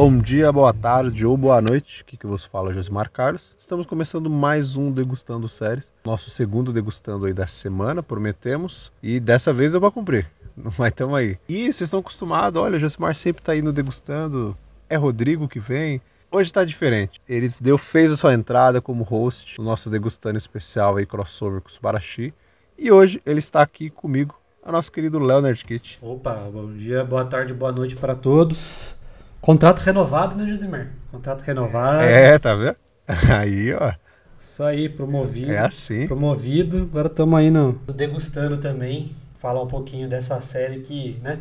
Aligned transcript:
Bom 0.00 0.16
dia, 0.16 0.52
boa 0.52 0.72
tarde 0.72 1.26
ou 1.26 1.36
boa 1.36 1.60
noite. 1.60 2.04
Aqui 2.06 2.16
que 2.16 2.24
vos 2.24 2.44
fala 2.44 2.72
Josimar 2.72 3.10
Carlos. 3.10 3.56
Estamos 3.58 3.84
começando 3.84 4.30
mais 4.30 4.76
um 4.76 4.92
Degustando 4.92 5.48
Séries. 5.48 5.92
Nosso 6.04 6.30
segundo 6.30 6.72
degustando 6.72 7.26
aí 7.26 7.32
da 7.32 7.48
semana, 7.48 8.00
prometemos. 8.00 8.92
E 9.02 9.18
dessa 9.18 9.52
vez 9.52 9.74
eu 9.74 9.80
vou 9.80 9.90
cumprir. 9.90 10.30
Mas 10.78 10.92
tamo 10.92 11.16
aí. 11.16 11.36
E 11.48 11.64
vocês 11.64 11.80
estão 11.80 11.98
acostumados, 11.98 12.62
olha, 12.62 12.76
o 12.76 12.78
Josimar 12.78 13.16
sempre 13.16 13.42
tá 13.42 13.56
indo 13.56 13.72
degustando. 13.72 14.56
É 14.88 14.94
Rodrigo 14.94 15.48
que 15.48 15.58
vem. 15.58 16.00
Hoje 16.30 16.52
tá 16.52 16.64
diferente. 16.64 17.20
Ele 17.28 17.52
deu, 17.58 17.76
fez 17.76 18.12
a 18.12 18.16
sua 18.16 18.34
entrada 18.34 18.80
como 18.80 19.02
host 19.02 19.58
no 19.58 19.64
nosso 19.64 19.90
degustando 19.90 20.38
especial 20.38 20.96
aí, 20.96 21.06
crossover 21.06 21.60
com 21.60 21.68
o 21.68 21.72
Subarashi. 21.72 22.32
E 22.78 22.92
hoje 22.92 23.20
ele 23.26 23.40
está 23.40 23.62
aqui 23.62 23.90
comigo, 23.90 24.38
o 24.64 24.70
nosso 24.70 24.92
querido 24.92 25.18
Leonard 25.18 25.64
Kitt. 25.64 25.98
Opa, 26.00 26.34
bom 26.52 26.72
dia, 26.72 27.02
boa 27.02 27.24
tarde, 27.24 27.52
boa 27.52 27.72
noite 27.72 27.96
para 27.96 28.14
todos. 28.14 28.96
Contrato 29.40 29.80
renovado, 29.80 30.36
né, 30.36 30.46
Josimar? 30.48 30.88
Contrato 31.10 31.42
renovado. 31.42 32.02
É, 32.02 32.38
tá 32.38 32.54
vendo? 32.54 32.76
Aí, 33.06 33.72
ó. 33.72 33.92
Isso 34.38 34.62
aí, 34.62 34.88
promovido. 34.88 35.50
É 35.50 35.58
assim. 35.58 36.06
Promovido. 36.06 36.82
Agora 36.82 37.08
estamos 37.08 37.38
aí 37.38 37.50
no 37.50 37.72
degustando 37.92 38.56
também. 38.56 39.10
Falar 39.36 39.62
um 39.62 39.66
pouquinho 39.66 40.08
dessa 40.08 40.40
série 40.40 40.78
que, 40.78 41.18
né? 41.22 41.40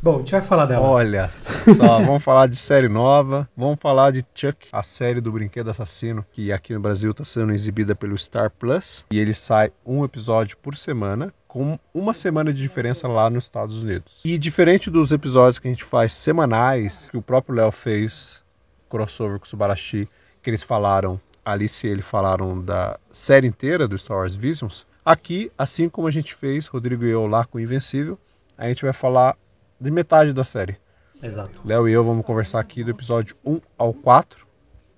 Bom, 0.00 0.16
a 0.16 0.18
gente 0.18 0.32
vai 0.32 0.42
falar 0.42 0.66
dela. 0.66 0.86
Olha 0.86 1.30
só, 1.76 1.98
vamos 2.04 2.22
falar 2.22 2.46
de 2.46 2.56
série 2.56 2.88
nova, 2.88 3.48
vamos 3.56 3.78
falar 3.80 4.12
de 4.12 4.24
Chuck, 4.34 4.68
a 4.70 4.82
série 4.82 5.20
do 5.20 5.32
Brinquedo 5.32 5.70
Assassino, 5.70 6.24
que 6.30 6.52
aqui 6.52 6.74
no 6.74 6.80
Brasil 6.80 7.10
está 7.10 7.24
sendo 7.24 7.52
exibida 7.52 7.94
pelo 7.94 8.16
Star 8.16 8.50
Plus, 8.50 9.04
e 9.10 9.18
ele 9.18 9.34
sai 9.34 9.72
um 9.84 10.04
episódio 10.04 10.56
por 10.58 10.76
semana, 10.76 11.32
com 11.56 11.78
uma 11.94 12.12
semana 12.12 12.52
de 12.52 12.60
diferença 12.60 13.08
lá 13.08 13.30
nos 13.30 13.44
Estados 13.44 13.82
Unidos. 13.82 14.20
E 14.22 14.36
diferente 14.36 14.90
dos 14.90 15.10
episódios 15.10 15.58
que 15.58 15.66
a 15.66 15.70
gente 15.70 15.84
faz 15.84 16.12
semanais, 16.12 17.08
que 17.08 17.16
o 17.16 17.22
próprio 17.22 17.54
Léo 17.54 17.72
fez, 17.72 18.42
crossover 18.90 19.38
com 19.38 19.46
o 19.46 19.48
Subarashi, 19.48 20.06
que 20.42 20.50
eles 20.50 20.62
falaram, 20.62 21.18
Alice 21.42 21.86
e 21.86 21.88
ele 21.88 22.02
falaram 22.02 22.62
da 22.62 23.00
série 23.10 23.46
inteira 23.46 23.88
do 23.88 23.96
Star 23.96 24.18
Wars 24.18 24.34
Visions, 24.34 24.86
aqui, 25.02 25.50
assim 25.56 25.88
como 25.88 26.06
a 26.06 26.10
gente 26.10 26.34
fez, 26.34 26.66
Rodrigo 26.66 27.06
e 27.06 27.10
eu 27.10 27.26
lá 27.26 27.46
com 27.46 27.56
o 27.56 27.60
Invencível, 27.62 28.18
a 28.58 28.68
gente 28.68 28.84
vai 28.84 28.92
falar 28.92 29.34
de 29.80 29.90
metade 29.90 30.34
da 30.34 30.44
série. 30.44 30.76
Exato. 31.22 31.62
Léo 31.64 31.88
e 31.88 31.92
eu 31.94 32.04
vamos 32.04 32.26
conversar 32.26 32.60
aqui 32.60 32.84
do 32.84 32.90
episódio 32.90 33.34
1 33.42 33.62
ao 33.78 33.94
4 33.94 34.46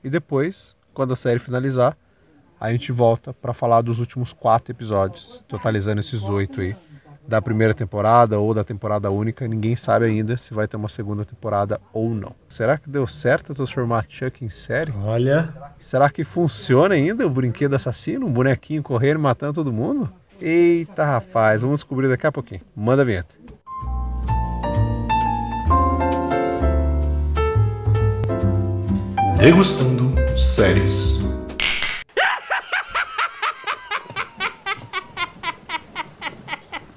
e 0.03 0.11
depois, 0.11 0.75
quando 0.93 1.13
a 1.13 1.17
série 1.17 1.39
finalizar, 1.39 1.97
a 2.61 2.71
gente 2.73 2.91
volta 2.93 3.33
para 3.33 3.53
falar 3.53 3.83
dos 3.83 3.99
últimos 3.99 4.33
quatro 4.33 4.73
episódios, 4.73 5.43
totalizando 5.49 6.01
esses 6.01 6.29
oito 6.29 6.61
aí 6.61 6.75
da 7.27 7.43
primeira 7.43 7.75
temporada 7.75 8.39
ou 8.39 8.55
da 8.55 8.65
temporada 8.65 9.11
única. 9.11 9.47
Ninguém 9.47 9.77
sabe 9.77 10.07
ainda 10.07 10.37
se 10.37 10.55
vai 10.55 10.67
ter 10.67 10.79
uma 10.79 10.89
segunda 10.89 11.27
temporada 11.27 11.79
ou 11.93 12.09
não. 12.15 12.35
Será 12.49 12.79
que 12.79 12.89
deu 12.89 13.07
certo 13.07 13.55
transformar 13.55 14.07
Chuck 14.09 14.43
em 14.43 14.49
série? 14.49 14.93
Olha. 15.05 15.47
Será 15.79 16.09
que 16.09 16.25
funciona 16.25 16.95
ainda 16.95 17.27
o 17.27 17.31
brinquedo 17.31 17.75
assassino, 17.75 18.27
um 18.27 18.33
bonequinho 18.33 18.83
correndo 18.83 19.21
matando 19.21 19.53
todo 19.53 19.73
mundo? 19.73 20.11
Eita, 20.41 21.05
rapaz, 21.05 21.61
vamos 21.61 21.77
descobrir 21.77 22.09
daqui 22.09 22.27
a 22.27 22.33
pouquinho. 22.33 22.63
Manda 22.75 23.03
a 23.03 23.05
vinheta. 23.05 23.35
Degustando 29.39 30.15
séries. 30.37 31.18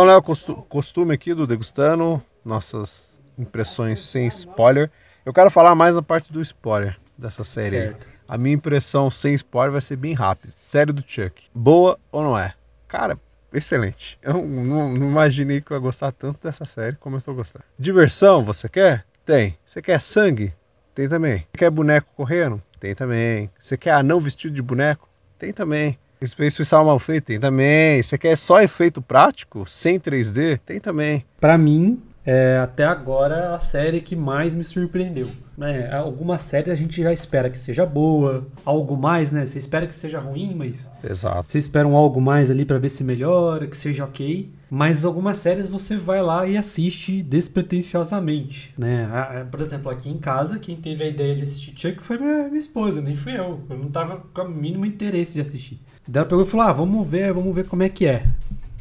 Então, 0.01 0.09
Léo, 0.11 0.23
costu- 0.23 0.55
costume 0.67 1.13
aqui 1.13 1.31
do 1.31 1.45
Degustando, 1.45 2.19
nossas 2.43 3.19
impressões 3.37 4.01
sem 4.01 4.25
spoiler. 4.25 4.89
Eu 5.23 5.31
quero 5.31 5.51
falar 5.51 5.75
mais 5.75 5.93
na 5.93 6.01
parte 6.01 6.33
do 6.33 6.41
spoiler 6.41 6.97
dessa 7.15 7.43
série. 7.43 7.67
aí. 7.67 7.83
Certo. 7.83 8.09
A 8.27 8.35
minha 8.35 8.55
impressão 8.55 9.11
sem 9.11 9.31
spoiler 9.35 9.71
vai 9.73 9.81
ser 9.81 9.97
bem 9.97 10.13
rápida. 10.15 10.51
Série 10.57 10.91
do 10.91 11.03
Chuck. 11.05 11.43
Boa 11.53 11.99
ou 12.11 12.23
não 12.23 12.35
é? 12.35 12.51
Cara, 12.87 13.15
excelente. 13.53 14.17
Eu 14.23 14.33
não, 14.33 14.91
não 14.91 15.07
imaginei 15.07 15.61
que 15.61 15.69
eu 15.69 15.77
ia 15.77 15.81
gostar 15.81 16.11
tanto 16.11 16.39
dessa 16.41 16.65
série 16.65 16.95
como 16.95 17.17
eu 17.17 17.19
estou 17.19 17.35
gostando. 17.35 17.63
Diversão, 17.77 18.43
você 18.43 18.67
quer? 18.67 19.05
Tem. 19.23 19.55
Você 19.63 19.83
quer 19.83 20.01
sangue? 20.01 20.51
Tem 20.95 21.07
também. 21.07 21.41
Você 21.51 21.59
quer 21.59 21.69
boneco 21.69 22.07
correndo? 22.15 22.59
Tem 22.79 22.95
também. 22.95 23.51
Você 23.59 23.77
quer 23.77 23.91
anão 23.91 24.19
vestido 24.19 24.55
de 24.55 24.63
boneco? 24.63 25.07
Tem 25.37 25.53
também. 25.53 25.99
Space 26.23 26.55
Suicide 26.55 26.83
mal 26.83 26.99
feito? 26.99 27.25
Tem 27.25 27.39
também. 27.39 28.01
Você 28.03 28.17
quer 28.17 28.37
só 28.37 28.61
efeito 28.61 29.01
prático? 29.01 29.65
Sem 29.67 29.99
3D? 29.99 30.59
Tem 30.65 30.79
também. 30.79 31.25
Pra 31.39 31.57
mim, 31.57 32.01
é 32.25 32.57
até 32.57 32.83
agora 32.83 33.55
a 33.55 33.59
série 33.59 34.01
que 34.01 34.15
mais 34.15 34.53
me 34.53 34.63
surpreendeu. 34.63 35.27
Né? 35.57 35.91
Algumas 35.91 36.41
séries 36.41 36.69
a 36.69 36.75
gente 36.75 37.01
já 37.03 37.13
espera 37.13 37.49
que 37.49 37.57
seja 37.57 37.85
boa, 37.85 38.47
algo 38.65 38.97
mais, 38.97 39.31
né? 39.31 39.45
Você 39.45 39.57
espera 39.57 39.85
que 39.85 39.93
seja 39.93 40.19
ruim, 40.19 40.55
mas 40.55 40.89
Exato. 41.03 41.47
Você 41.47 41.57
espera 41.57 41.87
um 41.87 41.95
algo 41.95 42.19
mais 42.19 42.49
ali 42.49 42.65
pra 42.65 42.79
ver 42.79 42.89
se 42.89 43.03
melhora, 43.03 43.67
que 43.67 43.77
seja 43.77 44.05
ok. 44.05 44.51
Mas 44.69 45.03
algumas 45.03 45.37
séries 45.37 45.67
você 45.67 45.97
vai 45.97 46.21
lá 46.21 46.47
e 46.47 46.57
assiste 46.57 47.21
despretensiosamente, 47.21 48.73
né? 48.77 49.45
Por 49.51 49.59
exemplo, 49.59 49.91
aqui 49.91 50.09
em 50.09 50.17
casa, 50.17 50.57
quem 50.57 50.77
teve 50.77 51.03
a 51.03 51.07
ideia 51.07 51.35
de 51.35 51.43
assistir 51.43 51.73
Chuck 51.75 52.01
foi 52.01 52.17
minha, 52.17 52.47
minha 52.47 52.57
esposa, 52.57 53.01
nem 53.01 53.15
fui 53.15 53.37
eu. 53.37 53.59
Eu 53.69 53.77
não 53.77 53.91
tava 53.91 54.23
com 54.33 54.41
o 54.43 54.49
mínimo 54.49 54.85
interesse 54.85 55.33
de 55.33 55.41
assistir. 55.41 55.79
Daí 56.07 56.21
ela 56.21 56.29
pegou 56.29 56.43
e 56.43 56.47
falou: 56.47 56.67
ah, 56.67 56.71
vamos 56.71 57.05
ver, 57.05 57.33
vamos 57.33 57.53
ver 57.53 57.67
como 57.67 57.83
é 57.83 57.89
que 57.89 58.07
é. 58.07 58.23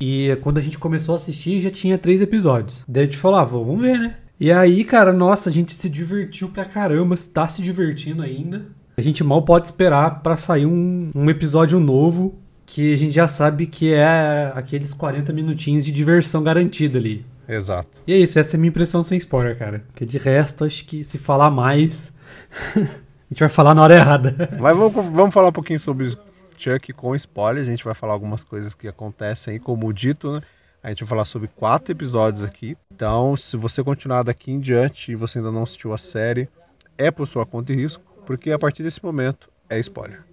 E 0.00 0.34
quando 0.42 0.58
a 0.58 0.62
gente 0.62 0.78
começou 0.78 1.14
a 1.14 1.16
assistir, 1.16 1.60
já 1.60 1.70
tinha 1.70 1.98
três 1.98 2.20
episódios. 2.20 2.84
Daí 2.88 3.02
a 3.02 3.06
gente 3.06 3.18
falou: 3.18 3.38
ah, 3.38 3.44
vamos 3.44 3.80
ver, 3.80 3.98
né? 3.98 4.16
E 4.38 4.50
aí, 4.50 4.84
cara, 4.84 5.12
nossa, 5.12 5.50
a 5.50 5.52
gente 5.52 5.74
se 5.74 5.90
divertiu 5.90 6.48
pra 6.48 6.64
caramba, 6.64 7.14
tá 7.32 7.46
se 7.46 7.60
divertindo 7.60 8.22
ainda. 8.22 8.66
A 8.96 9.02
gente 9.02 9.22
mal 9.22 9.42
pode 9.42 9.66
esperar 9.66 10.22
pra 10.22 10.36
sair 10.36 10.64
um, 10.64 11.10
um 11.14 11.28
episódio 11.28 11.78
novo 11.78 12.38
que 12.64 12.94
a 12.94 12.96
gente 12.96 13.12
já 13.14 13.26
sabe 13.26 13.66
que 13.66 13.92
é 13.92 14.52
aqueles 14.54 14.94
40 14.94 15.32
minutinhos 15.32 15.84
de 15.84 15.92
diversão 15.92 16.42
garantida 16.42 16.98
ali. 16.98 17.26
Exato. 17.48 18.00
E 18.06 18.12
é 18.12 18.16
isso, 18.16 18.38
essa 18.38 18.54
é 18.54 18.56
a 18.56 18.60
minha 18.60 18.68
impressão 18.68 19.02
sem 19.02 19.18
spoiler, 19.18 19.58
cara. 19.58 19.84
Porque 19.88 20.06
de 20.06 20.16
resto, 20.18 20.64
acho 20.64 20.84
que 20.84 21.02
se 21.02 21.18
falar 21.18 21.50
mais, 21.50 22.12
a 22.76 22.80
gente 23.28 23.40
vai 23.40 23.48
falar 23.48 23.74
na 23.74 23.82
hora 23.82 23.94
errada. 23.94 24.48
Mas 24.58 24.76
vamos, 24.76 24.94
vamos 24.94 25.34
falar 25.34 25.48
um 25.48 25.52
pouquinho 25.52 25.80
sobre 25.80 26.16
Chuck 26.60 26.92
com 26.92 27.14
spoilers. 27.14 27.66
A 27.66 27.70
gente 27.70 27.84
vai 27.84 27.94
falar 27.94 28.12
algumas 28.12 28.44
coisas 28.44 28.74
que 28.74 28.86
acontecem 28.86 29.54
aí, 29.54 29.58
como 29.58 29.92
dito, 29.92 30.32
né? 30.32 30.42
A 30.82 30.88
gente 30.90 31.00
vai 31.00 31.08
falar 31.08 31.24
sobre 31.24 31.48
quatro 31.48 31.92
episódios 31.92 32.44
aqui. 32.44 32.76
Então, 32.92 33.36
se 33.36 33.56
você 33.56 33.82
continuar 33.82 34.22
daqui 34.22 34.50
em 34.50 34.60
diante 34.60 35.12
e 35.12 35.14
você 35.14 35.38
ainda 35.38 35.50
não 35.50 35.62
assistiu 35.62 35.92
a 35.92 35.98
série, 35.98 36.48
é 36.96 37.10
por 37.10 37.26
sua 37.26 37.46
conta 37.46 37.72
e 37.72 37.76
risco, 37.76 38.02
porque 38.26 38.50
a 38.50 38.58
partir 38.58 38.82
desse 38.82 39.02
momento 39.02 39.50
é 39.68 39.78
spoiler. 39.78 40.24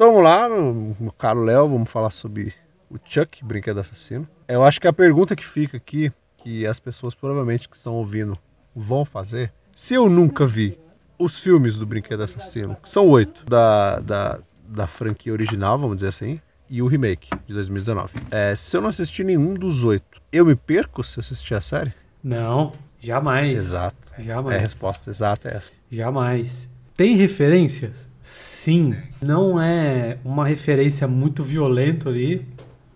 Então 0.00 0.12
vamos 0.12 0.24
lá, 0.24 0.48
meu 0.48 1.12
caro 1.12 1.42
Léo, 1.42 1.68
vamos 1.68 1.90
falar 1.90 2.08
sobre 2.08 2.54
o 2.88 2.96
Chuck, 3.04 3.44
Brinquedo 3.44 3.80
Assassino. 3.80 4.26
Eu 4.48 4.64
acho 4.64 4.80
que 4.80 4.88
a 4.88 4.94
pergunta 4.94 5.36
que 5.36 5.44
fica 5.44 5.76
aqui, 5.76 6.10
que 6.38 6.66
as 6.66 6.80
pessoas 6.80 7.14
provavelmente 7.14 7.68
que 7.68 7.76
estão 7.76 7.92
ouvindo 7.92 8.38
vão 8.74 9.04
fazer, 9.04 9.52
se 9.76 9.92
eu 9.92 10.08
nunca 10.08 10.46
vi 10.46 10.78
os 11.18 11.38
filmes 11.38 11.78
do 11.78 11.84
Brinquedo 11.84 12.22
Assassino, 12.22 12.78
que 12.82 12.88
são 12.88 13.06
oito, 13.10 13.44
da, 13.44 14.00
da, 14.00 14.38
da 14.66 14.86
franquia 14.86 15.34
original, 15.34 15.78
vamos 15.78 15.96
dizer 15.96 16.08
assim, 16.08 16.40
e 16.70 16.80
o 16.80 16.86
remake 16.86 17.28
de 17.46 17.52
2019. 17.52 18.10
É, 18.30 18.56
se 18.56 18.74
eu 18.74 18.80
não 18.80 18.88
assistir 18.88 19.22
nenhum 19.22 19.52
dos 19.52 19.84
oito, 19.84 20.18
eu 20.32 20.46
me 20.46 20.54
perco 20.54 21.04
se 21.04 21.20
assistir 21.20 21.52
a 21.52 21.60
série? 21.60 21.92
Não, 22.24 22.72
jamais. 22.98 23.52
Exato. 23.52 23.98
Jamais. 24.18 24.56
É, 24.56 24.58
a 24.60 24.62
resposta 24.62 25.10
exata 25.10 25.50
é 25.50 25.56
essa. 25.58 25.72
Jamais. 25.90 26.70
Tem 26.94 27.16
referências? 27.16 28.09
Sim. 28.22 28.94
Não 29.20 29.60
é 29.60 30.18
uma 30.24 30.46
referência 30.46 31.06
muito 31.08 31.42
violenta 31.42 32.08
ali 32.08 32.44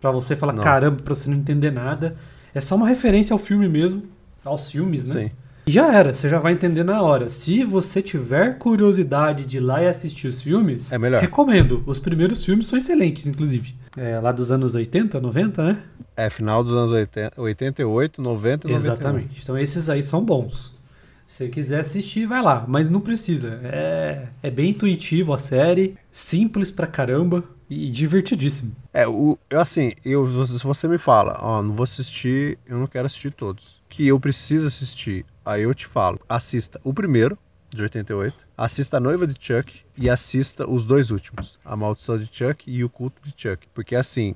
pra 0.01 0.11
você 0.11 0.37
falar 0.37 0.53
Não. 0.53 0.63
caramba, 0.63 1.03
pra 1.03 1.15
você 1.15 1.31
não 1.31 1.37
entender 1.39 1.71
nada. 1.71 2.17
É 2.55 2.61
só 2.61 2.77
uma 2.77 2.87
referência 2.89 3.33
ao 3.33 3.39
filme 3.39 3.69
mesmo, 3.69 4.03
aos 4.45 4.71
filmes, 4.71 5.05
né? 5.07 5.23
Sim. 5.25 5.31
E 5.67 5.71
já 5.73 5.91
era, 5.95 6.13
você 6.13 6.29
já 6.29 6.39
vai 6.39 6.53
entender 6.53 6.85
na 6.85 7.01
hora. 7.03 7.27
Se 7.31 7.65
você 7.65 8.03
tiver 8.03 8.59
curiosidade 8.59 9.47
de 9.47 9.57
ir 9.57 9.61
lá 9.61 9.83
e 9.83 9.87
assistir 9.89 10.29
os 10.29 10.43
filmes, 10.43 10.93
É 10.93 10.99
melhor. 10.99 11.23
recomendo. 11.23 11.83
Os 11.87 11.99
primeiros 11.99 12.45
filmes 12.45 12.67
são 12.67 12.79
excelentes, 12.79 13.27
inclusive. 13.27 13.75
É, 13.97 14.21
lá 14.21 14.31
dos 14.31 14.53
anos 14.53 14.75
80, 14.75 15.19
90, 15.21 15.63
né? 15.65 15.79
É 16.15 16.29
final 16.29 16.63
dos 16.63 16.75
anos 16.75 16.91
80, 16.91 17.41
88, 17.41 18.21
90 18.21 18.69
e 18.69 18.73
91. 18.73 18.77
Exatamente. 18.77 19.41
Então 19.43 19.57
esses 19.57 19.89
aí 19.89 20.03
são 20.03 20.23
bons. 20.23 20.74
Se 21.27 21.49
quiser 21.49 21.81
assistir, 21.81 22.27
vai 22.27 22.43
lá. 22.43 22.65
Mas 22.69 22.89
não 22.89 23.01
precisa. 23.01 23.61
É, 23.65 24.29
é 24.43 24.51
bem 24.51 24.71
intuitivo 24.71 25.33
a 25.33 25.39
série, 25.39 25.97
simples 26.11 26.71
pra 26.71 26.87
caramba 26.87 27.45
e 27.69 27.91
divertidíssimo. 27.91 28.75
É, 28.93 29.07
o, 29.07 29.39
eu 29.49 29.61
assim, 29.61 29.93
eu, 30.05 30.47
se 30.47 30.65
você 30.65 30.87
me 30.87 30.99
fala, 30.99 31.39
ó, 31.41 31.63
não 31.63 31.75
vou 31.75 31.85
assistir, 31.85 32.59
eu 32.67 32.79
não 32.79 32.87
quero 32.87 33.07
assistir 33.07 33.33
todos. 33.33 33.81
Que 33.89 34.07
eu 34.07 34.19
preciso 34.21 34.67
assistir, 34.67 35.25
aí 35.45 35.63
eu 35.63 35.75
te 35.75 35.87
falo, 35.87 36.21
assista 36.29 36.81
o 36.83 36.93
primeiro, 36.93 37.39
de 37.75 37.83
88. 37.83 38.37
Assista 38.57 38.97
A 38.97 39.01
Noiva 39.01 39.27
de 39.27 39.35
Chuck 39.39 39.81
e 39.97 40.09
assista 40.09 40.69
os 40.69 40.85
dois 40.85 41.11
últimos, 41.11 41.59
A 41.65 41.77
Maldição 41.77 42.19
de 42.19 42.29
Chuck 42.31 42.71
e 42.71 42.85
O 42.85 42.89
Culto 42.89 43.21
de 43.23 43.35
Chuck. 43.37 43.67
Porque 43.75 43.97
assim, 43.97 44.35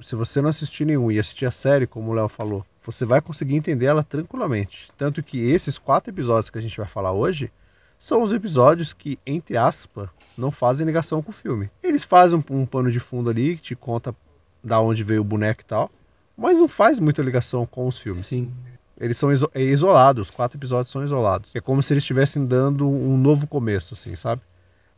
se 0.00 0.14
você 0.14 0.40
não 0.40 0.50
assistir 0.50 0.84
nenhum 0.84 1.10
e 1.10 1.18
assistir 1.18 1.46
a 1.46 1.50
série, 1.50 1.86
como 1.86 2.10
o 2.10 2.14
Léo 2.14 2.28
falou, 2.28 2.64
você 2.84 3.04
vai 3.04 3.20
conseguir 3.20 3.56
entender 3.56 3.86
ela 3.86 4.02
tranquilamente. 4.02 4.90
Tanto 4.96 5.22
que 5.22 5.38
esses 5.50 5.78
quatro 5.78 6.10
episódios 6.10 6.50
que 6.50 6.58
a 6.58 6.62
gente 6.62 6.76
vai 6.76 6.86
falar 6.86 7.12
hoje 7.12 7.50
são 7.98 8.22
os 8.22 8.32
episódios 8.32 8.92
que, 8.92 9.18
entre 9.26 9.56
aspas, 9.56 10.08
não 10.36 10.50
fazem 10.50 10.86
ligação 10.86 11.22
com 11.22 11.30
o 11.30 11.34
filme. 11.34 11.70
Eles 11.82 12.04
fazem 12.04 12.38
um, 12.38 12.60
um 12.60 12.66
pano 12.66 12.90
de 12.90 13.00
fundo 13.00 13.30
ali 13.30 13.56
que 13.56 13.62
te 13.62 13.74
conta 13.74 14.14
da 14.62 14.80
onde 14.80 15.02
veio 15.02 15.20
o 15.20 15.24
boneco 15.24 15.62
e 15.62 15.64
tal, 15.64 15.90
mas 16.36 16.58
não 16.58 16.68
faz 16.68 16.98
muita 16.98 17.22
ligação 17.22 17.66
com 17.66 17.86
os 17.86 17.98
filmes. 17.98 18.26
Sim. 18.26 18.52
Eles 18.98 19.18
são 19.18 19.32
iso 19.32 19.50
é 19.54 19.62
isolados, 19.62 20.28
os 20.28 20.34
quatro 20.34 20.58
episódios 20.58 20.90
são 20.90 21.02
isolados. 21.02 21.50
É 21.54 21.60
como 21.60 21.82
se 21.82 21.92
eles 21.92 22.02
estivessem 22.04 22.46
dando 22.46 22.88
um 22.88 23.16
novo 23.16 23.46
começo, 23.46 23.94
assim, 23.94 24.14
sabe? 24.14 24.42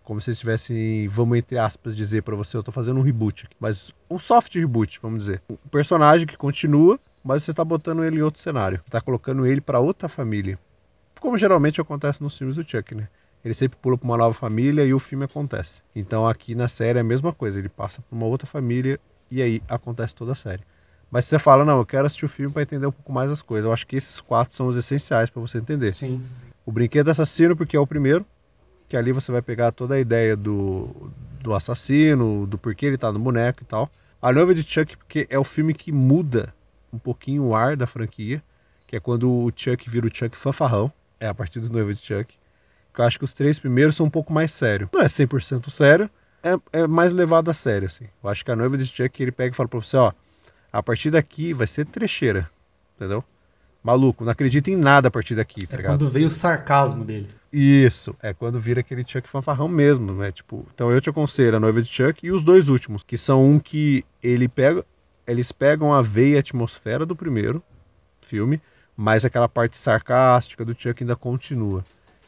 Como 0.04 0.20
se 0.20 0.30
eles 0.30 0.36
estivessem, 0.36 1.08
vamos 1.08 1.38
entre 1.38 1.58
aspas 1.58 1.96
dizer 1.96 2.22
para 2.22 2.36
você, 2.36 2.56
eu 2.56 2.62
tô 2.62 2.70
fazendo 2.70 3.00
um 3.00 3.02
reboot, 3.02 3.48
mas 3.58 3.92
um 4.08 4.18
soft 4.18 4.54
reboot, 4.54 5.00
vamos 5.00 5.20
dizer. 5.20 5.42
Um 5.48 5.56
personagem 5.70 6.26
que 6.26 6.36
continua, 6.36 7.00
mas 7.26 7.42
você 7.42 7.52
tá 7.52 7.64
botando 7.64 8.04
ele 8.04 8.18
em 8.18 8.22
outro 8.22 8.40
cenário. 8.40 8.78
Você 8.78 8.90
tá 8.90 9.00
colocando 9.00 9.44
ele 9.44 9.60
para 9.60 9.80
outra 9.80 10.08
família. 10.08 10.56
Como 11.20 11.36
geralmente 11.36 11.80
acontece 11.80 12.22
nos 12.22 12.38
filmes 12.38 12.54
do 12.54 12.62
Chuck, 12.62 12.94
né? 12.94 13.08
Ele 13.44 13.52
sempre 13.52 13.76
pula 13.82 13.98
para 13.98 14.04
uma 14.04 14.16
nova 14.16 14.32
família 14.32 14.84
e 14.84 14.94
o 14.94 14.98
filme 15.00 15.24
acontece. 15.24 15.82
Então 15.94 16.24
aqui 16.24 16.54
na 16.54 16.68
série 16.68 16.98
é 16.98 17.00
a 17.00 17.04
mesma 17.04 17.32
coisa, 17.32 17.58
ele 17.58 17.68
passa 17.68 18.00
para 18.00 18.16
uma 18.16 18.26
outra 18.26 18.46
família 18.46 19.00
e 19.28 19.42
aí 19.42 19.60
acontece 19.68 20.14
toda 20.14 20.32
a 20.32 20.34
série. 20.36 20.62
Mas 21.10 21.24
você 21.24 21.36
fala, 21.36 21.64
não, 21.64 21.78
eu 21.78 21.86
quero 21.86 22.06
assistir 22.06 22.26
o 22.26 22.28
filme 22.28 22.52
para 22.52 22.62
entender 22.62 22.86
um 22.86 22.92
pouco 22.92 23.12
mais 23.12 23.28
as 23.28 23.42
coisas. 23.42 23.64
Eu 23.64 23.72
acho 23.72 23.86
que 23.88 23.96
esses 23.96 24.20
quatro 24.20 24.54
são 24.54 24.68
os 24.68 24.76
essenciais 24.76 25.28
para 25.28 25.42
você 25.42 25.58
entender. 25.58 25.94
Sim. 25.94 26.22
O 26.64 26.70
Brinquedo 26.70 27.10
Assassino, 27.10 27.56
porque 27.56 27.76
é 27.76 27.80
o 27.80 27.86
primeiro, 27.86 28.24
que 28.88 28.96
ali 28.96 29.10
você 29.10 29.32
vai 29.32 29.42
pegar 29.42 29.72
toda 29.72 29.94
a 29.94 30.00
ideia 30.00 30.36
do, 30.36 31.10
do 31.40 31.54
assassino, 31.54 32.46
do 32.46 32.56
porquê 32.56 32.86
ele 32.86 32.98
tá 32.98 33.10
no 33.10 33.18
boneco 33.18 33.62
e 33.62 33.66
tal. 33.66 33.90
A 34.22 34.32
Noiva 34.32 34.54
de 34.54 34.62
Chuck, 34.62 34.96
porque 34.96 35.26
é 35.28 35.38
o 35.38 35.44
filme 35.44 35.74
que 35.74 35.90
muda 35.90 36.54
um 36.96 36.98
pouquinho 36.98 37.44
o 37.44 37.54
ar 37.54 37.76
da 37.76 37.86
franquia, 37.86 38.42
que 38.86 38.96
é 38.96 39.00
quando 39.00 39.30
o 39.30 39.52
Chuck 39.54 39.88
vira 39.88 40.06
o 40.06 40.10
Chuck 40.14 40.36
fanfarrão, 40.36 40.92
é 41.20 41.26
a 41.28 41.34
partir 41.34 41.60
do 41.60 41.70
Noiva 41.70 41.94
de 41.94 42.00
Chuck. 42.00 42.34
Eu 42.98 43.04
acho 43.04 43.18
que 43.18 43.24
os 43.24 43.34
três 43.34 43.58
primeiros 43.58 43.94
são 43.96 44.06
um 44.06 44.10
pouco 44.10 44.32
mais 44.32 44.50
sério. 44.52 44.88
Não 44.92 45.02
é 45.02 45.06
100% 45.06 45.68
sério, 45.70 46.08
é, 46.42 46.56
é 46.72 46.86
mais 46.86 47.12
levado 47.12 47.50
a 47.50 47.54
sério, 47.54 47.86
assim. 47.86 48.06
Eu 48.22 48.30
acho 48.30 48.44
que 48.44 48.50
a 48.50 48.56
Noiva 48.56 48.78
de 48.78 48.86
Chuck, 48.86 49.22
ele 49.22 49.32
pega 49.32 49.52
e 49.52 49.56
fala 49.56 49.68
pra 49.68 49.78
você, 49.80 49.96
ó, 49.96 50.12
a 50.72 50.82
partir 50.82 51.10
daqui 51.10 51.52
vai 51.52 51.66
ser 51.66 51.84
trecheira, 51.86 52.50
entendeu? 52.96 53.22
Maluco, 53.82 54.24
não 54.24 54.32
acredita 54.32 54.68
em 54.70 54.76
nada 54.76 55.08
a 55.08 55.10
partir 55.10 55.34
daqui, 55.36 55.64
tá 55.66 55.74
É 55.74 55.76
ligado? 55.76 55.92
quando 55.98 56.10
veio 56.10 56.26
o 56.26 56.30
sarcasmo 56.30 57.04
dele. 57.04 57.28
Isso, 57.52 58.16
é 58.20 58.34
quando 58.34 58.58
vira 58.58 58.80
aquele 58.80 59.04
Chuck 59.06 59.28
fanfarrão 59.28 59.68
mesmo, 59.68 60.12
né? 60.12 60.32
Tipo, 60.32 60.66
então 60.74 60.90
eu 60.90 61.00
te 61.00 61.08
aconselho 61.08 61.56
a 61.56 61.60
noiva 61.60 61.80
de 61.80 61.88
Chuck 61.88 62.26
e 62.26 62.32
os 62.32 62.42
dois 62.42 62.68
últimos, 62.68 63.02
que 63.04 63.16
são 63.16 63.44
um 63.44 63.58
que 63.60 64.04
ele 64.22 64.48
pega, 64.48 64.84
eles 65.26 65.52
pegam 65.52 65.92
a 65.92 66.02
veia 66.02 66.40
atmosfera 66.40 67.04
do 67.06 67.16
primeiro 67.16 67.62
filme, 68.20 68.60
mas 68.96 69.24
aquela 69.24 69.48
parte 69.48 69.76
sarcástica 69.76 70.64
do 70.64 70.74
Chuck 70.78 71.02
ainda 71.02 71.16
continua. 71.16 71.84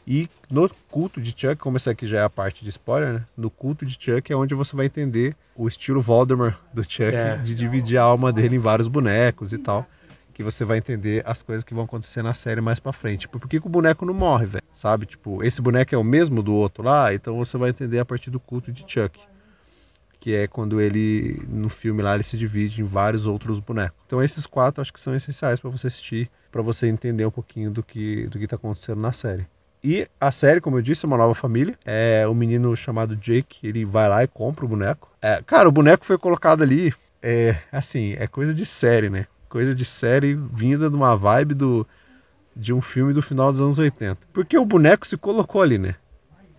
E 0.07 0.27
no 0.51 0.71
culto 0.91 1.21
de 1.21 1.33
Chuck, 1.37 1.57
como 1.57 1.77
essa 1.77 1.91
aqui 1.91 2.07
já 2.09 2.21
é 2.21 2.23
a 2.23 2.31
parte 2.31 2.65
de 2.65 2.71
spoiler, 2.71 3.13
né? 3.15 3.25
No 3.37 3.51
culto 3.51 3.85
de 3.85 3.93
Chuck 4.01 4.33
é 4.33 4.37
onde 4.37 4.55
você 4.55 4.75
vai 4.75 4.87
entender 4.87 5.37
o 5.55 5.69
estilo 5.69 6.01
Voldemort 6.01 6.55
do 6.73 6.83
Chuck, 6.83 7.15
É. 7.15 7.37
de 7.37 7.55
dividir 7.55 7.99
a 7.99 8.03
alma 8.05 8.33
dele 8.33 8.57
em 8.57 8.59
vários 8.59 8.89
bonecos 8.89 9.53
e 9.53 9.59
tal. 9.59 9.87
Que 10.33 10.43
você 10.43 10.65
vai 10.65 10.79
entender 10.79 11.23
as 11.27 11.43
coisas 11.43 11.63
que 11.65 11.75
vão 11.75 11.85
acontecer 11.85 12.23
na 12.23 12.33
série 12.33 12.61
mais 12.61 12.79
pra 12.81 12.93
frente. 12.93 13.23
Tipo, 13.23 13.39
por 13.41 13.49
que, 13.49 13.61
que 13.61 13.67
o 13.67 13.71
boneco 13.71 14.07
não 14.07 14.15
morre, 14.15 14.47
velho? 14.47 14.65
Sabe? 14.73 15.05
Tipo, 15.05 15.43
esse 15.43 15.61
boneco 15.61 15.95
é 15.95 15.99
o 15.99 16.05
mesmo 16.05 16.43
do 16.43 16.55
outro 16.55 16.83
lá, 16.85 17.13
então 17.13 17.37
você 17.37 17.59
vai 17.59 17.71
entender 17.71 17.99
a 17.99 18.05
partir 18.05 18.31
do 18.31 18.39
culto 18.41 18.71
de 18.73 18.85
Chuck. 18.87 19.21
Que 20.21 20.35
é 20.35 20.47
quando 20.49 20.81
ele, 20.81 21.41
no 21.49 21.69
filme 21.69 22.03
lá, 22.03 22.15
ele 22.15 22.25
se 22.25 22.37
divide 22.37 22.81
em 22.81 22.85
vários 22.85 23.27
outros 23.27 23.61
bonecos. 23.61 23.97
Então 24.07 24.23
esses 24.23 24.47
quatro 24.47 24.81
acho 24.81 24.93
que 24.93 25.01
são 25.01 25.15
essenciais 25.15 25.61
pra 25.61 25.71
você 25.71 25.87
assistir, 25.87 26.31
pra 26.51 26.63
você 26.63 26.89
entender 26.89 27.25
um 27.25 27.31
pouquinho 27.31 27.71
do 27.71 27.83
que, 27.83 28.27
do 28.27 28.39
que 28.39 28.47
tá 28.47 28.57
acontecendo 28.57 29.01
na 29.01 29.13
série. 29.13 29.47
E 29.83 30.09
a 30.21 30.31
série, 30.33 30.61
como 30.61 30.77
eu 30.77 30.83
disse, 30.83 31.05
é 31.05 31.09
uma 31.09 31.17
nova 31.17 31.35
família. 31.35 31.77
É 31.85 32.27
um 32.29 32.35
menino 32.35 32.75
chamado 32.77 33.15
Jake, 33.15 33.67
ele 33.67 33.85
vai 33.85 34.09
lá 34.09 34.25
e 34.25 34.29
compra 34.29 34.65
o 34.65 34.69
boneco. 34.69 35.09
É, 35.23 35.41
cara, 35.47 35.69
o 35.69 35.73
boneco 35.73 36.05
foi 36.05 36.19
colocado 36.19 36.63
ali, 36.63 36.93
é 37.23 37.57
assim, 37.71 38.15
é 38.19 38.27
coisa 38.27 38.53
de 38.53 38.67
série, 38.67 39.09
né? 39.09 39.27
Coisa 39.49 39.75
de 39.75 39.85
série 39.85 40.35
vinda 40.35 40.91
de 40.91 40.97
uma 40.97 41.17
vibe 41.17 41.55
do, 41.55 41.87
de 42.55 42.73
um 42.73 42.83
filme 42.83 43.13
do 43.13 43.23
final 43.23 43.53
dos 43.53 43.61
anos 43.61 43.79
80. 43.79 44.19
Porque 44.33 44.59
o 44.59 44.65
boneco 44.65 45.07
se 45.07 45.17
colocou 45.17 45.63
ali, 45.63 45.79
né? 45.79 45.95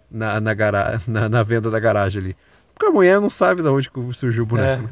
Na, 0.10 0.40
na, 0.40 0.54
gara, 0.54 1.00
na, 1.06 1.30
na 1.30 1.44
venda 1.44 1.70
da 1.70 1.80
garagem 1.80 2.22
ali. 2.22 2.36
Porque 2.80 2.86
a 2.86 2.92
mulher 2.96 3.20
não 3.20 3.30
sabe 3.30 3.62
de 3.62 3.68
onde 3.68 3.92
surgiu 4.14 4.44
o 4.44 4.46
boneco. 4.46 4.84
né? 4.84 4.90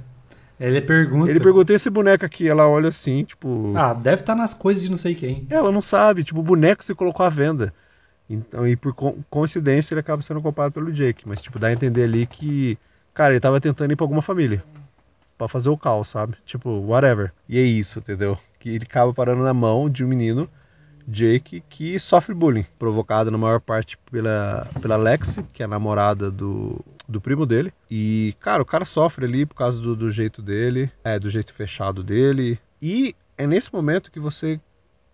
É. 0.60 0.68
Ele 0.68 0.82
pergunta. 0.82 1.32
Ele 1.32 1.40
perguntou 1.40 1.74
esse 1.74 1.90
boneco 1.90 2.26
aqui, 2.26 2.50
ela 2.50 2.68
olha 2.68 2.90
assim, 2.90 3.24
tipo. 3.24 3.72
Ah, 3.78 3.94
deve 3.94 4.22
estar 4.24 4.36
nas 4.36 4.54
coisas 4.54 4.84
de 4.84 4.92
não 4.92 4.98
sei 4.98 5.16
quem. 5.16 5.48
Ela 5.50 5.72
não 5.72 5.82
sabe, 5.82 6.24
tipo, 6.24 6.40
o 6.40 6.44
boneco 6.44 6.84
se 6.84 6.94
colocou 6.94 7.26
à 7.26 7.30
venda. 7.30 7.74
Então, 8.30 8.68
e 8.68 8.76
por 8.76 8.94
co- 8.94 9.16
coincidência 9.30 9.94
ele 9.94 10.02
acaba 10.02 10.22
sendo 10.22 10.42
comprado 10.42 10.74
pelo 10.74 10.92
Jake. 10.92 11.26
Mas, 11.26 11.42
tipo, 11.42 11.58
dá 11.58 11.68
a 11.68 11.72
entender 11.74 12.04
ali 12.04 12.26
que, 12.26 12.78
cara, 13.14 13.34
ele 13.34 13.40
tava 13.40 13.62
tentando 13.62 13.94
ir 13.94 13.96
pra 13.96 14.04
alguma 14.04 14.22
família. 14.22 14.62
Pra 15.38 15.48
fazer 15.48 15.70
o 15.70 15.78
caos, 15.78 16.10
sabe? 16.10 16.36
Tipo, 16.46 16.70
whatever. 16.82 17.32
E 17.48 17.58
é 17.58 17.62
isso, 17.62 18.00
entendeu? 18.00 18.38
Que 18.60 18.70
ele 18.70 18.84
acaba 18.84 19.14
parando 19.14 19.44
na 19.44 19.54
mão 19.54 19.88
de 19.90 20.04
um 20.04 20.08
menino, 20.10 20.50
Jake, 21.08 21.64
que 21.70 22.00
sofre 22.00 22.34
bullying. 22.34 22.66
Provocado 22.78 23.32
na 23.32 23.38
maior 23.38 23.62
parte 23.62 23.98
pela, 24.12 24.68
pela 24.82 24.98
Lexi, 24.98 25.44
que 25.54 25.64
é 25.64 25.66
a 25.66 25.70
namorada 25.70 26.30
do, 26.30 26.84
do 27.08 27.22
primo 27.22 27.46
dele. 27.46 27.74
E, 27.90 28.36
cara, 28.42 28.62
o 28.62 28.66
cara 28.66 28.86
sofre 28.86 29.26
ali 29.26 29.46
por 29.46 29.56
causa 29.56 29.80
do, 29.80 29.96
do 29.96 30.12
jeito 30.12 30.42
dele, 30.42 30.92
é, 31.04 31.18
do 31.18 31.30
jeito 31.30 31.54
fechado 31.54 32.04
dele. 32.04 32.60
E 32.82 33.16
é 33.38 33.48
nesse 33.48 33.74
momento 33.74 34.12
que 34.12 34.20
você 34.20 34.60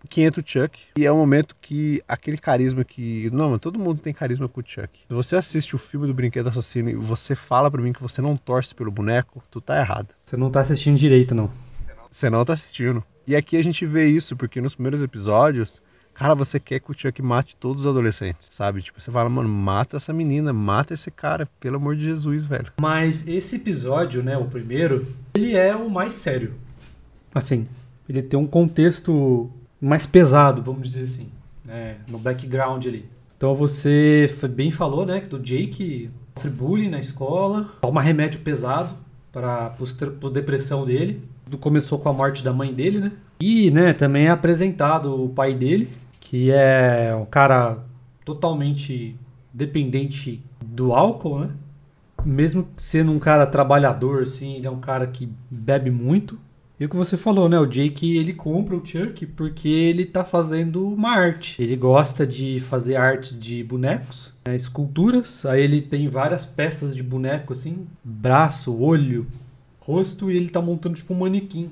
que 0.08 0.20
entra 0.20 0.40
o 0.40 0.44
Chuck. 0.46 0.78
E 0.96 1.06
é 1.06 1.12
um 1.12 1.16
momento 1.16 1.56
que 1.60 2.02
aquele 2.06 2.36
carisma 2.36 2.84
que. 2.84 3.30
Não, 3.32 3.46
mano, 3.46 3.58
todo 3.58 3.78
mundo 3.78 4.00
tem 4.00 4.12
carisma 4.12 4.48
com 4.48 4.60
o 4.60 4.64
Chuck. 4.64 5.00
Se 5.08 5.14
você 5.14 5.36
assiste 5.36 5.74
o 5.74 5.78
filme 5.78 6.06
do 6.06 6.14
Brinquedo 6.14 6.48
Assassino 6.48 6.90
e 6.90 6.94
você 6.94 7.34
fala 7.34 7.70
pra 7.70 7.80
mim 7.80 7.92
que 7.92 8.02
você 8.02 8.20
não 8.20 8.36
torce 8.36 8.74
pelo 8.74 8.90
boneco, 8.90 9.42
tu 9.50 9.60
tá 9.60 9.78
errado. 9.78 10.08
Você 10.14 10.36
não 10.36 10.50
tá 10.50 10.60
assistindo 10.60 10.98
direito, 10.98 11.34
não. 11.34 11.50
Você 12.14 12.30
não 12.30 12.44
tá 12.44 12.52
assistindo. 12.52 13.02
E 13.26 13.34
aqui 13.34 13.56
a 13.56 13.64
gente 13.64 13.84
vê 13.84 14.06
isso, 14.06 14.36
porque 14.36 14.60
nos 14.60 14.76
primeiros 14.76 15.02
episódios, 15.02 15.82
cara, 16.14 16.32
você 16.32 16.60
quer 16.60 16.78
que 16.78 16.88
o 16.88 16.94
Chuck 16.96 17.20
mate 17.20 17.56
todos 17.56 17.82
os 17.82 17.88
adolescentes, 17.88 18.50
sabe? 18.52 18.82
Tipo, 18.82 19.00
você 19.00 19.10
fala, 19.10 19.28
mano, 19.28 19.48
mata 19.48 19.96
essa 19.96 20.12
menina, 20.12 20.52
mata 20.52 20.94
esse 20.94 21.10
cara, 21.10 21.48
pelo 21.58 21.74
amor 21.74 21.96
de 21.96 22.04
Jesus, 22.04 22.44
velho. 22.44 22.72
Mas 22.80 23.26
esse 23.26 23.56
episódio, 23.56 24.22
né, 24.22 24.38
o 24.38 24.44
primeiro, 24.44 25.04
ele 25.34 25.56
é 25.56 25.74
o 25.74 25.90
mais 25.90 26.12
sério. 26.12 26.54
Assim, 27.34 27.66
ele 28.08 28.22
tem 28.22 28.38
um 28.38 28.46
contexto 28.46 29.50
mais 29.80 30.06
pesado, 30.06 30.62
vamos 30.62 30.88
dizer 30.88 31.02
assim, 31.02 31.28
né, 31.64 31.96
no 32.06 32.18
background 32.18 32.86
ali. 32.86 33.08
Então 33.36 33.56
você 33.56 34.32
bem 34.54 34.70
falou, 34.70 35.04
né, 35.04 35.20
que 35.20 35.26
do 35.28 35.40
Jake 35.40 36.08
sofre 36.36 36.50
bullying 36.50 36.90
na 36.90 37.00
escola, 37.00 37.74
toma 37.80 38.00
remédio 38.00 38.38
pesado 38.38 38.94
para 39.32 39.74
depressão 40.32 40.86
dele. 40.86 41.20
Começou 41.58 41.98
com 41.98 42.08
a 42.08 42.12
morte 42.12 42.42
da 42.42 42.52
mãe 42.52 42.72
dele, 42.72 42.98
né? 42.98 43.12
E, 43.40 43.70
né, 43.70 43.92
também 43.92 44.26
é 44.26 44.30
apresentado 44.30 45.24
o 45.24 45.28
pai 45.28 45.54
dele, 45.54 45.88
que 46.20 46.50
é 46.50 47.14
um 47.14 47.26
cara 47.26 47.78
totalmente 48.24 49.16
dependente 49.52 50.42
do 50.64 50.92
álcool, 50.92 51.40
né? 51.40 51.50
mesmo 52.24 52.66
sendo 52.76 53.12
um 53.12 53.18
cara 53.18 53.46
trabalhador, 53.46 54.22
assim, 54.22 54.54
ele 54.54 54.66
é 54.66 54.70
um 54.70 54.80
cara 54.80 55.06
que 55.06 55.28
bebe 55.50 55.90
muito. 55.90 56.38
E 56.78 56.84
o 56.84 56.88
que 56.88 56.96
você 56.96 57.16
falou, 57.16 57.48
né? 57.48 57.58
O 57.58 57.66
Jake, 57.66 58.16
ele 58.16 58.34
compra 58.34 58.74
o 58.74 58.84
Chuck 58.84 59.26
porque 59.26 59.68
ele 59.68 60.04
tá 60.04 60.24
fazendo 60.24 60.88
uma 60.88 61.10
arte. 61.10 61.62
Ele 61.62 61.76
gosta 61.76 62.26
de 62.26 62.58
fazer 62.58 62.96
artes 62.96 63.38
de 63.38 63.62
bonecos, 63.62 64.32
né, 64.44 64.56
esculturas. 64.56 65.46
Aí 65.46 65.62
ele 65.62 65.80
tem 65.80 66.08
várias 66.08 66.44
peças 66.44 66.94
de 66.94 67.02
boneco, 67.02 67.52
assim, 67.52 67.86
braço, 68.02 68.76
olho, 68.76 69.24
rosto, 69.86 70.30
e 70.30 70.36
ele 70.36 70.48
tá 70.48 70.60
montando 70.60 70.96
tipo 70.96 71.14
um 71.14 71.18
manequim. 71.18 71.70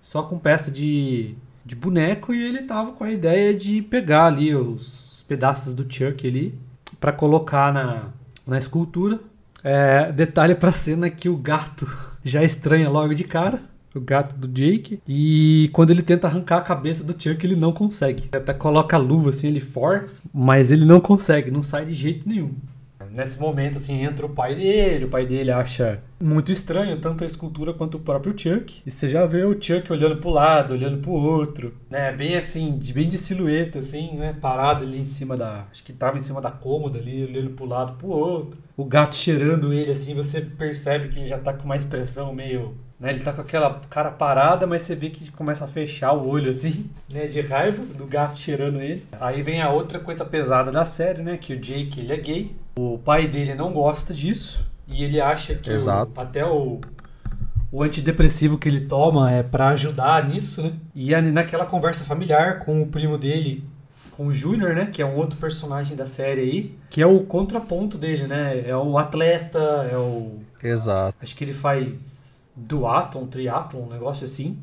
Só 0.00 0.22
com 0.22 0.38
peça 0.38 0.70
de, 0.70 1.34
de 1.64 1.76
boneco 1.76 2.34
e 2.34 2.42
ele 2.42 2.62
tava 2.62 2.92
com 2.92 3.04
a 3.04 3.10
ideia 3.10 3.54
de 3.54 3.82
pegar 3.82 4.26
ali 4.26 4.54
os, 4.54 5.12
os 5.12 5.22
pedaços 5.22 5.72
do 5.72 5.86
Chuck 5.90 6.26
ali 6.26 6.58
para 6.98 7.12
colocar 7.12 7.72
na, 7.72 8.08
na 8.46 8.58
escultura. 8.58 9.20
É, 9.62 10.10
detalhe 10.10 10.54
pra 10.54 10.72
cena 10.72 11.08
que 11.08 11.28
o 11.28 11.36
gato 11.36 11.88
já 12.24 12.42
estranha 12.42 12.90
logo 12.90 13.14
de 13.14 13.24
cara. 13.24 13.60
O 13.94 14.00
gato 14.00 14.34
do 14.34 14.48
Jake. 14.48 15.00
E 15.06 15.68
quando 15.72 15.90
ele 15.90 16.02
tenta 16.02 16.26
arrancar 16.26 16.56
a 16.56 16.62
cabeça 16.62 17.04
do 17.04 17.12
Chuck, 17.12 17.44
ele 17.44 17.54
não 17.54 17.72
consegue. 17.72 18.24
Até 18.32 18.54
coloca 18.54 18.96
a 18.96 18.98
luva 18.98 19.28
assim, 19.28 19.48
ele 19.48 19.60
força, 19.60 20.22
mas 20.32 20.70
ele 20.70 20.86
não 20.86 20.98
consegue, 20.98 21.50
não 21.50 21.62
sai 21.62 21.84
de 21.84 21.92
jeito 21.92 22.26
nenhum. 22.26 22.54
Nesse 23.14 23.38
momento, 23.38 23.76
assim, 23.76 24.02
entra 24.02 24.26
o 24.26 24.30
pai 24.30 24.54
dele, 24.54 25.04
o 25.04 25.08
pai 25.08 25.26
dele 25.26 25.50
acha 25.50 26.00
muito 26.20 26.52
estranho 26.52 26.98
tanto 26.98 27.24
a 27.24 27.26
escultura 27.26 27.74
quanto 27.74 27.96
o 27.96 28.00
próprio 28.00 28.32
Chuck. 28.36 28.82
E 28.86 28.90
você 28.90 29.08
já 29.08 29.26
vê 29.26 29.44
o 29.44 29.60
Chuck 29.60 29.92
olhando 29.92 30.16
pro 30.16 30.30
lado, 30.30 30.74
olhando 30.74 30.98
pro 30.98 31.12
outro, 31.12 31.72
né? 31.90 32.12
Bem 32.12 32.36
assim, 32.36 32.78
de, 32.78 32.92
bem 32.92 33.08
de 33.08 33.18
silhueta, 33.18 33.78
assim, 33.78 34.16
né? 34.16 34.36
Parado 34.40 34.84
ali 34.84 34.98
em 34.98 35.04
cima 35.04 35.36
da. 35.36 35.66
Acho 35.70 35.84
que 35.84 35.92
tava 35.92 36.16
em 36.16 36.20
cima 36.20 36.40
da 36.40 36.50
cômoda 36.50 36.98
ali, 36.98 37.24
olhando 37.24 37.50
pro 37.50 37.66
lado, 37.66 37.94
pro 37.94 38.08
outro. 38.08 38.58
O 38.76 38.84
gato 38.84 39.14
cheirando 39.14 39.72
ele, 39.72 39.92
assim, 39.92 40.14
você 40.14 40.40
percebe 40.40 41.08
que 41.08 41.18
ele 41.18 41.28
já 41.28 41.38
tá 41.38 41.52
com 41.52 41.64
uma 41.64 41.76
expressão 41.76 42.34
meio 42.34 42.74
né? 43.02 43.10
Ele 43.10 43.18
tá 43.18 43.32
com 43.32 43.40
aquela 43.40 43.80
cara 43.90 44.12
parada, 44.12 44.64
mas 44.64 44.82
você 44.82 44.94
vê 44.94 45.10
que 45.10 45.32
começa 45.32 45.64
a 45.64 45.68
fechar 45.68 46.12
o 46.12 46.28
olho 46.28 46.52
assim, 46.52 46.88
né? 47.10 47.26
De 47.26 47.40
raiva 47.40 47.84
do 47.84 48.06
gato 48.06 48.38
cheirando 48.38 48.80
ele. 48.80 49.02
Aí 49.20 49.42
vem 49.42 49.60
a 49.60 49.70
outra 49.70 49.98
coisa 49.98 50.24
pesada 50.24 50.70
da 50.70 50.84
série, 50.84 51.20
né? 51.20 51.36
Que 51.36 51.54
o 51.54 51.60
Jake 51.60 51.98
ele 51.98 52.12
é 52.12 52.16
gay. 52.16 52.56
O 52.76 52.98
pai 52.98 53.28
dele 53.28 53.54
não 53.54 53.72
gosta 53.72 54.14
disso. 54.14 54.66
E 54.88 55.04
ele 55.04 55.20
acha 55.20 55.54
que 55.54 55.70
o, 55.70 55.90
até 56.16 56.44
o, 56.44 56.80
o 57.70 57.82
antidepressivo 57.82 58.58
que 58.58 58.68
ele 58.68 58.82
toma 58.82 59.30
é 59.30 59.42
para 59.42 59.68
ajudar 59.68 60.28
nisso, 60.28 60.62
né? 60.62 60.72
E 60.94 61.14
naquela 61.20 61.64
conversa 61.64 62.04
familiar 62.04 62.58
com 62.58 62.82
o 62.82 62.86
primo 62.86 63.16
dele, 63.16 63.64
com 64.10 64.26
o 64.26 64.34
Júnior, 64.34 64.74
né? 64.74 64.86
Que 64.86 65.00
é 65.00 65.06
um 65.06 65.16
outro 65.16 65.38
personagem 65.38 65.96
da 65.96 66.04
série 66.04 66.40
aí. 66.40 66.78
Que 66.90 67.00
é 67.00 67.06
o 67.06 67.20
contraponto 67.20 67.96
dele, 67.96 68.26
né? 68.26 68.62
É 68.66 68.76
o 68.76 68.98
atleta, 68.98 69.58
é 69.90 69.96
o. 69.96 70.38
Exato. 70.62 71.16
Acho 71.22 71.34
que 71.34 71.44
ele 71.44 71.54
faz 71.54 72.46
duatlon, 72.54 73.26
triatlon, 73.26 73.84
um 73.84 73.88
negócio 73.88 74.24
assim. 74.24 74.58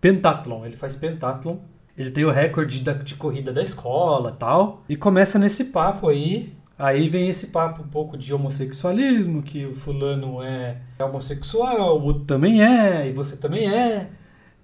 Pentathlon, 0.00 0.64
ele 0.64 0.76
faz 0.76 0.96
pentathlon. 0.96 1.56
Ele 1.96 2.10
tem 2.10 2.24
o 2.24 2.30
recorde 2.30 2.80
de, 2.80 2.94
de 2.94 3.14
corrida 3.16 3.52
da 3.52 3.62
escola 3.62 4.32
tal. 4.32 4.82
E 4.88 4.96
começa 4.96 5.38
nesse 5.38 5.64
papo 5.66 6.08
aí. 6.08 6.52
Aí 6.82 7.08
vem 7.08 7.28
esse 7.28 7.46
papo 7.46 7.80
um 7.80 7.86
pouco 7.86 8.18
de 8.18 8.34
homossexualismo, 8.34 9.40
que 9.40 9.64
o 9.64 9.72
fulano 9.72 10.42
é, 10.42 10.78
homossexual, 11.00 11.96
o 11.96 12.02
outro 12.02 12.24
também 12.24 12.60
é, 12.60 13.08
e 13.08 13.12
você 13.12 13.36
também 13.36 13.72
é. 13.72 14.08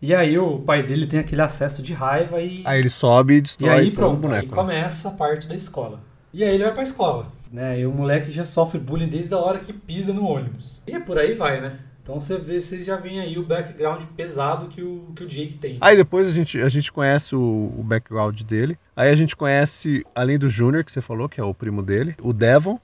E 0.03 0.13
aí 0.13 0.37
o 0.37 0.59
pai 0.59 0.83
dele 0.83 1.07
tem 1.07 1.21
aquele 1.21 1.43
acesso 1.43 1.81
de 1.81 1.93
raiva 1.93 2.41
e. 2.41 2.63
Aí 2.65 2.81
ele 2.81 2.91
sobe 2.91 3.35
e 3.35 3.41
destrói 3.41 3.71
e 3.71 3.73
aí, 3.73 3.91
pronto, 3.93 4.19
boneco. 4.19 4.47
Aí 4.47 4.49
começa 4.49 5.11
a 5.11 5.13
parte 5.13 5.47
da 5.47 5.55
escola. 5.55 6.01
E 6.35 6.43
aí 6.43 6.57
ele 6.57 6.65
vai 6.65 6.75
pra 6.75 6.83
escola. 6.83 7.29
Né? 7.53 7.79
E 7.79 7.87
o 7.87 7.93
moleque 7.93 8.33
já 8.33 8.45
sofre 8.45 8.81
bullying 8.81 9.09
desde 9.09 9.33
a 9.33 9.39
hora 9.39 9.61
que 9.61 9.73
pisa 9.73 10.13
no 10.13 10.27
ônibus. 10.27 10.83
E 10.89 10.99
por 10.99 11.21
aí 11.21 11.35
vai, 11.35 11.61
né? 11.61 11.79
Então 12.09 12.19
você 12.19 12.39
vê, 12.39 12.59
vocês 12.59 12.87
já 12.87 12.97
vêm 12.97 13.21
aí 13.21 13.37
o 13.37 13.43
background 13.43 14.03
pesado 14.17 14.69
que 14.69 14.81
o, 14.81 15.13
que 15.15 15.25
o 15.25 15.27
Jake 15.27 15.59
tem. 15.59 15.77
Aí 15.79 15.95
depois 15.95 16.27
a 16.27 16.31
gente, 16.31 16.59
a 16.59 16.69
gente 16.71 16.91
conhece 16.91 17.37
o, 17.37 17.71
o 17.77 17.83
background 17.83 18.41
dele. 18.45 18.79
Aí 18.97 19.11
a 19.11 19.15
gente 19.15 19.37
conhece, 19.37 20.03
além 20.15 20.39
do 20.39 20.49
Junior, 20.49 20.83
que 20.83 20.91
você 20.91 21.03
falou, 21.03 21.29
que 21.29 21.39
é 21.39 21.45
o 21.45 21.53
primo 21.53 21.83
dele, 21.83 22.17
o 22.23 22.33
Devon, 22.33 22.81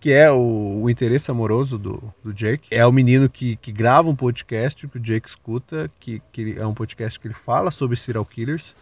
que 0.00 0.10
é 0.10 0.28
o, 0.28 0.80
o, 0.82 0.90
interesse 0.90 1.30
amoroso 1.30 1.78
do, 1.78 2.12
do 2.24 2.34
Jake. 2.34 2.66
É 2.68 2.84
o 2.84 2.90
menino 2.90 3.28
que, 3.28 3.54
que 3.54 3.70
grava 3.70 4.10
um 4.10 4.16
podcast 4.16 4.88
que 4.88 4.98
o 4.98 5.00
Jake 5.00 5.28
escuta, 5.28 5.88
que, 6.00 6.20
que 6.32 6.56
é 6.58 6.66
um 6.66 6.74
podcast 6.74 7.20
que 7.20 7.28
ele 7.28 7.34
fala 7.34 7.70
sobre 7.70 7.96
serial 7.96 8.24
killers. 8.24 8.74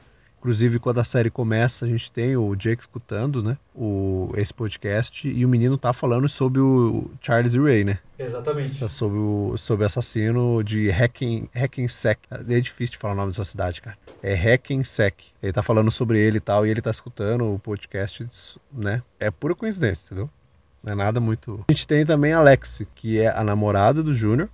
Inclusive, 0.43 0.81
quando 0.81 0.99
a 0.99 1.05
série 1.05 1.31
começa, 1.31 1.85
a 1.85 1.89
gente 1.89 2.11
tem 2.11 2.37
o 2.37 2.57
Jake 2.57 2.83
escutando, 2.83 3.45
né? 3.45 3.57
O, 3.73 4.29
esse 4.37 4.53
podcast 4.53 5.29
e 5.29 5.47
o 5.47 5.49
menino 5.49 5.79
tá 5.79 5.93
falando 5.93 6.29
sobre 6.29 6.61
o 6.61 7.09
Charles 7.21 7.55
Ray, 7.55 7.85
né? 7.85 8.01
Exatamente. 8.19 8.75
Sobre 8.89 9.19
o 9.21 9.57
sobre 9.57 9.87
assassino 9.87 10.61
de 10.65 10.91
Hacking, 10.91 11.49
Hackensack. 11.55 12.21
É 12.29 12.59
difícil 12.59 12.95
de 12.95 12.99
falar 12.99 13.15
o 13.15 13.17
nome 13.19 13.31
dessa 13.31 13.45
cidade, 13.45 13.81
cara. 13.81 13.97
É 14.21 14.35
Hackensack. 14.35 15.27
Ele 15.41 15.53
tá 15.53 15.63
falando 15.63 15.93
sobre 15.93 16.19
ele 16.19 16.39
e 16.39 16.41
tal, 16.41 16.67
e 16.67 16.71
ele 16.71 16.83
tá 16.83 16.91
escutando 16.91 17.45
o 17.55 17.61
podcast, 17.61 18.29
né? 18.73 19.01
É 19.21 19.31
pura 19.31 19.55
coincidência, 19.55 20.07
entendeu? 20.07 20.29
Não 20.83 20.93
é 20.93 20.97
nada 20.97 21.21
muito. 21.21 21.65
A 21.69 21.73
gente 21.73 21.87
tem 21.87 22.05
também 22.05 22.33
a 22.33 22.39
Alex, 22.39 22.83
que 22.97 23.21
é 23.21 23.29
a 23.29 23.45
namorada 23.45 24.03
do 24.03 24.13
Júnior 24.13 24.49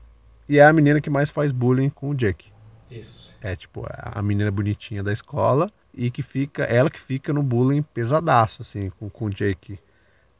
e 0.46 0.58
é 0.58 0.66
a 0.66 0.72
menina 0.72 1.00
que 1.00 1.08
mais 1.08 1.30
faz 1.30 1.50
bullying 1.50 1.88
com 1.88 2.10
o 2.10 2.14
Jake. 2.14 2.52
Isso. 2.90 3.32
É 3.42 3.54
tipo 3.54 3.86
a 3.90 4.20
menina 4.22 4.50
bonitinha 4.50 5.02
da 5.02 5.12
escola 5.12 5.70
e 5.94 6.10
que 6.10 6.22
fica, 6.22 6.64
ela 6.64 6.90
que 6.90 7.00
fica 7.00 7.32
no 7.32 7.42
bullying 7.42 7.82
pesadaço, 7.82 8.62
assim, 8.62 8.90
com, 8.98 9.08
com 9.10 9.26
o 9.26 9.30
Jake. 9.30 9.78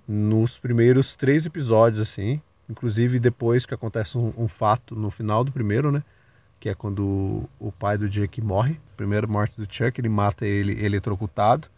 Nos 0.07 0.59
primeiros 0.59 1.15
três 1.15 1.45
episódios, 1.47 2.01
assim. 2.01 2.41
Inclusive 2.69 3.19
depois 3.19 3.67
que 3.67 3.75
acontece 3.75 4.17
um, 4.17 4.33
um, 4.37 4.49
fato 4.49 4.95
no 4.95 5.11
final 5.11 5.43
do 5.43 5.51
primeiro, 5.51 5.91
né? 5.91 6.03
Que 6.61 6.69
é 6.69 6.75
quando 6.75 7.01
o, 7.01 7.49
o 7.59 7.73
pai 7.73 7.99
do 7.99 8.09
Jake 8.09 8.41
morre. 8.41 8.79
Primeira 8.97 9.27
morte 9.27 9.61
do 9.61 9.67
Chuck, 9.71 10.01
ele 10.01 10.09
mata 10.09 10.47
ele 10.47 10.85
eletrocutado. 10.85 11.69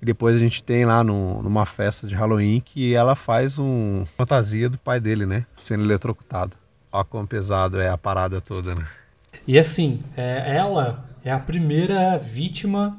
E 0.00 0.04
depois 0.04 0.36
a 0.36 0.38
gente 0.38 0.62
tem 0.62 0.84
lá 0.84 1.02
no, 1.02 1.42
numa 1.42 1.64
festa 1.64 2.06
de 2.06 2.14
Halloween 2.14 2.60
que 2.60 2.94
ela 2.94 3.14
faz 3.14 3.58
um 3.58 4.04
fantasia 4.16 4.68
do 4.68 4.78
pai 4.78 5.00
dele, 5.00 5.26
né? 5.26 5.46
Sendo 5.56 5.84
eletrocutado. 5.84 6.56
Olha 6.92 7.04
quão 7.04 7.26
pesado 7.26 7.80
é 7.80 7.88
a 7.88 7.98
parada 7.98 8.40
toda, 8.40 8.74
né? 8.74 8.86
E 9.46 9.58
assim, 9.58 10.02
é, 10.16 10.56
ela 10.56 11.08
é 11.24 11.30
a 11.30 11.38
primeira 11.38 12.18
vítima 12.18 12.98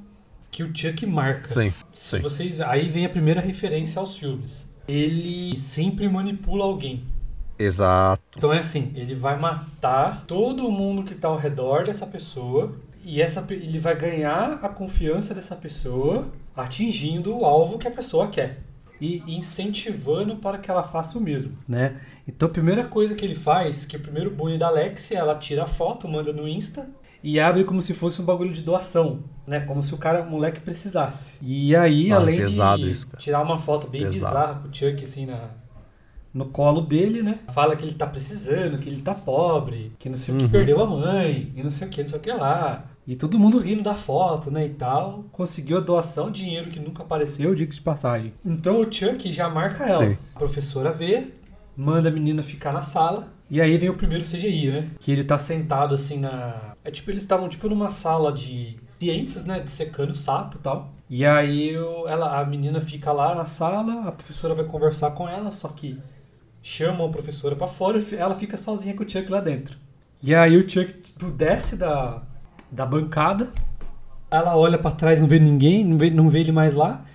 que 0.49 0.63
o 0.63 0.75
Chuck 0.75 1.05
marca. 1.05 1.53
Sim, 1.53 1.73
Se 1.93 2.19
vocês, 2.19 2.61
aí 2.61 2.87
vem 2.87 3.05
a 3.05 3.09
primeira 3.09 3.41
referência 3.41 3.99
aos 3.99 4.17
filmes. 4.17 4.73
Ele 4.87 5.57
sempre 5.57 6.07
manipula 6.07 6.63
alguém. 6.63 7.03
Exato. 7.59 8.21
Então 8.37 8.53
é 8.53 8.59
assim, 8.59 8.91
ele 8.95 9.13
vai 9.13 9.37
matar 9.37 10.23
todo 10.25 10.71
mundo 10.71 11.03
que 11.03 11.13
está 11.13 11.27
ao 11.27 11.37
redor 11.37 11.83
dessa 11.83 12.05
pessoa 12.05 12.71
e 13.03 13.21
essa, 13.21 13.45
ele 13.49 13.79
vai 13.79 13.95
ganhar 13.95 14.59
a 14.61 14.69
confiança 14.69 15.33
dessa 15.33 15.55
pessoa 15.55 16.27
atingindo 16.55 17.35
o 17.35 17.45
alvo 17.45 17.77
que 17.77 17.87
a 17.87 17.91
pessoa 17.91 18.27
quer 18.27 18.59
e 18.99 19.23
incentivando 19.27 20.37
para 20.37 20.57
que 20.57 20.69
ela 20.71 20.83
faça 20.83 21.17
o 21.17 21.21
mesmo, 21.21 21.57
né? 21.67 21.99
Então 22.27 22.47
a 22.47 22.51
primeira 22.51 22.83
coisa 22.83 23.15
que 23.15 23.23
ele 23.23 23.35
faz, 23.35 23.85
que 23.85 23.95
é 23.95 23.99
o 23.99 24.01
primeiro 24.01 24.31
bullying 24.31 24.57
da 24.57 24.67
Alexia, 24.67 25.19
ela 25.19 25.35
tira 25.35 25.63
a 25.63 25.67
foto, 25.67 26.07
manda 26.07 26.33
no 26.33 26.47
Insta 26.47 26.89
e 27.23 27.39
abre 27.39 27.63
como 27.63 27.81
se 27.81 27.93
fosse 27.93 28.21
um 28.21 28.25
bagulho 28.25 28.53
de 28.53 28.61
doação, 28.61 29.23
né? 29.45 29.61
Como 29.61 29.81
se 29.81 29.93
o 29.93 29.97
cara, 29.97 30.21
o 30.21 30.29
moleque 30.29 30.59
precisasse. 30.59 31.37
E 31.41 31.75
aí, 31.75 32.11
além 32.11 32.45
de 32.45 32.91
isso, 32.91 33.07
tirar 33.17 33.41
uma 33.41 33.57
foto 33.57 33.87
bem 33.87 34.01
pesado. 34.01 34.15
bizarra 34.15 34.55
com 34.55 34.67
o 34.67 34.73
Chuck 34.73 35.03
assim 35.03 35.25
na 35.25 35.49
no 36.33 36.45
colo 36.45 36.81
dele, 36.81 37.23
né? 37.23 37.39
Fala 37.51 37.75
que 37.75 37.83
ele 37.83 37.95
tá 37.95 38.05
precisando, 38.05 38.77
que 38.77 38.87
ele 38.87 39.01
tá 39.01 39.15
pobre, 39.15 39.91
que 39.97 40.07
não 40.07 40.15
sei 40.15 40.35
o 40.35 40.37
que 40.37 40.43
uhum. 40.43 40.51
perdeu 40.51 40.79
a 40.79 40.85
mãe, 40.85 41.51
e 41.55 41.63
não 41.63 41.71
sei 41.71 41.87
o 41.87 41.89
que, 41.89 42.01
não 42.01 42.09
sei 42.09 42.19
o 42.19 42.21
que 42.21 42.31
lá. 42.31 42.85
E 43.07 43.15
todo 43.15 43.39
mundo 43.39 43.57
rindo 43.57 43.81
da 43.81 43.95
foto, 43.95 44.51
né, 44.51 44.65
e 44.65 44.69
tal. 44.69 45.25
Conseguiu 45.31 45.77
a 45.77 45.79
doação, 45.79 46.29
dinheiro 46.29 46.69
que 46.69 46.79
nunca 46.79 47.01
apareceu, 47.01 47.55
diga 47.55 47.73
de 47.73 47.81
passagem. 47.81 48.33
Então 48.45 48.81
o 48.81 48.91
Chuck 48.91 49.31
já 49.31 49.49
marca 49.49 49.85
ela. 49.85 50.09
Sim. 50.09 50.17
A 50.35 50.37
professora 50.39 50.91
vê, 50.91 51.31
manda 51.77 52.09
a 52.09 52.11
menina 52.11 52.41
ficar 52.41 52.73
na 52.73 52.81
sala. 52.81 53.31
E 53.49 53.61
aí 53.61 53.77
vem 53.77 53.89
o 53.89 53.95
primeiro 53.95 54.25
CGI, 54.25 54.71
né? 54.71 54.89
Que 54.99 55.11
ele 55.11 55.23
tá 55.23 55.37
sentado 55.37 55.93
assim 55.93 56.19
na. 56.19 56.73
É 56.83 56.89
tipo, 56.89 57.11
eles 57.11 57.23
estavam 57.23 57.47
tipo 57.47 57.69
numa 57.69 57.89
sala 57.89 58.33
de 58.33 58.75
ciências, 58.99 59.45
né? 59.45 59.59
De 59.59 59.69
secando 59.69 60.15
sapo 60.15 60.57
e 60.57 60.61
tal. 60.61 60.89
E 61.09 61.25
aí 61.25 61.73
ela, 62.07 62.41
a 62.41 62.45
menina 62.45 62.81
fica 62.81 63.13
lá 63.13 63.33
na 63.33 63.45
sala, 63.45 64.07
a 64.07 64.11
professora 64.11 64.53
vai 64.53 64.65
conversar 64.65 65.11
com 65.11 65.29
ela, 65.29 65.51
só 65.51 65.69
que 65.69 65.97
chamam 66.61 67.07
a 67.07 67.09
professora 67.09 67.55
para 67.55 67.67
fora 67.67 68.03
ela 68.11 68.35
fica 68.35 68.57
sozinha 68.57 68.93
com 68.93 69.03
o 69.03 69.09
Chuck 69.09 69.31
lá 69.31 69.39
dentro. 69.39 69.77
E 70.21 70.35
aí 70.35 70.57
o 70.57 70.69
Chuck 70.69 70.91
tipo, 70.91 71.31
desce 71.31 71.77
da, 71.77 72.23
da 72.69 72.85
bancada, 72.85 73.49
ela 74.29 74.57
olha 74.57 74.77
para 74.77 74.91
trás, 74.91 75.21
não 75.21 75.29
vê 75.29 75.39
ninguém, 75.39 75.85
não 75.85 75.97
vê, 75.97 76.09
não 76.09 76.29
vê 76.29 76.39
ele 76.39 76.51
mais 76.51 76.73
lá. 76.73 77.05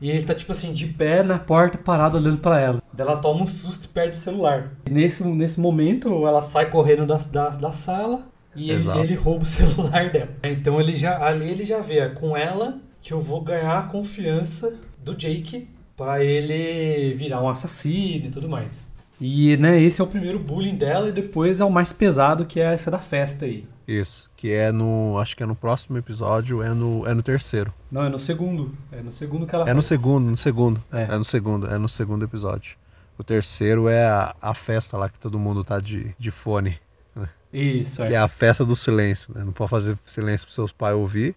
E 0.00 0.10
ele 0.10 0.22
tá, 0.24 0.34
tipo 0.34 0.52
assim, 0.52 0.72
de 0.72 0.86
pé 0.86 1.22
na 1.22 1.38
porta, 1.38 1.78
parado, 1.78 2.18
olhando 2.18 2.38
para 2.38 2.60
ela. 2.60 2.82
Ela 2.96 3.16
toma 3.16 3.42
um 3.42 3.46
susto 3.46 3.84
e 3.84 3.88
perde 3.88 4.16
o 4.16 4.20
celular. 4.20 4.72
E 4.86 4.90
nesse, 4.90 5.24
nesse 5.24 5.60
momento, 5.60 6.26
ela 6.26 6.42
sai 6.42 6.70
correndo 6.70 7.06
da, 7.06 7.16
da, 7.16 7.48
da 7.50 7.72
sala 7.72 8.26
e 8.54 8.70
ele, 8.70 8.88
ele, 8.98 9.14
rouba 9.14 9.42
o 9.42 9.46
celular 9.46 10.10
dela. 10.10 10.30
Então 10.42 10.80
ele 10.80 10.94
já, 10.94 11.24
ali 11.24 11.48
ele 11.48 11.64
já 11.64 11.80
vê, 11.80 11.98
é 11.98 12.08
com 12.08 12.36
ela 12.36 12.78
que 13.02 13.12
eu 13.12 13.20
vou 13.20 13.40
ganhar 13.40 13.78
a 13.78 13.82
confiança 13.82 14.78
do 15.02 15.14
Jake 15.14 15.68
para 15.96 16.24
ele 16.24 17.14
virar 17.14 17.42
um 17.42 17.48
assassino 17.48 18.26
e 18.26 18.30
tudo 18.30 18.48
mais. 18.48 18.84
E, 19.20 19.56
né, 19.58 19.80
esse 19.80 20.00
é 20.00 20.04
o 20.04 20.06
primeiro 20.06 20.38
bullying 20.38 20.74
dela 20.74 21.08
e 21.08 21.12
depois 21.12 21.60
é 21.60 21.64
o 21.64 21.70
mais 21.70 21.92
pesado, 21.92 22.44
que 22.44 22.58
é 22.58 22.72
essa 22.72 22.90
da 22.90 22.98
festa 22.98 23.44
aí. 23.44 23.64
Isso, 23.86 24.30
que 24.36 24.50
é 24.50 24.72
no, 24.72 25.18
acho 25.18 25.36
que 25.36 25.42
é 25.42 25.46
no 25.46 25.54
próximo 25.54 25.98
episódio, 25.98 26.62
é 26.62 26.70
no, 26.70 27.06
é 27.06 27.14
no 27.14 27.22
terceiro. 27.22 27.72
Não, 27.92 28.02
é 28.02 28.08
no 28.08 28.18
segundo. 28.18 28.72
É 28.90 29.02
no 29.02 29.12
segundo 29.12 29.46
que 29.46 29.54
ela 29.54 29.64
É 29.64 29.66
faz. 29.66 29.76
no 29.76 29.82
segundo, 29.82 30.30
no 30.30 30.36
segundo. 30.36 30.82
É. 30.92 31.02
é. 31.02 31.16
no 31.16 31.24
segundo, 31.24 31.66
é 31.66 31.78
no 31.78 31.88
segundo 31.88 32.24
episódio. 32.24 32.76
O 33.18 33.24
terceiro 33.24 33.88
é 33.88 34.04
a, 34.04 34.34
a 34.40 34.54
festa 34.54 34.96
lá 34.96 35.08
que 35.08 35.18
todo 35.18 35.38
mundo 35.38 35.62
tá 35.62 35.78
de, 35.78 36.14
de 36.18 36.30
fone. 36.30 36.78
Né? 37.14 37.28
Isso, 37.52 38.02
é. 38.02 38.08
Que 38.08 38.14
é 38.14 38.18
a 38.18 38.28
festa 38.28 38.64
do 38.64 38.74
silêncio, 38.74 39.32
né? 39.34 39.44
Não 39.44 39.52
pode 39.52 39.70
fazer 39.70 39.98
silêncio 40.06 40.46
pros 40.46 40.54
seus 40.54 40.72
pais 40.72 40.96
ouvir. 40.96 41.34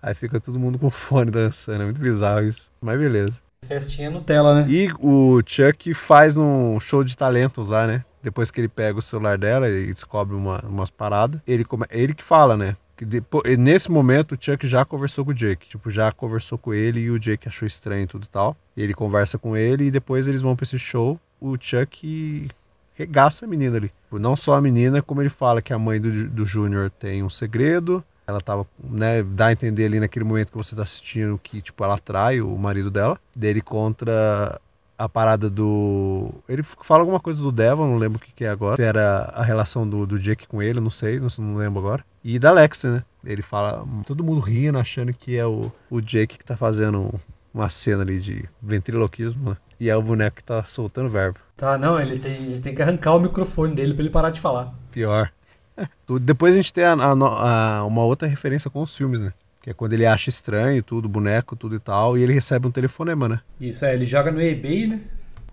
Aí 0.00 0.14
fica 0.14 0.38
todo 0.38 0.58
mundo 0.58 0.78
com 0.78 0.88
fone 0.90 1.30
dançando. 1.30 1.82
É 1.82 1.84
muito 1.84 2.00
bizarro 2.00 2.44
isso. 2.44 2.68
Mas 2.80 2.98
beleza. 2.98 3.34
Festinha 3.66 4.10
Nutella, 4.10 4.62
né? 4.62 4.70
E 4.70 4.88
o 5.00 5.42
Chuck 5.44 5.92
faz 5.94 6.36
um 6.36 6.78
show 6.78 7.02
de 7.02 7.16
talentos 7.16 7.68
lá, 7.68 7.86
né? 7.86 8.04
Depois 8.22 8.50
que 8.50 8.60
ele 8.60 8.68
pega 8.68 8.98
o 8.98 9.02
celular 9.02 9.38
dela 9.38 9.68
e 9.68 9.92
descobre 9.92 10.34
uma, 10.36 10.60
umas 10.60 10.90
paradas, 10.90 11.40
ele, 11.46 11.64
come... 11.64 11.86
ele 11.90 12.14
que 12.14 12.22
fala, 12.22 12.56
né? 12.56 12.76
Que 12.96 13.04
depois, 13.04 13.58
nesse 13.58 13.90
momento 13.90 14.32
o 14.32 14.38
Chuck 14.40 14.66
já 14.66 14.84
conversou 14.84 15.24
com 15.24 15.30
o 15.30 15.34
Jake, 15.34 15.68
tipo, 15.68 15.90
já 15.90 16.10
conversou 16.10 16.56
com 16.56 16.72
ele 16.72 17.00
e 17.00 17.10
o 17.10 17.18
Jake 17.18 17.46
achou 17.46 17.68
estranho 17.68 18.06
tudo 18.06 18.24
e 18.24 18.28
tal. 18.28 18.56
Ele 18.76 18.94
conversa 18.94 19.38
com 19.38 19.56
ele 19.56 19.84
e 19.84 19.90
depois 19.90 20.26
eles 20.26 20.40
vão 20.40 20.56
para 20.56 20.64
esse 20.64 20.78
show 20.78 21.20
o 21.40 21.56
Chuck 21.60 22.48
regaça 22.94 23.44
a 23.44 23.48
menina 23.48 23.76
ali. 23.76 23.92
Não 24.12 24.34
só 24.34 24.54
a 24.54 24.60
menina, 24.60 25.02
como 25.02 25.20
ele 25.20 25.28
fala 25.28 25.60
que 25.60 25.72
a 25.72 25.78
mãe 25.78 26.00
do, 26.00 26.28
do 26.28 26.46
Júnior 26.46 26.90
tem 26.90 27.22
um 27.22 27.30
segredo. 27.30 28.02
Ela 28.26 28.40
tava, 28.40 28.66
né, 28.82 29.22
dá 29.22 29.46
a 29.46 29.52
entender 29.52 29.84
ali 29.84 30.00
naquele 30.00 30.24
momento 30.24 30.50
que 30.50 30.56
você 30.56 30.74
tá 30.74 30.82
assistindo 30.82 31.38
que, 31.42 31.60
tipo, 31.60 31.84
ela 31.84 31.94
atrai 31.94 32.40
o 32.40 32.56
marido 32.56 32.90
dela. 32.90 33.18
Dele 33.34 33.60
contra 33.60 34.60
a 34.98 35.08
parada 35.08 35.50
do. 35.50 36.30
Ele 36.48 36.62
fala 36.62 37.02
alguma 37.02 37.20
coisa 37.20 37.40
do 37.40 37.52
Devon, 37.52 37.86
não 37.86 37.98
lembro 37.98 38.18
o 38.18 38.20
que, 38.20 38.32
que 38.32 38.44
é 38.44 38.48
agora. 38.48 38.76
Se 38.76 38.82
era 38.82 39.30
a 39.34 39.44
relação 39.44 39.88
do, 39.88 40.06
do 40.06 40.18
Jake 40.18 40.46
com 40.48 40.62
ele, 40.62 40.80
não 40.80 40.90
sei, 40.90 41.20
não, 41.20 41.28
não 41.38 41.56
lembro 41.56 41.78
agora. 41.78 42.04
E 42.28 42.40
da 42.40 42.50
Lexi, 42.50 42.88
né? 42.88 43.04
Ele 43.24 43.40
fala, 43.40 43.86
todo 44.04 44.24
mundo 44.24 44.40
rindo, 44.40 44.76
achando 44.76 45.12
que 45.12 45.36
é 45.36 45.46
o, 45.46 45.70
o 45.88 46.00
Jake 46.00 46.36
que 46.36 46.44
tá 46.44 46.56
fazendo 46.56 47.14
uma 47.54 47.70
cena 47.70 48.02
ali 48.02 48.18
de 48.18 48.44
ventriloquismo, 48.60 49.50
né? 49.50 49.56
E 49.78 49.88
é 49.88 49.96
o 49.96 50.02
boneco 50.02 50.38
que 50.38 50.42
tá 50.42 50.64
soltando 50.64 51.08
verbo. 51.08 51.38
Tá, 51.56 51.78
não, 51.78 52.00
ele 52.00 52.18
tem, 52.18 52.34
eles 52.42 52.58
têm 52.58 52.74
que 52.74 52.82
arrancar 52.82 53.14
o 53.14 53.20
microfone 53.20 53.76
dele 53.76 53.94
pra 53.94 54.02
ele 54.02 54.10
parar 54.10 54.30
de 54.30 54.40
falar. 54.40 54.74
Pior. 54.90 55.30
Depois 56.20 56.54
a 56.54 56.56
gente 56.56 56.72
tem 56.72 56.82
a, 56.82 56.94
a, 56.94 57.78
a, 57.78 57.84
uma 57.84 58.02
outra 58.02 58.26
referência 58.26 58.68
com 58.68 58.82
os 58.82 58.96
filmes, 58.96 59.20
né? 59.20 59.32
Que 59.62 59.70
é 59.70 59.72
quando 59.72 59.92
ele 59.92 60.04
acha 60.04 60.28
estranho 60.28 60.82
tudo, 60.82 61.08
boneco, 61.08 61.54
tudo 61.54 61.76
e 61.76 61.80
tal, 61.80 62.18
e 62.18 62.24
ele 62.24 62.32
recebe 62.32 62.66
um 62.66 62.72
telefonema, 62.72 63.28
né? 63.28 63.40
Isso, 63.60 63.84
é, 63.84 63.94
ele 63.94 64.04
joga 64.04 64.32
no 64.32 64.42
eBay, 64.42 64.88
né? 64.88 65.00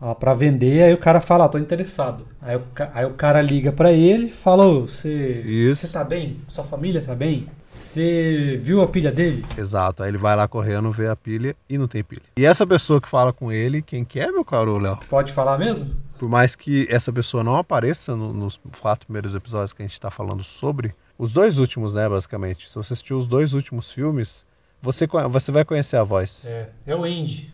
Ó, 0.05 0.13
pra 0.13 0.33
vender, 0.33 0.83
aí 0.83 0.93
o 0.93 0.97
cara 0.97 1.21
fala, 1.21 1.45
ó, 1.45 1.47
tô 1.47 1.57
interessado. 1.57 2.27
Aí 2.41 2.57
o, 2.57 2.63
aí 2.93 3.05
o 3.05 3.13
cara 3.13 3.41
liga 3.41 3.71
pra 3.71 3.93
ele 3.93 4.27
fala, 4.27 4.81
você 4.81 5.73
tá 5.93 6.03
bem? 6.03 6.41
Sua 6.49 6.65
família 6.65 7.01
tá 7.01 7.15
bem? 7.15 7.47
Você 7.69 8.59
viu 8.61 8.81
a 8.81 8.87
pilha 8.87 9.13
dele? 9.13 9.45
Exato, 9.57 10.03
aí 10.03 10.09
ele 10.09 10.17
vai 10.17 10.35
lá 10.35 10.45
correndo, 10.45 10.91
vê 10.91 11.07
a 11.07 11.15
pilha 11.15 11.55
e 11.69 11.77
não 11.77 11.87
tem 11.87 12.03
pilha. 12.03 12.21
E 12.35 12.45
essa 12.45 12.67
pessoa 12.67 12.99
que 12.99 13.07
fala 13.07 13.31
com 13.31 13.49
ele, 13.49 13.81
quem 13.81 14.03
que 14.03 14.19
é, 14.19 14.29
meu 14.29 14.43
caro 14.43 14.77
Léo? 14.77 14.99
Pode 15.09 15.31
falar 15.31 15.57
mesmo? 15.57 15.95
Por 16.19 16.27
mais 16.27 16.53
que 16.53 16.85
essa 16.89 17.11
pessoa 17.13 17.41
não 17.41 17.55
apareça 17.55 18.13
no, 18.13 18.33
nos 18.33 18.59
quatro 18.81 19.05
primeiros 19.05 19.33
episódios 19.33 19.71
que 19.71 19.83
a 19.83 19.87
gente 19.87 20.01
tá 20.01 20.11
falando 20.11 20.43
sobre, 20.43 20.93
os 21.17 21.31
dois 21.31 21.57
últimos, 21.59 21.93
né, 21.93 22.09
basicamente. 22.09 22.67
Se 22.67 22.75
você 22.75 22.91
assistiu 22.91 23.17
os 23.17 23.25
dois 23.25 23.53
últimos 23.53 23.89
filmes, 23.89 24.45
você, 24.81 25.07
você 25.29 25.49
vai 25.49 25.63
conhecer 25.63 25.95
a 25.95 26.03
voz. 26.03 26.43
É, 26.45 26.67
é 26.87 26.93
o 26.93 27.05
Andy. 27.05 27.53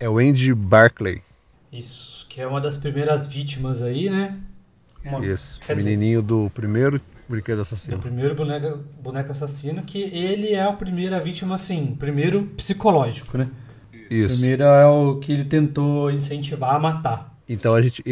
É 0.00 0.08
o 0.08 0.18
Andy 0.18 0.52
Barclay. 0.52 1.22
Isso, 1.74 2.26
que 2.28 2.40
é 2.40 2.46
uma 2.46 2.60
das 2.60 2.76
primeiras 2.76 3.26
vítimas 3.26 3.82
aí, 3.82 4.08
né? 4.08 4.38
Uma... 5.04 5.18
Isso, 5.18 5.58
Quer 5.66 5.76
menininho 5.76 6.22
dizer... 6.22 6.28
do 6.28 6.50
primeiro 6.54 7.00
brinquedo 7.28 7.62
assassino. 7.62 7.96
Do 7.96 8.02
primeiro 8.02 8.34
boneco, 8.34 8.78
boneco 9.02 9.32
assassino, 9.32 9.82
que 9.82 10.02
ele 10.02 10.52
é 10.52 10.62
a 10.62 10.72
primeira 10.72 11.18
vítima, 11.18 11.56
assim, 11.56 11.96
primeiro 11.98 12.44
psicológico, 12.56 13.36
né? 13.36 13.48
Isso. 14.08 14.34
Primeiro 14.34 14.62
é 14.62 14.86
o 14.86 15.18
que 15.18 15.32
ele 15.32 15.44
tentou 15.44 16.10
incentivar 16.10 16.76
a 16.76 16.78
matar. 16.78 17.34
Então 17.48 17.74
a 17.74 17.82
gente, 17.82 18.02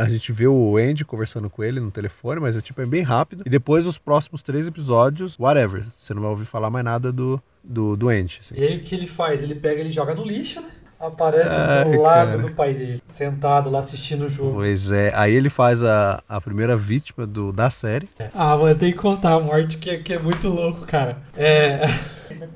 a 0.00 0.08
gente 0.08 0.32
vê 0.32 0.46
o 0.48 0.76
Andy 0.76 1.04
conversando 1.04 1.48
com 1.50 1.62
ele 1.62 1.78
no 1.78 1.90
telefone, 1.90 2.40
mas 2.40 2.56
é 2.56 2.60
tipo 2.60 2.80
é 2.80 2.86
bem 2.86 3.02
rápido. 3.02 3.42
E 3.46 3.50
depois 3.50 3.86
os 3.86 3.98
próximos 3.98 4.42
três 4.42 4.66
episódios, 4.66 5.38
whatever. 5.38 5.84
Você 5.96 6.14
não 6.14 6.22
vai 6.22 6.30
ouvir 6.30 6.46
falar 6.46 6.70
mais 6.70 6.84
nada 6.84 7.12
do, 7.12 7.40
do, 7.62 7.96
do 7.96 8.08
Andy. 8.08 8.38
Assim. 8.40 8.54
E 8.56 8.64
aí 8.64 8.76
o 8.78 8.80
que 8.80 8.94
ele 8.94 9.06
faz? 9.06 9.42
Ele 9.42 9.54
pega 9.54 9.80
ele 9.80 9.92
joga 9.92 10.14
no 10.14 10.24
lixo, 10.24 10.60
né? 10.60 10.70
Aparece 11.06 11.60
do 11.84 12.00
lado 12.00 12.30
cara. 12.30 12.38
do 12.38 12.50
pai 12.52 12.74
dele, 12.74 13.02
sentado 13.06 13.70
lá 13.70 13.80
assistindo 13.80 14.24
o 14.24 14.28
jogo. 14.28 14.54
Pois 14.54 14.90
é, 14.90 15.12
aí 15.14 15.34
ele 15.34 15.50
faz 15.50 15.82
a, 15.82 16.22
a 16.28 16.40
primeira 16.40 16.76
vítima 16.76 17.26
do, 17.26 17.52
da 17.52 17.70
série. 17.70 18.08
É. 18.18 18.28
Ah, 18.34 18.56
mano, 18.56 18.74
tem 18.74 18.92
que 18.92 18.98
contar 18.98 19.34
a 19.34 19.40
morte 19.40 19.78
que, 19.78 19.98
que 19.98 20.14
é 20.14 20.18
muito 20.18 20.48
louco, 20.48 20.86
cara. 20.86 21.18
É. 21.36 21.80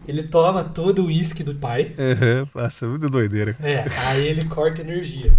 Ele 0.09 0.23
toma 0.23 0.65
todo 0.65 1.03
o 1.03 1.07
uísque 1.07 1.45
do 1.45 1.55
pai. 1.55 1.95
Uhum, 1.99 2.47
passa 2.47 2.87
muito 2.87 3.09
doideira. 3.09 3.55
É, 3.63 3.85
aí 4.07 4.27
ele 4.27 4.47
corta 4.47 4.81
energia. 4.81 5.33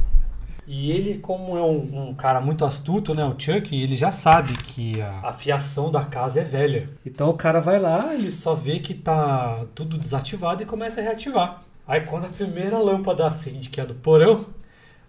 E 0.71 0.91
ele, 0.91 1.17
como 1.17 1.57
é 1.57 1.63
um, 1.63 2.09
um, 2.09 2.13
cara 2.13 2.39
muito 2.39 2.63
astuto, 2.63 3.15
né, 3.15 3.25
o 3.25 3.33
Chuck, 3.35 3.75
ele 3.75 3.95
já 3.95 4.11
sabe 4.11 4.53
que 4.53 5.01
a, 5.01 5.29
a 5.29 5.33
fiação 5.33 5.89
da 5.89 6.03
casa 6.03 6.41
é 6.41 6.43
velha. 6.43 6.87
Então 7.03 7.27
o 7.29 7.33
cara 7.33 7.59
vai 7.59 7.79
lá, 7.79 8.13
ele 8.13 8.29
só 8.29 8.53
vê 8.53 8.77
que 8.77 8.93
tá 8.93 9.65
tudo 9.73 9.97
desativado 9.97 10.61
e 10.61 10.67
começa 10.67 11.01
a 11.01 11.03
reativar. 11.03 11.59
Aí 11.89 12.01
quando 12.01 12.25
a 12.25 12.29
primeira 12.29 12.77
lâmpada 12.77 13.25
acende, 13.25 13.67
que 13.67 13.79
é 13.79 13.83
a 13.83 13.85
do 13.87 13.95
porão, 13.95 14.45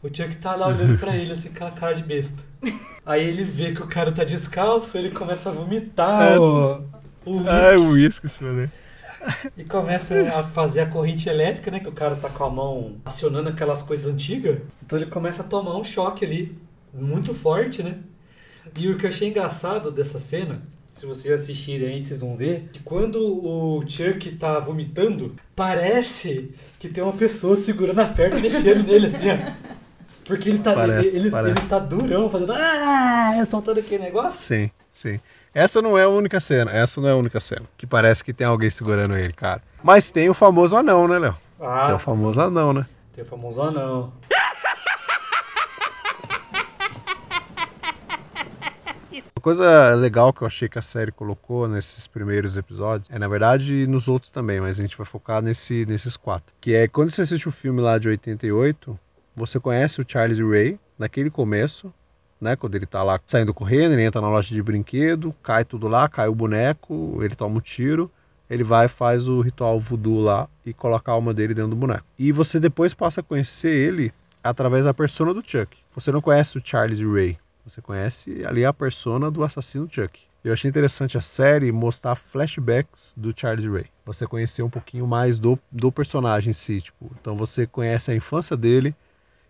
o 0.03 0.07
Chuck 0.07 0.35
tá 0.37 0.57
lá 0.57 0.69
olhando 0.69 0.97
pra 0.99 1.15
ele 1.15 1.35
assim 1.35 1.53
com 1.53 1.67
a 1.67 1.71
cara 1.71 1.95
de 1.95 2.03
besta. 2.03 2.43
Aí 3.05 3.29
ele 3.29 3.45
vê 3.45 3.73
que 3.73 3.83
o 3.83 3.87
cara 3.87 4.11
tá 4.11 4.25
descalço, 4.25 4.97
ele 4.97 5.11
começa 5.11 5.51
a 5.51 5.53
vomitar 5.53 6.33
é, 6.33 6.39
o, 6.39 6.83
o 7.27 7.33
uísque. 7.33 7.75
É, 7.75 7.77
o 7.77 7.91
uísque, 7.91 8.27
isso, 8.27 8.43
e 9.59 9.65
começa 9.65 10.15
a 10.35 10.49
fazer 10.49 10.81
a 10.81 10.87
corrente 10.87 11.29
elétrica, 11.29 11.71
né? 11.71 11.81
Que 11.81 11.89
o 11.91 11.93
cara 11.93 12.17
tá 12.17 12.31
com 12.31 12.45
a 12.45 12.49
mão 12.49 12.97
acionando 13.05 13.51
aquelas 13.51 13.83
coisas 13.83 14.11
antigas. 14.11 14.59
Então 14.83 14.99
ele 14.99 15.11
começa 15.11 15.43
a 15.43 15.45
tomar 15.47 15.77
um 15.77 15.85
choque 15.85 16.25
ali, 16.25 16.59
muito 16.95 17.35
forte, 17.35 17.83
né? 17.83 17.99
E 18.75 18.89
o 18.89 18.97
que 18.97 19.05
eu 19.05 19.11
achei 19.11 19.29
engraçado 19.29 19.91
dessa 19.91 20.19
cena, 20.19 20.63
se 20.91 21.07
vocês 21.07 21.33
assistirem 21.33 21.89
aí, 21.89 22.03
vocês 22.03 22.21
vão 22.21 22.37
ver, 22.37 22.69
que 22.73 22.81
quando 22.81 23.17
o 23.17 23.83
Chuck 23.89 24.33
tá 24.33 24.59
vomitando, 24.59 25.37
parece 25.55 26.53
que 26.81 26.89
tem 26.89 27.03
uma 27.03 27.13
pessoa 27.13 27.55
segurando 27.55 28.01
a 28.01 28.07
perna 28.07 28.39
e 28.41 28.43
mexendo 28.43 28.83
nele, 28.83 29.07
assim, 29.07 29.31
ó. 29.31 29.39
Porque 30.25 30.49
ele 30.49 30.59
tá, 30.59 30.75
parece, 30.75 31.09
ele, 31.09 31.29
ele, 31.29 31.37
ele, 31.37 31.61
tá 31.69 31.79
durão, 31.79 32.29
fazendo. 32.29 32.53
Ah! 32.53 33.43
Soltando 33.47 33.81
aquele 33.81 34.03
negócio. 34.03 34.47
Sim, 34.47 34.71
sim. 34.93 35.17
Essa 35.55 35.81
não 35.81 35.99
é 35.99 36.05
a 36.05 36.09
única 36.09 36.39
cena. 36.39 36.71
Essa 36.71 37.01
não 37.01 37.09
é 37.09 37.13
a 37.13 37.17
única 37.17 37.41
cena. 37.41 37.63
Que 37.77 37.87
parece 37.87 38.23
que 38.23 38.33
tem 38.33 38.47
alguém 38.47 38.71
segurando 38.71 39.17
ele, 39.17 39.33
cara. 39.33 39.63
Mas 39.83 40.11
tem 40.11 40.29
o 40.29 40.35
famoso 40.35 40.77
anão, 40.77 41.09
né, 41.09 41.19
Léo? 41.19 41.37
Ah. 41.61 41.87
Tem 41.87 41.97
o 41.97 41.99
famoso 41.99 42.41
anão, 42.41 42.73
né? 42.73 42.87
Tem 43.13 43.25
o 43.25 43.27
famoso 43.27 43.61
anão. 43.61 44.13
Uma 49.41 49.43
coisa 49.43 49.95
legal 49.95 50.35
que 50.35 50.43
eu 50.43 50.47
achei 50.47 50.69
que 50.69 50.79
a 50.79 50.83
série 50.83 51.11
colocou 51.11 51.67
nesses 51.67 52.07
primeiros 52.07 52.59
episódios, 52.59 53.09
é 53.11 53.19
na 53.19 53.27
verdade 53.27 53.87
nos 53.87 54.07
outros 54.07 54.31
também, 54.31 54.61
mas 54.61 54.79
a 54.79 54.83
gente 54.83 54.99
vai 54.99 55.07
focar 55.07 55.41
nesse, 55.41 55.87
nesses 55.87 56.15
quatro. 56.15 56.55
Que 56.61 56.75
é 56.75 56.87
quando 56.87 57.09
você 57.09 57.23
assiste 57.23 57.49
o 57.49 57.51
filme 57.51 57.81
lá 57.81 57.97
de 57.97 58.07
88, 58.07 59.01
você 59.35 59.59
conhece 59.59 59.99
o 59.99 60.05
Charles 60.07 60.39
Ray 60.39 60.79
naquele 60.99 61.31
começo, 61.31 61.91
né? 62.39 62.55
Quando 62.55 62.75
ele 62.75 62.85
tá 62.85 63.03
lá 63.03 63.19
saindo 63.25 63.55
correndo, 63.55 63.95
ele 63.95 64.03
entra 64.03 64.21
na 64.21 64.29
loja 64.29 64.55
de 64.55 64.63
brinquedo, 64.63 65.35
cai 65.43 65.65
tudo 65.65 65.89
lá, 65.89 66.07
cai 66.07 66.29
o 66.29 66.35
boneco, 66.35 67.19
ele 67.23 67.35
toma 67.35 67.57
um 67.57 67.63
tiro, 67.63 68.11
ele 68.51 68.63
vai 68.63 68.89
faz 68.89 69.27
o 69.27 69.41
ritual 69.41 69.81
voodoo 69.81 70.21
lá 70.21 70.51
e 70.67 70.75
coloca 70.75 71.11
a 71.11 71.15
alma 71.15 71.33
dele 71.33 71.55
dentro 71.55 71.71
do 71.71 71.77
boneco. 71.77 72.05
E 72.19 72.31
você 72.31 72.61
depois 72.61 72.93
passa 72.93 73.23
a 73.23 73.25
conhecer 73.25 73.73
ele 73.73 74.13
através 74.45 74.85
da 74.85 74.93
persona 74.93 75.33
do 75.33 75.43
Chuck. 75.43 75.79
Você 75.95 76.13
não 76.13 76.21
conhece 76.21 76.59
o 76.59 76.63
Charles 76.63 77.01
Ray, 77.01 77.39
você 77.71 77.81
conhece 77.81 78.45
ali 78.45 78.65
a 78.65 78.73
persona 78.73 79.31
do 79.31 79.45
assassino 79.45 79.89
Chuck. 79.91 80.21
Eu 80.43 80.53
achei 80.53 80.69
interessante 80.69 81.17
a 81.17 81.21
série 81.21 81.71
mostrar 81.71 82.17
flashbacks 82.17 83.13
do 83.17 83.33
Charles 83.37 83.71
Ray. 83.71 83.87
Você 84.05 84.27
conhecer 84.27 84.63
um 84.63 84.71
pouquinho 84.71 85.07
mais 85.07 85.39
do, 85.39 85.59
do 85.71 85.93
personagem 85.93 86.51
em 86.51 86.55
si. 86.55 86.81
Tipo, 86.81 87.11
então 87.21 87.37
você 87.37 87.67
conhece 87.67 88.11
a 88.11 88.15
infância 88.15 88.57
dele 88.57 88.95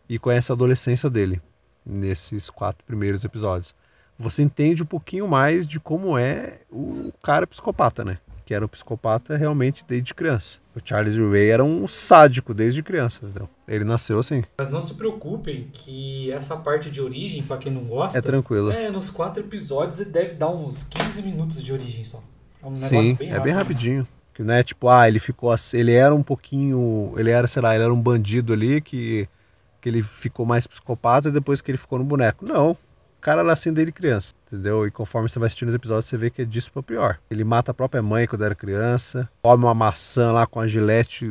e 0.09 0.19
conhece 0.19 0.53
a 0.53 0.55
adolescência 0.55 1.09
dele 1.09 1.41
nesses 1.87 2.51
quatro 2.51 2.85
primeiros 2.85 3.25
episódios. 3.25 3.75
Você 4.19 4.43
entende 4.43 4.83
um 4.83 4.87
pouquinho 4.87 5.27
mais 5.27 5.67
de 5.67 5.81
como 5.81 6.19
é 6.19 6.61
o 6.71 7.13
cara 7.23 7.47
psicopata, 7.47 8.05
né? 8.05 8.19
Que 8.51 8.55
era 8.55 8.65
um 8.65 8.69
psicopata 8.69 9.37
realmente 9.37 9.85
desde 9.87 10.13
criança. 10.13 10.59
O 10.75 10.81
Charles 10.85 11.15
Ray 11.15 11.51
era 11.51 11.63
um 11.63 11.87
sádico 11.87 12.53
desde 12.53 12.83
criança, 12.83 13.21
então 13.23 13.49
ele 13.69 13.85
nasceu 13.85 14.19
assim. 14.19 14.43
Mas 14.59 14.67
não 14.67 14.81
se 14.81 14.95
preocupem 14.95 15.69
que 15.73 16.33
essa 16.33 16.57
parte 16.57 16.91
de 16.91 17.01
origem, 17.01 17.45
para 17.45 17.59
quem 17.59 17.73
não 17.73 17.85
gosta, 17.85 18.19
é 18.19 18.21
tranquilo. 18.21 18.73
É, 18.73 18.91
nos 18.91 19.09
quatro 19.09 19.41
episódios 19.41 20.01
ele 20.01 20.11
deve 20.11 20.35
dar 20.35 20.49
uns 20.49 20.83
15 20.83 21.23
minutos 21.23 21.63
de 21.63 21.73
origem 21.73 22.03
só. 22.03 22.21
É 22.61 22.67
um 22.67 22.71
Sim, 22.71 23.15
bem 23.15 23.33
é 23.33 23.39
bem 23.39 23.53
rapidinho. 23.53 24.05
Que, 24.35 24.43
né, 24.43 24.65
tipo, 24.65 24.89
ah, 24.89 25.07
ele 25.07 25.21
ficou 25.21 25.55
ele 25.73 25.93
era 25.93 26.13
um 26.13 26.25
pouquinho, 26.25 27.15
ele 27.17 27.31
era, 27.31 27.47
sei 27.47 27.63
lá, 27.63 27.73
ele 27.77 27.85
era 27.85 27.95
um 27.95 28.03
bandido 28.03 28.53
ali 28.53 28.81
que 28.81 29.29
que 29.81 29.89
ele 29.89 30.03
ficou 30.03 30.45
mais 30.45 30.67
psicopata 30.67 31.31
depois 31.31 31.61
que 31.61 31.71
ele 31.71 31.79
ficou 31.79 32.01
no 32.01 32.05
boneco. 32.05 32.45
Não. 32.45 32.77
O 33.21 33.23
cara 33.23 33.43
era 33.43 33.53
assim 33.53 33.71
desde 33.71 33.93
criança, 33.93 34.33
entendeu? 34.47 34.87
E 34.87 34.91
conforme 34.91 35.29
você 35.29 35.39
vai 35.39 35.47
assistindo 35.47 35.69
os 35.69 35.75
episódios, 35.75 36.07
você 36.07 36.17
vê 36.17 36.31
que 36.31 36.41
é 36.41 36.45
disso 36.47 36.73
pra 36.73 36.83
pior. 36.83 37.19
Ele 37.31 37.45
mata 37.45 37.71
a 37.71 37.75
própria 37.75 38.01
mãe 38.01 38.27
quando 38.27 38.47
era 38.47 38.55
criança, 38.55 39.29
come 39.43 39.65
uma 39.65 39.75
maçã 39.75 40.33
lá 40.33 40.47
com 40.47 40.59
a 40.59 40.67
gilete 40.67 41.31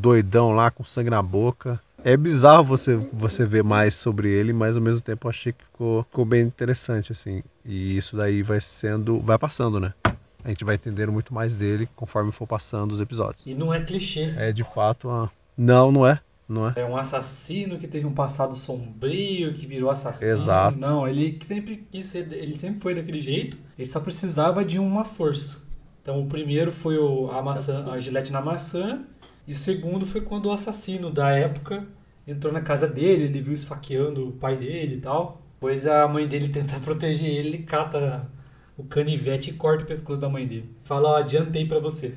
doidão 0.00 0.50
lá, 0.50 0.72
com 0.72 0.82
sangue 0.82 1.08
na 1.08 1.22
boca. 1.22 1.80
É 2.02 2.16
bizarro 2.16 2.64
você, 2.64 2.96
você 3.12 3.46
ver 3.46 3.62
mais 3.62 3.94
sobre 3.94 4.28
ele, 4.28 4.52
mas 4.52 4.74
ao 4.74 4.82
mesmo 4.82 5.00
tempo 5.00 5.28
eu 5.28 5.30
achei 5.30 5.52
que 5.52 5.62
ficou, 5.62 6.02
ficou 6.02 6.24
bem 6.24 6.42
interessante, 6.42 7.12
assim. 7.12 7.44
E 7.64 7.96
isso 7.96 8.16
daí 8.16 8.42
vai 8.42 8.60
sendo. 8.60 9.20
vai 9.20 9.38
passando, 9.38 9.78
né? 9.78 9.94
A 10.42 10.48
gente 10.48 10.64
vai 10.64 10.74
entendendo 10.74 11.12
muito 11.12 11.32
mais 11.32 11.54
dele 11.54 11.88
conforme 11.94 12.32
for 12.32 12.48
passando 12.48 12.90
os 12.90 13.00
episódios. 13.00 13.46
E 13.46 13.54
não 13.54 13.72
é 13.72 13.80
clichê. 13.80 14.34
É 14.36 14.50
de 14.50 14.64
fato 14.64 15.06
uma. 15.06 15.30
Não, 15.56 15.92
não 15.92 16.04
é 16.04 16.18
não 16.50 16.68
é? 16.68 16.72
É 16.76 16.84
um 16.84 16.96
assassino 16.96 17.78
que 17.78 17.86
teve 17.86 18.04
um 18.04 18.12
passado 18.12 18.56
sombrio, 18.56 19.54
que 19.54 19.66
virou 19.66 19.88
assassino. 19.88 20.32
Exato. 20.32 20.76
Não, 20.76 21.06
ele 21.06 21.38
sempre 21.42 21.86
quis 21.90 22.06
ser, 22.06 22.32
ele 22.32 22.56
sempre 22.56 22.80
foi 22.80 22.92
daquele 22.92 23.20
jeito. 23.20 23.56
Ele 23.78 23.88
só 23.88 24.00
precisava 24.00 24.64
de 24.64 24.78
uma 24.78 25.04
força. 25.04 25.62
Então 26.02 26.20
o 26.20 26.26
primeiro 26.26 26.72
foi 26.72 26.98
o, 26.98 27.30
a 27.30 27.40
maçã, 27.40 27.86
a 27.92 28.00
gilete 28.00 28.32
na 28.32 28.40
maçã, 28.40 29.00
e 29.46 29.52
o 29.52 29.56
segundo 29.56 30.04
foi 30.04 30.22
quando 30.22 30.46
o 30.46 30.52
assassino 30.52 31.08
da 31.08 31.30
época 31.30 31.86
entrou 32.26 32.52
na 32.52 32.60
casa 32.60 32.88
dele, 32.88 33.24
ele 33.24 33.40
viu 33.40 33.54
esfaqueando 33.54 34.28
o 34.28 34.32
pai 34.32 34.56
dele 34.56 34.96
e 34.96 35.00
tal. 35.00 35.40
Pois 35.60 35.86
a 35.86 36.08
mãe 36.08 36.26
dele 36.26 36.48
tenta 36.50 36.80
proteger 36.80 37.28
ele, 37.28 37.48
ele 37.48 37.58
cata 37.58 38.28
o 38.76 38.82
canivete 38.82 39.50
e 39.50 39.52
corta 39.52 39.84
o 39.84 39.86
pescoço 39.86 40.20
da 40.20 40.28
mãe 40.28 40.46
dele. 40.48 40.74
Fala, 40.82 41.10
ó, 41.10 41.16
adiantei 41.18 41.64
pra 41.64 41.78
você. 41.78 42.14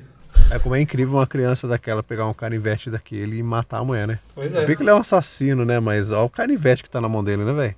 É 0.50 0.58
como 0.58 0.74
é 0.74 0.80
incrível 0.80 1.16
uma 1.16 1.26
criança 1.26 1.66
daquela 1.66 2.02
pegar 2.02 2.26
um 2.26 2.34
canivete 2.34 2.90
daquele 2.90 3.38
e 3.38 3.42
matar 3.42 3.78
a 3.78 3.84
mulher, 3.84 4.06
né? 4.06 4.18
Pois 4.34 4.54
Eu 4.54 4.62
é. 4.62 4.66
vi 4.66 4.76
que 4.76 4.82
ele 4.82 4.90
é 4.90 4.94
um 4.94 4.98
assassino, 4.98 5.64
né? 5.64 5.80
Mas 5.80 6.12
ó 6.12 6.24
o 6.24 6.30
canivete 6.30 6.82
que 6.82 6.90
tá 6.90 7.00
na 7.00 7.08
mão 7.08 7.24
dele, 7.24 7.44
né, 7.44 7.52
velho? 7.52 7.74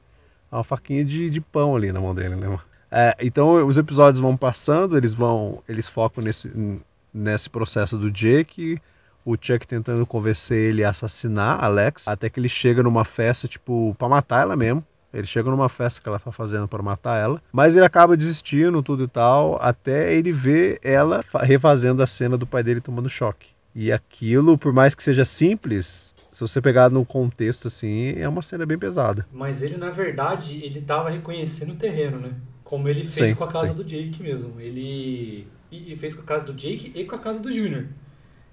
É 0.50 0.54
uma 0.54 0.64
faquinha 0.64 1.04
de, 1.04 1.30
de 1.30 1.40
pão 1.40 1.76
ali 1.76 1.92
na 1.92 2.00
mão 2.00 2.14
dele, 2.14 2.36
né, 2.36 2.46
mano? 2.46 2.62
É, 2.90 3.16
então 3.20 3.66
os 3.66 3.76
episódios 3.76 4.20
vão 4.20 4.36
passando, 4.36 4.96
eles 4.96 5.12
vão. 5.12 5.62
Eles 5.68 5.88
focam 5.88 6.22
nesse, 6.22 6.80
nesse 7.12 7.50
processo 7.50 7.98
do 7.98 8.10
Jake, 8.10 8.80
o 9.24 9.34
Chuck 9.34 9.66
tentando 9.66 10.06
convencer 10.06 10.70
ele 10.70 10.84
a 10.84 10.90
assassinar 10.90 11.62
a 11.62 11.66
Alex, 11.66 12.06
até 12.06 12.30
que 12.30 12.38
ele 12.38 12.48
chega 12.48 12.82
numa 12.82 13.04
festa, 13.04 13.48
tipo, 13.48 13.94
pra 13.98 14.08
matar 14.08 14.42
ela 14.42 14.56
mesmo. 14.56 14.84
Ele 15.12 15.26
chega 15.26 15.50
numa 15.50 15.68
festa 15.68 16.00
que 16.00 16.08
ela 16.08 16.18
tá 16.18 16.30
fazendo 16.30 16.68
pra 16.68 16.82
matar 16.82 17.16
ela, 17.18 17.42
mas 17.52 17.76
ele 17.76 17.84
acaba 17.84 18.16
desistindo, 18.16 18.82
tudo 18.82 19.04
e 19.04 19.08
tal, 19.08 19.58
até 19.62 20.12
ele 20.14 20.32
ver 20.32 20.78
ela 20.82 21.22
fa- 21.22 21.42
refazendo 21.42 22.02
a 22.02 22.06
cena 22.06 22.36
do 22.36 22.46
pai 22.46 22.62
dele 22.62 22.80
tomando 22.80 23.08
choque. 23.08 23.48
E 23.74 23.92
aquilo, 23.92 24.56
por 24.58 24.72
mais 24.72 24.94
que 24.94 25.02
seja 25.02 25.24
simples, 25.24 26.14
se 26.32 26.40
você 26.40 26.60
pegar 26.60 26.90
no 26.90 27.04
contexto 27.04 27.68
assim, 27.68 28.14
é 28.16 28.28
uma 28.28 28.42
cena 28.42 28.66
bem 28.66 28.78
pesada. 28.78 29.26
Mas 29.32 29.62
ele, 29.62 29.76
na 29.76 29.90
verdade, 29.90 30.62
ele 30.64 30.80
tava 30.80 31.10
reconhecendo 31.10 31.72
o 31.72 31.76
terreno, 31.76 32.18
né? 32.18 32.32
Como 32.64 32.88
ele 32.88 33.02
fez 33.02 33.30
Sim, 33.30 33.36
com 33.36 33.44
a 33.44 33.48
casa 33.52 33.70
sim. 33.70 33.76
do 33.76 33.84
Jake 33.84 34.22
mesmo. 34.22 34.60
Ele 34.60 35.46
e 35.70 35.96
fez 35.96 36.14
com 36.14 36.22
a 36.22 36.24
casa 36.24 36.44
do 36.44 36.52
Jake 36.54 36.92
e 36.94 37.04
com 37.04 37.16
a 37.16 37.18
casa 37.18 37.40
do 37.40 37.52
Junior. 37.52 37.84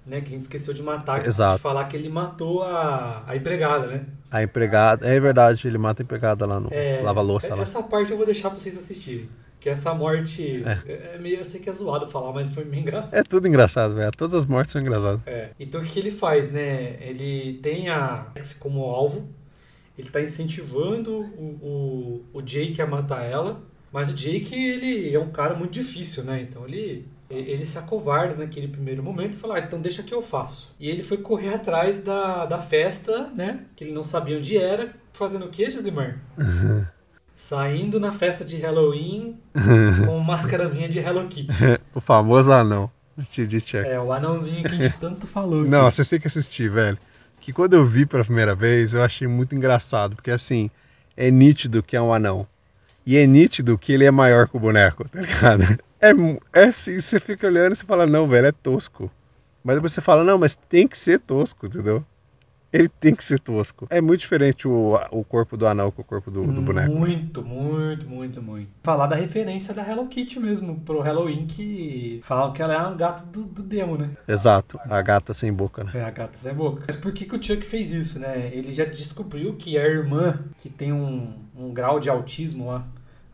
Né? 0.06 0.20
Que 0.20 0.28
a 0.28 0.30
gente 0.30 0.42
esqueceu 0.42 0.74
de 0.74 0.82
matar, 0.82 1.26
Exato. 1.26 1.56
de 1.56 1.62
falar 1.62 1.84
que 1.84 1.96
ele 1.96 2.08
matou 2.10 2.62
a, 2.62 3.24
a 3.26 3.34
empregada, 3.36 3.86
né? 3.86 4.04
A 4.30 4.42
empregada, 4.42 5.06
é 5.06 5.18
verdade, 5.18 5.66
ele 5.66 5.78
mata 5.78 6.02
a 6.02 6.04
empregada 6.04 6.44
lá 6.44 6.60
no 6.60 6.68
É, 6.70 7.00
lava-louça 7.02 7.54
lá. 7.54 7.62
Essa 7.62 7.82
parte 7.82 8.10
eu 8.10 8.16
vou 8.16 8.26
deixar 8.26 8.50
pra 8.50 8.58
vocês 8.58 8.76
assistirem. 8.76 9.28
Que 9.58 9.70
essa 9.70 9.94
morte. 9.94 10.62
É. 10.66 11.14
É. 11.14 11.18
meio, 11.18 11.38
eu 11.38 11.44
sei 11.44 11.58
que 11.58 11.70
é 11.70 11.72
zoado 11.72 12.06
falar, 12.06 12.34
mas 12.34 12.50
foi 12.50 12.64
meio 12.66 12.82
engraçado. 12.82 13.18
É 13.18 13.22
tudo 13.22 13.48
engraçado, 13.48 13.94
velho. 13.94 14.12
Todas 14.12 14.40
as 14.40 14.46
mortes 14.46 14.72
são 14.72 14.80
engraçadas. 14.82 15.20
É. 15.24 15.52
Então 15.58 15.80
o 15.80 15.84
que 15.84 15.98
ele 15.98 16.10
faz, 16.10 16.50
né? 16.50 16.98
Ele 17.00 17.58
tem 17.62 17.88
a 17.88 18.26
Alex 18.34 18.52
como 18.52 18.82
alvo, 18.82 19.26
ele 19.96 20.10
tá 20.10 20.20
incentivando 20.20 21.10
o, 21.10 22.24
o, 22.34 22.38
o 22.38 22.42
Jake 22.42 22.82
a 22.82 22.86
matar 22.86 23.22
ela, 23.24 23.62
mas 23.90 24.10
o 24.10 24.14
Jake, 24.14 24.54
ele 24.54 25.14
é 25.14 25.18
um 25.18 25.30
cara 25.30 25.54
muito 25.54 25.72
difícil, 25.72 26.24
né? 26.24 26.42
Então 26.42 26.66
ele, 26.68 27.08
ele 27.36 27.64
se 27.64 27.78
acovarda 27.78 28.34
naquele 28.34 28.68
primeiro 28.68 29.02
momento 29.02 29.34
e 29.34 29.36
fala, 29.36 29.56
ah, 29.56 29.60
então 29.60 29.80
deixa 29.80 30.02
que 30.02 30.14
eu 30.14 30.22
faço. 30.22 30.74
E 30.78 30.88
ele 30.88 31.02
foi 31.02 31.18
correr 31.18 31.54
atrás 31.54 31.98
da, 31.98 32.46
da 32.46 32.58
festa, 32.58 33.30
né? 33.34 33.60
Que 33.76 33.84
ele 33.84 33.92
não 33.92 34.04
sabia 34.04 34.38
onde 34.38 34.56
era, 34.56 34.94
fazendo 35.12 35.46
o 35.46 35.48
quê, 35.48 35.70
Josimar? 35.70 36.18
Saindo 37.34 37.98
na 37.98 38.12
festa 38.12 38.44
de 38.44 38.56
Halloween 38.56 39.38
com 40.06 40.18
máscarazinha 40.20 40.88
de 40.88 40.98
Hello 41.00 41.26
Kitty. 41.26 41.52
o 41.94 42.00
famoso 42.00 42.52
anão. 42.52 42.90
É, 43.86 44.00
o 44.00 44.12
anãozinho 44.12 44.62
que 44.62 44.74
a 44.74 44.82
gente 44.82 44.98
tanto 44.98 45.26
falou. 45.26 45.64
Não, 45.64 45.90
vocês 45.90 46.08
têm 46.08 46.18
que 46.18 46.26
assistir, 46.26 46.68
velho. 46.68 46.98
Que 47.40 47.52
quando 47.52 47.74
eu 47.74 47.84
vi 47.84 48.06
pela 48.06 48.24
primeira 48.24 48.54
vez, 48.54 48.94
eu 48.94 49.02
achei 49.02 49.28
muito 49.28 49.54
engraçado. 49.54 50.16
Porque 50.16 50.30
assim, 50.30 50.70
é 51.16 51.30
nítido 51.30 51.82
que 51.82 51.96
é 51.96 52.00
um 52.00 52.12
anão. 52.12 52.46
E 53.06 53.16
é 53.16 53.26
nítido 53.26 53.76
que 53.76 53.92
ele 53.92 54.04
é 54.04 54.10
maior 54.10 54.48
que 54.48 54.56
o 54.56 54.60
boneco, 54.60 55.08
tá 55.08 55.20
ligado? 55.20 55.78
É, 56.04 56.60
é 56.60 56.64
assim, 56.64 57.00
você 57.00 57.18
fica 57.18 57.46
olhando 57.46 57.72
e 57.72 57.76
você 57.76 57.86
fala, 57.86 58.06
não, 58.06 58.28
velho, 58.28 58.48
é 58.48 58.52
tosco. 58.52 59.10
Mas 59.62 59.76
depois 59.76 59.92
você 59.92 60.02
fala, 60.02 60.22
não, 60.22 60.36
mas 60.36 60.54
tem 60.54 60.86
que 60.86 60.98
ser 60.98 61.18
tosco, 61.18 61.64
entendeu? 61.64 62.04
Ele 62.70 62.88
tem 62.88 63.14
que 63.14 63.24
ser 63.24 63.40
tosco. 63.40 63.86
É 63.88 64.00
muito 64.00 64.20
diferente 64.20 64.68
o, 64.68 64.98
o 65.10 65.24
corpo 65.24 65.56
do 65.56 65.66
anão 65.66 65.90
com 65.90 66.02
o 66.02 66.04
corpo 66.04 66.30
do, 66.30 66.44
do 66.44 66.60
boneco. 66.60 66.92
Muito, 66.92 67.42
muito, 67.42 68.06
muito, 68.06 68.42
muito. 68.42 68.68
Falar 68.82 69.06
da 69.06 69.14
referência 69.14 69.72
da 69.72 69.88
Hello 69.88 70.06
Kitty 70.08 70.40
mesmo, 70.40 70.80
pro 70.80 71.00
Halloween, 71.00 71.46
que 71.46 72.20
falam 72.22 72.52
que 72.52 72.60
ela 72.60 72.74
é 72.74 72.78
uma 72.78 72.96
gata 72.96 73.24
do, 73.24 73.44
do 73.44 73.62
demo, 73.62 73.96
né? 73.96 74.10
Exato, 74.28 74.78
a 74.90 75.00
gata 75.00 75.32
sem 75.32 75.52
boca, 75.52 75.84
né? 75.84 75.92
É 75.94 76.02
a 76.02 76.10
gata 76.10 76.36
sem 76.36 76.52
boca. 76.52 76.82
Mas 76.86 76.96
por 76.96 77.12
que, 77.12 77.24
que 77.24 77.36
o 77.36 77.42
Chuck 77.42 77.64
fez 77.64 77.92
isso, 77.92 78.18
né? 78.18 78.50
Ele 78.52 78.72
já 78.72 78.84
descobriu 78.84 79.54
que 79.54 79.78
a 79.78 79.86
irmã, 79.86 80.40
que 80.58 80.68
tem 80.68 80.92
um, 80.92 81.32
um 81.56 81.72
grau 81.72 82.00
de 82.00 82.10
autismo 82.10 82.66
lá, 82.66 82.84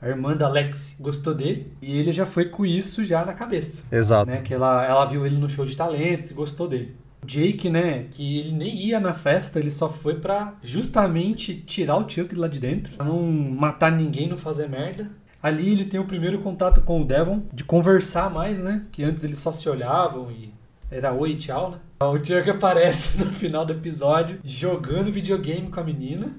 a 0.01 0.09
irmã 0.09 0.37
da 0.37 0.47
Alex 0.47 0.97
gostou 0.99 1.35
dele, 1.35 1.73
e 1.83 1.97
ele 1.99 2.13
já 2.13 2.25
foi 2.25 2.47
com 2.47 2.65
isso 2.65 3.05
já 3.05 3.25
na 3.25 3.35
cabeça. 3.35 3.83
Exato. 3.93 4.31
Né? 4.31 4.39
Que 4.39 4.55
ela, 4.55 4.85
ela 4.85 5.05
viu 5.05 5.27
ele 5.27 5.37
no 5.37 5.49
show 5.49 5.67
de 5.67 5.77
talentos 5.77 6.31
e 6.31 6.35
gostou 6.35 6.67
dele. 6.67 6.97
O 7.23 7.27
Jake, 7.27 7.69
né, 7.69 8.07
que 8.11 8.41
ele 8.41 8.53
nem 8.53 8.75
ia 8.75 8.99
na 8.99 9.13
festa, 9.13 9.59
ele 9.59 9.71
só 9.71 9.89
foi 9.91 10.15
pra 10.15 10.55
justamente 10.63 11.55
tirar 11.55 11.97
o 11.97 12.09
Chuck 12.09 12.35
lá 12.35 12.49
de 12.49 12.59
dentro, 12.59 12.95
pra 12.97 13.05
não 13.05 13.23
matar 13.23 13.93
ninguém, 13.93 14.27
não 14.27 14.39
fazer 14.39 14.69
merda. 14.69 15.11
Ali 15.43 15.73
ele 15.73 15.85
tem 15.85 16.01
o 16.01 16.05
primeiro 16.07 16.39
contato 16.41 16.81
com 16.83 17.01
o 17.01 17.05
Devon, 17.05 17.43
de 17.53 17.65
conversar 17.65 18.31
mais, 18.31 18.59
né? 18.59 18.85
Que 18.91 19.05
antes 19.05 19.23
eles 19.25 19.39
só 19.39 19.53
se 19.53 19.69
olhavam 19.69 20.31
e 20.31 20.53
era 20.91 21.13
oi, 21.13 21.35
tchau, 21.37 21.71
né? 21.73 21.77
O 22.03 22.17
Chuck 22.17 22.49
aparece 22.51 23.19
no 23.25 23.31
final 23.31 23.65
do 23.67 23.73
episódio 23.75 24.39
jogando 24.43 25.13
videogame 25.13 25.69
com 25.69 25.81
a 25.81 25.85
menina, 25.85 26.33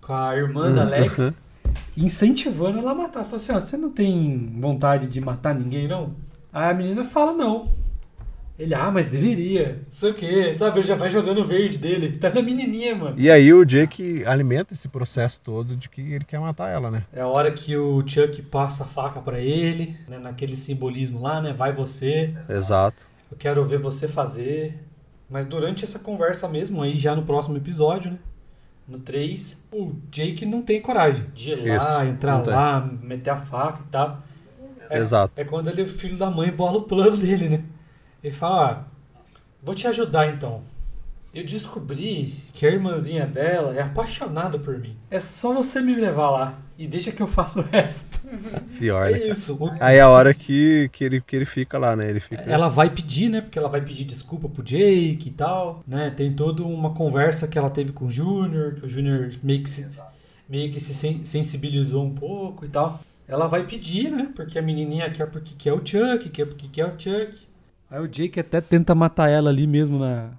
com 0.00 0.14
a 0.14 0.36
irmã 0.36 0.70
da 0.72 0.82
Alex, 0.82 1.18
Uhum. 1.18 1.32
Incentivando 1.96 2.78
ela 2.78 2.92
a 2.92 2.94
matar. 2.94 3.24
Falou 3.24 3.36
assim: 3.36 3.52
ó, 3.52 3.60
você 3.60 3.76
não 3.76 3.90
tem 3.90 4.54
vontade 4.58 5.06
de 5.06 5.20
matar 5.20 5.54
ninguém, 5.54 5.88
não? 5.88 6.14
Aí 6.52 6.70
a 6.70 6.74
menina 6.74 7.04
fala: 7.04 7.32
não. 7.32 7.68
Ele, 8.58 8.74
ah, 8.74 8.90
mas 8.90 9.06
deveria. 9.06 9.82
Não 9.86 9.92
sei 9.92 10.10
o 10.10 10.14
que, 10.14 10.52
sabe? 10.52 10.80
Ele 10.80 10.86
já 10.86 10.96
vai 10.96 11.08
jogando 11.08 11.44
verde 11.44 11.78
dele. 11.78 12.18
Tá 12.18 12.28
na 12.28 12.42
menininha, 12.42 12.92
mano. 12.92 13.14
E 13.16 13.30
aí 13.30 13.52
o 13.52 13.64
Jake 13.64 14.24
alimenta 14.24 14.74
esse 14.74 14.88
processo 14.88 15.40
todo 15.40 15.76
de 15.76 15.88
que 15.88 16.00
ele 16.00 16.24
quer 16.24 16.40
matar 16.40 16.68
ela, 16.68 16.90
né? 16.90 17.04
É 17.12 17.20
a 17.20 17.28
hora 17.28 17.52
que 17.52 17.76
o 17.76 18.02
Chuck 18.04 18.42
passa 18.42 18.82
a 18.82 18.86
faca 18.86 19.20
pra 19.20 19.38
ele, 19.38 19.96
né, 20.08 20.18
naquele 20.18 20.56
simbolismo 20.56 21.22
lá, 21.22 21.40
né? 21.40 21.52
Vai 21.52 21.72
você, 21.72 22.34
Exato. 22.50 23.06
eu 23.30 23.36
quero 23.38 23.64
ver 23.64 23.78
você 23.78 24.08
fazer. 24.08 24.76
Mas 25.30 25.46
durante 25.46 25.84
essa 25.84 26.00
conversa 26.00 26.48
mesmo, 26.48 26.82
aí 26.82 26.98
já 26.98 27.14
no 27.14 27.22
próximo 27.22 27.56
episódio, 27.56 28.10
né? 28.10 28.18
No 28.88 28.98
3, 28.98 29.58
o 29.70 29.92
Jake 30.10 30.46
não 30.46 30.62
tem 30.62 30.80
coragem 30.80 31.26
de 31.34 31.50
ir 31.50 31.68
lá, 31.68 32.04
Isso, 32.04 32.10
entrar 32.10 32.40
tem. 32.40 32.54
lá, 32.54 32.90
meter 33.02 33.30
a 33.30 33.36
faca 33.36 33.82
e 33.86 33.90
tal. 33.90 34.22
É. 34.88 34.98
Exato. 34.98 35.32
É 35.36 35.44
quando 35.44 35.68
ele, 35.68 35.82
o 35.82 35.86
filho 35.86 36.16
da 36.16 36.30
mãe, 36.30 36.50
bola 36.50 36.78
o 36.78 36.82
plano 36.84 37.16
dele, 37.18 37.50
né? 37.50 37.64
Ele 38.24 38.32
fala, 38.32 38.86
ah, 39.14 39.20
vou 39.62 39.74
te 39.74 39.86
ajudar 39.86 40.28
então. 40.32 40.62
Eu 41.38 41.44
descobri 41.44 42.34
que 42.52 42.66
a 42.66 42.70
irmãzinha 42.70 43.24
dela 43.24 43.72
é 43.74 43.80
apaixonada 43.80 44.58
por 44.58 44.76
mim. 44.78 44.96
É 45.08 45.20
só 45.20 45.52
você 45.52 45.80
me 45.80 45.94
levar 45.94 46.30
lá 46.30 46.58
e 46.76 46.86
deixa 46.86 47.12
que 47.12 47.22
eu 47.22 47.28
faça 47.28 47.60
o 47.60 47.62
resto. 47.62 48.20
Pior, 48.76 49.08
né? 49.10 49.18
É 49.18 49.30
isso. 49.30 49.54
O- 49.62 49.70
Aí 49.78 49.98
é 49.98 50.00
a 50.00 50.08
hora 50.08 50.34
que, 50.34 50.90
que, 50.92 51.04
ele, 51.04 51.20
que 51.20 51.36
ele 51.36 51.44
fica 51.44 51.78
lá, 51.78 51.94
né? 51.94 52.10
Ele 52.10 52.18
fica. 52.18 52.42
Ela 52.42 52.68
vai 52.68 52.90
pedir, 52.90 53.28
né? 53.28 53.40
Porque 53.40 53.56
ela 53.58 53.68
vai 53.68 53.80
pedir 53.80 54.04
desculpa 54.04 54.48
pro 54.48 54.64
Jake 54.64 55.28
e 55.28 55.30
tal, 55.30 55.84
né? 55.86 56.10
Tem 56.10 56.32
toda 56.32 56.64
uma 56.64 56.90
conversa 56.92 57.46
que 57.46 57.56
ela 57.56 57.70
teve 57.70 57.92
com 57.92 58.06
o 58.06 58.10
Júnior, 58.10 58.74
que 58.74 58.86
o 58.86 58.88
Júnior 58.88 59.30
meio 59.40 59.62
que 59.62 59.70
se, 59.70 59.86
meio 60.48 60.72
que 60.72 60.80
se 60.80 60.92
sen- 60.92 61.22
sensibilizou 61.24 62.04
um 62.04 62.14
pouco 62.14 62.64
e 62.64 62.68
tal. 62.68 63.00
Ela 63.28 63.46
vai 63.46 63.64
pedir, 63.64 64.10
né? 64.10 64.32
Porque 64.34 64.58
a 64.58 64.62
menininha 64.62 65.08
quer 65.10 65.26
porque 65.30 65.54
quer 65.56 65.72
o 65.72 65.80
Chuck, 65.84 66.28
quer 66.30 66.46
porque 66.46 66.66
quer 66.66 66.86
o 66.86 66.98
Chuck. 66.98 67.46
Aí 67.90 68.00
o 68.00 68.08
Jake 68.08 68.40
até 68.40 68.60
tenta 68.60 68.92
matar 68.94 69.28
ela 69.30 69.50
ali 69.50 69.66
mesmo 69.66 69.98
na, 70.00 70.30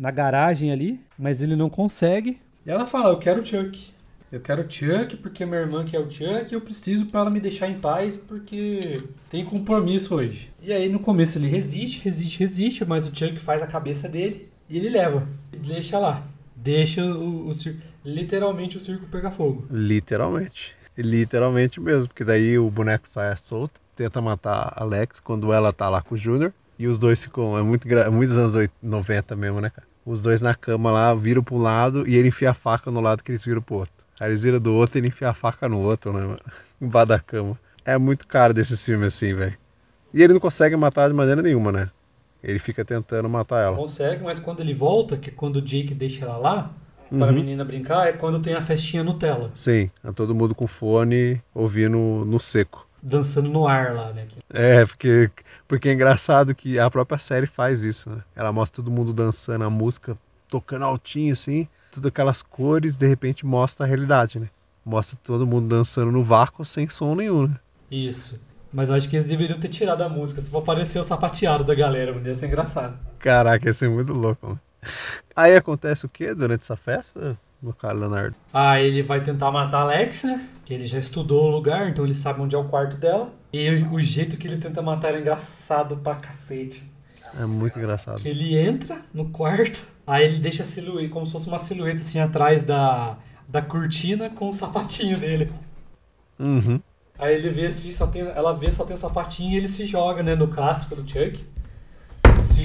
na 0.00 0.10
garagem 0.10 0.72
ali, 0.72 0.98
mas 1.18 1.42
ele 1.42 1.54
não 1.54 1.68
consegue. 1.68 2.38
E 2.64 2.70
ela 2.70 2.86
fala, 2.86 3.10
eu 3.10 3.18
quero 3.18 3.42
o 3.42 3.46
Chuck. 3.46 3.92
Eu 4.32 4.40
quero 4.40 4.62
o 4.62 4.70
Chuck 4.70 5.16
porque 5.18 5.44
minha 5.44 5.60
irmã 5.60 5.84
quer 5.84 5.98
o 5.98 6.10
Chuck 6.10 6.46
e 6.50 6.54
eu 6.54 6.60
preciso 6.60 7.06
pra 7.06 7.20
ela 7.20 7.30
me 7.30 7.38
deixar 7.38 7.68
em 7.68 7.78
paz 7.78 8.16
porque 8.16 9.02
tem 9.28 9.44
compromisso 9.44 10.14
hoje. 10.14 10.50
E 10.62 10.72
aí 10.72 10.88
no 10.88 11.00
começo 11.00 11.36
ele 11.36 11.48
resiste, 11.48 12.00
resiste, 12.02 12.38
resiste, 12.38 12.84
mas 12.86 13.04
o 13.04 13.14
Chuck 13.14 13.38
faz 13.38 13.60
a 13.60 13.66
cabeça 13.66 14.08
dele 14.08 14.48
e 14.70 14.78
ele 14.78 14.88
leva. 14.88 15.28
Deixa 15.52 15.98
lá. 15.98 16.26
Deixa 16.56 17.04
o, 17.04 17.48
o 17.48 17.52
circo. 17.52 17.80
Literalmente 18.02 18.78
o 18.78 18.80
circo 18.80 19.04
pegar 19.06 19.30
fogo. 19.30 19.66
Literalmente. 19.70 20.74
Literalmente 20.96 21.78
mesmo, 21.78 22.08
porque 22.08 22.24
daí 22.24 22.58
o 22.58 22.70
boneco 22.70 23.06
sai 23.08 23.36
solto, 23.36 23.80
tenta 23.94 24.20
matar 24.22 24.72
a 24.74 24.82
Alex 24.82 25.20
quando 25.20 25.52
ela 25.52 25.72
tá 25.72 25.90
lá 25.90 26.00
com 26.00 26.14
o 26.14 26.18
Júnior. 26.18 26.54
E 26.78 26.86
os 26.86 26.98
dois 26.98 27.22
ficam. 27.22 27.58
É 27.58 27.62
muito, 27.62 27.86
é 27.86 28.08
muitos 28.08 28.34
anos 28.34 28.54
80, 28.54 28.74
90 28.82 29.36
mesmo, 29.36 29.60
né, 29.60 29.68
cara? 29.68 29.86
Os 30.04 30.22
dois 30.22 30.40
na 30.40 30.54
cama 30.54 30.90
lá, 30.90 31.14
viram 31.14 31.42
pro 31.42 31.56
lado 31.58 32.08
e 32.08 32.16
ele 32.16 32.28
enfia 32.28 32.50
a 32.50 32.54
faca 32.54 32.90
no 32.90 33.00
lado 33.00 33.22
que 33.22 33.30
eles 33.30 33.44
viram 33.44 33.60
pro 33.62 33.76
outro. 33.76 33.92
Aí 34.18 34.30
eles 34.30 34.42
viram 34.42 34.58
do 34.58 34.74
outro 34.74 34.96
e 34.96 35.00
ele 35.00 35.08
enfia 35.08 35.28
a 35.30 35.34
faca 35.34 35.68
no 35.68 35.78
outro, 35.80 36.12
né, 36.12 36.20
mano? 36.20 36.40
Embaixo 36.80 37.08
da 37.08 37.18
cama. 37.18 37.58
É 37.84 37.96
muito 37.98 38.26
caro 38.26 38.52
desses 38.54 38.84
filmes 38.84 39.14
assim, 39.14 39.34
velho. 39.34 39.56
E 40.12 40.22
ele 40.22 40.32
não 40.32 40.40
consegue 40.40 40.76
matar 40.76 41.08
de 41.08 41.14
maneira 41.14 41.42
nenhuma, 41.42 41.70
né? 41.70 41.90
Ele 42.42 42.58
fica 42.58 42.84
tentando 42.84 43.28
matar 43.28 43.62
ela. 43.62 43.76
Consegue, 43.76 44.24
mas 44.24 44.38
quando 44.38 44.60
ele 44.60 44.72
volta, 44.74 45.16
que 45.16 45.28
é 45.30 45.32
quando 45.32 45.56
o 45.56 45.62
Jake 45.62 45.94
deixa 45.94 46.24
ela 46.24 46.36
lá, 46.38 46.70
para 47.10 47.26
a 47.26 47.28
Uhum. 47.28 47.32
menina 47.34 47.64
brincar, 47.64 48.08
é 48.08 48.12
quando 48.12 48.40
tem 48.40 48.54
a 48.54 48.60
festinha 48.62 49.04
Nutella. 49.04 49.50
Sim, 49.54 49.90
é 50.02 50.12
todo 50.12 50.34
mundo 50.34 50.54
com 50.54 50.66
fone 50.66 51.40
ouvindo 51.54 51.98
no 52.24 52.38
seco. 52.40 52.86
Dançando 53.02 53.48
no 53.48 53.66
ar 53.66 53.94
lá, 53.94 54.12
né? 54.12 54.26
É, 54.50 54.84
porque, 54.84 55.30
porque 55.66 55.88
é 55.88 55.92
engraçado 55.92 56.54
que 56.54 56.78
a 56.78 56.90
própria 56.90 57.18
série 57.18 57.46
faz 57.46 57.82
isso, 57.82 58.10
né? 58.10 58.22
Ela 58.36 58.52
mostra 58.52 58.76
todo 58.82 58.90
mundo 58.90 59.12
dançando 59.12 59.64
a 59.64 59.70
música, 59.70 60.16
tocando 60.48 60.84
altinho 60.84 61.32
assim, 61.32 61.66
tudo 61.90 62.08
aquelas 62.08 62.42
cores, 62.42 62.96
de 62.96 63.06
repente 63.06 63.46
mostra 63.46 63.86
a 63.86 63.88
realidade, 63.88 64.38
né? 64.38 64.48
Mostra 64.84 65.18
todo 65.22 65.46
mundo 65.46 65.68
dançando 65.68 66.10
no 66.10 66.22
vácuo 66.22 66.64
sem 66.64 66.88
som 66.88 67.14
nenhum, 67.14 67.48
né? 67.48 67.56
Isso. 67.90 68.40
Mas 68.72 68.88
eu 68.88 68.94
acho 68.94 69.08
que 69.08 69.16
eles 69.16 69.28
deveriam 69.28 69.58
ter 69.58 69.68
tirado 69.68 70.02
a 70.02 70.08
música, 70.08 70.40
se 70.40 70.50
for 70.50 70.58
aparecer 70.58 70.98
o 70.98 71.02
sapateado 71.02 71.64
da 71.64 71.74
galera, 71.74 72.12
ia 72.24 72.34
ser 72.34 72.46
engraçado. 72.46 72.96
Caraca, 73.18 73.66
ia 73.66 73.74
ser 73.74 73.90
muito 73.90 74.12
louco, 74.12 74.46
mano. 74.46 74.60
Aí 75.34 75.56
acontece 75.56 76.06
o 76.06 76.08
que 76.08 76.32
durante 76.32 76.62
essa 76.62 76.76
festa, 76.76 77.36
meu 77.62 77.74
caro 77.74 77.98
Leonardo? 77.98 78.36
Aí 78.52 78.86
ele 78.86 79.02
vai 79.02 79.20
tentar 79.20 79.50
matar 79.50 79.78
a 79.78 79.82
Alex, 79.82 80.24
né? 80.24 80.48
Que 80.64 80.72
ele 80.72 80.86
já 80.86 80.98
estudou 80.98 81.44
o 81.44 81.50
lugar, 81.50 81.88
então 81.88 82.04
ele 82.04 82.14
sabe 82.14 82.40
onde 82.40 82.54
é 82.54 82.58
o 82.58 82.64
quarto 82.64 82.96
dela. 82.96 83.32
E 83.52 83.68
o 83.92 84.00
jeito 84.00 84.36
que 84.36 84.46
ele 84.46 84.56
tenta 84.56 84.80
matar 84.80 85.08
ela 85.08 85.18
é 85.18 85.20
engraçado 85.20 85.96
pra 85.98 86.14
cacete. 86.14 86.90
É 87.38 87.44
muito 87.44 87.78
engraçado. 87.78 88.20
Ele 88.24 88.56
entra 88.56 89.00
no 89.12 89.28
quarto, 89.30 89.80
aí 90.06 90.24
ele 90.24 90.38
deixa 90.38 90.62
a 90.62 90.66
silhueta, 90.66 91.12
como 91.12 91.26
se 91.26 91.32
fosse 91.32 91.48
uma 91.48 91.58
silhueta 91.58 92.00
assim 92.00 92.18
atrás 92.18 92.62
da, 92.62 93.18
da 93.48 93.60
cortina 93.60 94.30
com 94.30 94.48
o 94.48 94.52
sapatinho 94.52 95.18
dele. 95.18 95.52
Uhum. 96.38 96.80
Aí 97.18 97.34
ele 97.34 97.50
vê 97.50 97.66
assim, 97.66 97.92
só 97.92 98.06
tem, 98.06 98.22
ela 98.22 98.52
vê 98.54 98.72
só 98.72 98.84
tem 98.84 98.94
o 98.94 98.98
sapatinho 98.98 99.52
e 99.52 99.56
ele 99.58 99.68
se 99.68 99.84
joga, 99.84 100.22
né, 100.22 100.34
no 100.34 100.48
clássico 100.48 100.96
do 100.96 101.08
Chuck. 101.08 101.44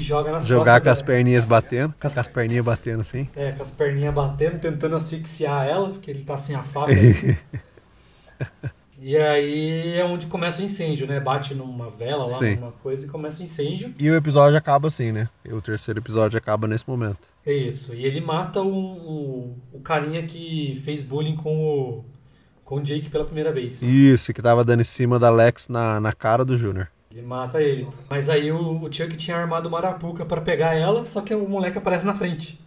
Joga 0.06 0.30
nas 0.30 0.46
Jogar 0.46 0.64
costas 0.80 0.84
com 0.84 0.90
as 0.90 1.02
perninhas 1.02 1.44
batendo, 1.44 1.94
Com 2.00 2.06
as- 2.06 2.14
com 2.14 2.20
as 2.20 2.28
perninhas 2.28 2.64
batendo 2.64 3.00
assim. 3.00 3.28
É, 3.34 3.52
com 3.52 3.62
as 3.62 3.70
perninhas 3.70 4.14
batendo, 4.14 4.58
tentando 4.58 4.96
asfixiar 4.96 5.66
ela, 5.66 5.88
porque 5.90 6.10
ele 6.10 6.22
tá 6.22 6.36
sem 6.36 6.54
a 6.54 6.62
faca. 6.62 6.92
e 8.98 9.16
aí 9.16 9.94
é 9.98 10.04
onde 10.04 10.26
começa 10.26 10.62
o 10.62 10.64
incêndio, 10.64 11.06
né? 11.06 11.20
Bate 11.20 11.54
numa 11.54 11.88
vela 11.88 12.26
lá, 12.26 12.38
Sim. 12.38 12.56
numa 12.56 12.72
coisa 12.72 13.04
e 13.04 13.08
começa 13.08 13.42
o 13.42 13.44
incêndio. 13.44 13.92
E 13.98 14.10
o 14.10 14.14
episódio 14.14 14.56
acaba 14.56 14.88
assim, 14.88 15.12
né? 15.12 15.28
E 15.44 15.52
o 15.52 15.60
terceiro 15.60 16.00
episódio 16.00 16.38
acaba 16.38 16.66
nesse 16.66 16.88
momento. 16.88 17.28
É 17.44 17.52
isso. 17.52 17.94
E 17.94 18.04
ele 18.04 18.20
mata 18.20 18.62
o, 18.62 18.74
o, 18.74 19.56
o 19.72 19.80
carinha 19.80 20.22
que 20.22 20.74
fez 20.84 21.02
bullying 21.02 21.36
com 21.36 21.56
o, 21.56 22.04
com 22.64 22.76
o 22.76 22.82
Jake 22.82 23.10
pela 23.10 23.24
primeira 23.24 23.52
vez. 23.52 23.82
Isso, 23.82 24.32
que 24.32 24.42
tava 24.42 24.64
dando 24.64 24.80
em 24.80 24.84
cima 24.84 25.18
da 25.18 25.30
Lex 25.30 25.68
na, 25.68 26.00
na 26.00 26.12
cara 26.12 26.44
do 26.44 26.56
Júnior. 26.56 26.88
Ele 27.10 27.22
mata 27.22 27.62
ele. 27.62 27.86
Mas 28.10 28.28
aí 28.28 28.50
o, 28.52 28.82
o 28.82 28.92
Chuck 28.92 29.16
tinha 29.16 29.36
armado 29.36 29.68
uma 29.68 29.78
arapuca 29.78 30.24
pra 30.24 30.40
pegar 30.40 30.74
ela, 30.74 31.06
só 31.06 31.20
que 31.20 31.34
o 31.34 31.48
moleque 31.48 31.78
aparece 31.78 32.04
na 32.04 32.14
frente. 32.14 32.60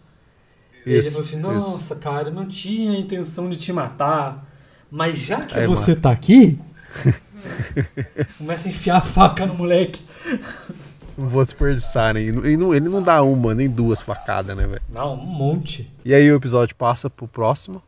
E 0.86 0.90
ele 0.90 0.98
Isso, 1.00 1.10
falou 1.10 1.26
assim: 1.26 1.38
isso. 1.38 1.46
Nossa, 1.70 1.96
cara, 1.96 2.28
eu 2.28 2.34
não 2.34 2.46
tinha 2.46 2.98
intenção 2.98 3.48
de 3.50 3.56
te 3.56 3.72
matar. 3.72 4.46
Mas 4.90 5.24
já 5.24 5.42
que 5.44 5.56
Aí 5.58 5.66
você 5.66 5.94
tá 5.94 6.10
aqui. 6.10 6.58
começa 8.38 8.68
a 8.68 8.70
enfiar 8.70 8.96
a 8.98 9.02
faca 9.02 9.46
no 9.46 9.54
moleque. 9.54 10.00
Não 11.16 11.28
vou 11.28 11.44
desperdiçar, 11.44 12.14
né? 12.14 12.22
E 12.22 12.32
não- 12.32 12.46
e 12.46 12.56
não- 12.56 12.74
ele 12.74 12.88
não 12.88 13.02
dá 13.02 13.22
uma, 13.22 13.54
nem 13.54 13.68
duas 13.68 14.00
facadas, 14.00 14.56
né, 14.56 14.66
velho? 14.66 14.82
Não, 14.88 15.14
um 15.14 15.26
monte. 15.26 15.90
E 16.04 16.14
aí 16.14 16.30
o 16.32 16.36
episódio 16.36 16.74
passa 16.74 17.08
pro 17.08 17.28
próximo, 17.28 17.82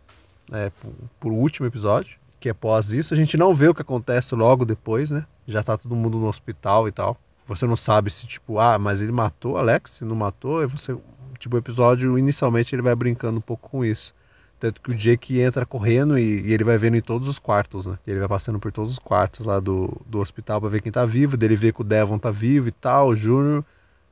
né? 0.48 0.70
Pro, 0.80 0.92
pro 1.18 1.34
último 1.34 1.66
episódio, 1.66 2.16
que 2.38 2.48
é 2.48 2.52
após 2.52 2.92
isso. 2.92 3.14
A 3.14 3.16
gente 3.16 3.36
não 3.36 3.52
vê 3.54 3.68
o 3.68 3.74
que 3.74 3.82
acontece 3.82 4.34
logo 4.34 4.64
depois, 4.64 5.10
né? 5.10 5.24
Já 5.46 5.62
tá 5.62 5.76
todo 5.76 5.96
mundo 5.96 6.18
no 6.18 6.28
hospital 6.28 6.88
e 6.88 6.92
tal. 6.92 7.18
Você 7.46 7.66
não 7.66 7.76
sabe 7.76 8.10
se, 8.10 8.26
tipo, 8.26 8.58
ah, 8.58 8.78
mas 8.78 9.00
ele 9.00 9.12
matou 9.12 9.58
Alex, 9.58 9.92
se 9.92 10.04
não 10.04 10.16
matou, 10.16 10.60
aí 10.60 10.66
você. 10.66 10.96
Tipo, 11.38 11.56
o 11.56 11.58
episódio, 11.58 12.16
inicialmente, 12.16 12.74
ele 12.74 12.82
vai 12.82 12.94
brincando 12.94 13.38
um 13.38 13.42
pouco 13.42 13.68
com 13.68 13.84
isso. 13.84 14.14
Tanto 14.62 14.80
que 14.80 14.92
o 14.92 14.94
Jake 14.94 15.40
entra 15.40 15.66
correndo 15.66 16.16
e, 16.16 16.40
e 16.42 16.52
ele 16.52 16.62
vai 16.62 16.78
vendo 16.78 16.96
em 16.96 17.00
todos 17.00 17.26
os 17.26 17.36
quartos, 17.36 17.84
né? 17.84 17.98
Ele 18.06 18.20
vai 18.20 18.28
passando 18.28 18.60
por 18.60 18.70
todos 18.70 18.92
os 18.92 18.98
quartos 19.00 19.44
lá 19.44 19.58
do, 19.58 20.00
do 20.06 20.20
hospital 20.20 20.60
pra 20.60 20.70
ver 20.70 20.80
quem 20.80 20.92
tá 20.92 21.04
vivo. 21.04 21.36
Dele 21.36 21.56
vê 21.56 21.72
que 21.72 21.80
o 21.80 21.84
Devon 21.84 22.16
tá 22.16 22.30
vivo 22.30 22.68
e 22.68 22.70
tal, 22.70 23.08
o 23.08 23.16
Júnior, 23.16 23.64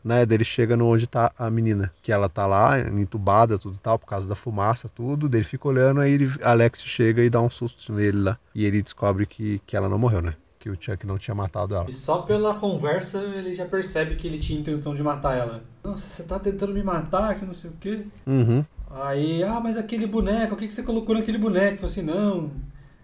né? 0.05 0.27
Daí 0.27 0.37
ele 0.37 0.45
chega 0.45 0.77
no 0.77 0.89
onde 0.89 1.07
tá 1.07 1.31
a 1.39 1.49
menina, 1.49 1.93
que 2.03 2.11
ela 2.11 2.29
tá 2.29 2.47
lá, 2.47 2.81
entubada, 2.81 3.61
tudo 3.61 3.79
tal, 3.79 3.97
por 3.97 4.07
causa 4.07 4.27
da 4.27 4.35
fumaça, 4.35 4.89
tudo. 4.89 5.29
Daí 5.29 5.39
ele 5.39 5.47
fica 5.49 5.69
olhando, 5.69 6.01
aí 6.01 6.15
ele, 6.15 6.29
Alex 6.43 6.83
chega 6.83 7.23
e 7.23 7.31
dá 7.31 7.41
um 7.41 7.49
susto 7.49 7.93
nele 7.93 8.21
lá. 8.21 8.37
E 8.53 8.65
ele 8.65 8.83
descobre 8.83 9.27
que, 9.27 9.61
que 9.65 9.77
ela 9.77 9.89
não 9.89 10.01
morreu, 10.01 10.21
né? 10.21 10.35
Que 10.61 10.69
o 10.69 10.77
Chuck 10.79 11.07
não 11.07 11.17
tinha 11.17 11.35
matado 11.35 11.75
ela. 11.75 11.87
E 11.89 11.93
só 11.93 12.19
pela 12.19 12.53
conversa 12.55 13.19
ele 13.19 13.55
já 13.55 13.65
percebe 13.65 14.15
que 14.15 14.27
ele 14.29 14.37
tinha 14.39 14.61
intenção 14.61 14.95
de 14.95 15.03
matar 15.03 15.37
ela. 15.39 15.65
Nossa, 15.83 16.07
você 16.09 16.23
tá 16.23 16.39
tentando 16.39 16.75
me 16.75 16.83
matar, 16.83 17.39
que 17.39 17.47
não 17.47 17.55
sei 17.55 17.71
o 17.71 17.75
quê. 17.81 18.03
Uhum. 18.27 18.63
Aí, 18.91 19.43
ah, 19.43 19.59
mas 19.59 19.79
aquele 19.79 20.07
boneco, 20.07 20.55
o 20.55 20.59
que, 20.59 20.67
que 20.67 20.73
você 20.75 20.83
colocou 20.83 21.15
naquele 21.15 21.39
boneco? 21.39 21.77
Falei 21.79 21.87
assim, 21.91 22.03
não, 22.03 22.51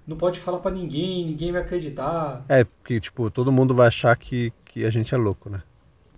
não 0.07 0.19
pode 0.19 0.38
falar 0.38 0.59
pra 0.59 0.71
ninguém, 0.71 1.25
ninguém 1.25 1.51
vai 1.51 1.62
acreditar. 1.62 2.45
É, 2.47 2.62
porque, 2.62 3.01
tipo, 3.01 3.31
todo 3.31 3.51
mundo 3.51 3.75
vai 3.75 3.87
achar 3.88 4.14
que, 4.16 4.53
que 4.66 4.85
a 4.85 4.90
gente 4.90 5.14
é 5.14 5.16
louco, 5.19 5.49
né? 5.49 5.62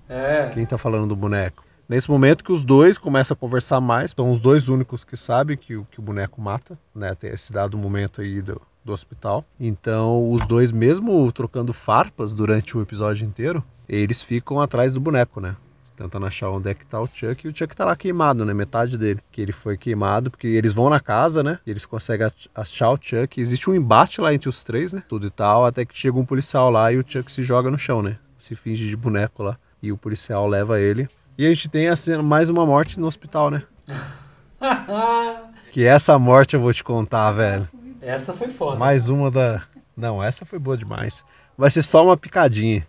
É, 0.09 0.51
Quem 0.55 0.67
tá 0.67 0.77
falando 0.77 1.07
do 1.07 1.15
boneco? 1.15 1.63
Nesse 1.89 2.11
momento 2.11 2.43
que 2.43 2.51
os 2.53 2.65
dois 2.65 2.99
começam 2.99 3.35
a 3.35 3.39
conversar 3.39 3.81
mais, 3.81 4.11
são 4.11 4.29
os 4.31 4.41
dois 4.41 4.69
únicos 4.69 5.05
que 5.05 5.17
sabem 5.17 5.57
que, 5.57 5.77
o- 5.77 5.87
que 5.91 6.01
o 6.01 6.03
boneco 6.03 6.41
mata, 6.41 6.77
né? 6.95 7.15
Tem 7.15 7.31
esse 7.31 7.53
dado 7.53 7.79
momento 7.79 8.21
aí 8.21 8.43
do, 8.43 8.61
do 8.89 8.93
hospital. 8.95 9.45
Então, 9.61 10.31
os 10.33 10.47
dois, 10.47 10.73
mesmo 10.73 11.31
trocando 11.33 11.73
farpas 11.73 12.33
durante 12.35 12.77
o 12.77 12.83
episódio 12.83 13.25
inteiro, 13.27 13.63
eles 13.89 14.21
ficam 14.23 14.61
atrás 14.61 14.93
do 14.93 15.01
boneco, 15.01 15.41
né? 15.41 15.55
Tentando 15.97 16.27
achar 16.27 16.49
onde 16.51 16.71
é 16.71 16.75
que 16.75 16.87
tá 16.87 17.01
o 17.01 17.07
Chuck. 17.07 17.45
E 17.45 17.51
o 17.51 17.55
Chuck 17.57 17.75
tá 17.75 17.85
lá 17.85 17.97
queimado, 17.97 18.45
né? 18.45 18.55
Metade 18.55 18.97
dele. 18.97 19.21
Que 19.33 19.41
ele 19.43 19.51
foi 19.53 19.77
queimado, 19.77 20.31
porque 20.31 20.47
eles 20.47 20.73
vão 20.73 20.89
na 20.89 21.01
casa, 21.01 21.43
né? 21.43 21.59
E 21.67 21.71
eles 21.71 21.85
conseguem 21.85 22.27
ach- 22.29 22.49
achar 22.55 22.91
o 22.91 22.99
Chuck. 23.01 23.41
Existe 23.41 23.69
um 23.69 23.75
embate 23.75 24.21
lá 24.21 24.33
entre 24.33 24.49
os 24.49 24.63
três, 24.63 24.93
né? 24.93 25.03
Tudo 25.09 25.27
e 25.27 25.31
tal. 25.31 25.67
Até 25.67 25.85
que 25.85 25.99
chega 25.99 26.17
um 26.17 26.25
policial 26.25 26.71
lá 26.71 26.93
e 26.93 26.99
o 26.99 27.05
Chuck 27.07 27.31
se 27.33 27.43
joga 27.43 27.69
no 27.71 27.77
chão, 27.79 28.01
né? 28.01 28.17
Se 28.37 28.55
finge 28.55 28.89
de 28.89 28.95
boneco 28.97 29.43
lá. 29.43 29.57
E 29.83 29.91
o 29.91 29.97
policial 29.99 30.47
leva 30.47 30.81
ele. 30.81 31.09
E 31.37 31.45
a 31.45 31.49
gente 31.49 31.69
tem 31.69 31.89
a 31.89 31.97
cena- 31.97 32.23
mais 32.23 32.49
uma 32.49 32.65
morte 32.65 32.99
no 33.01 33.07
hospital, 33.09 33.51
né? 33.51 33.63
Que 35.73 35.85
essa 35.85 36.19
morte 36.19 36.55
eu 36.55 36.61
vou 36.61 36.73
te 36.73 36.83
contar, 36.83 37.31
velho. 37.33 37.69
Essa 38.01 38.33
foi 38.33 38.49
foda. 38.49 38.79
Mais 38.79 39.09
uma 39.09 39.31
da. 39.31 39.63
Não, 39.97 40.23
essa 40.23 40.45
foi 40.45 40.59
boa 40.59 40.77
demais. 40.77 41.25
Vai 41.57 41.71
ser 41.71 41.83
só 41.83 42.05
uma 42.05 42.17
picadinha. 42.17 42.87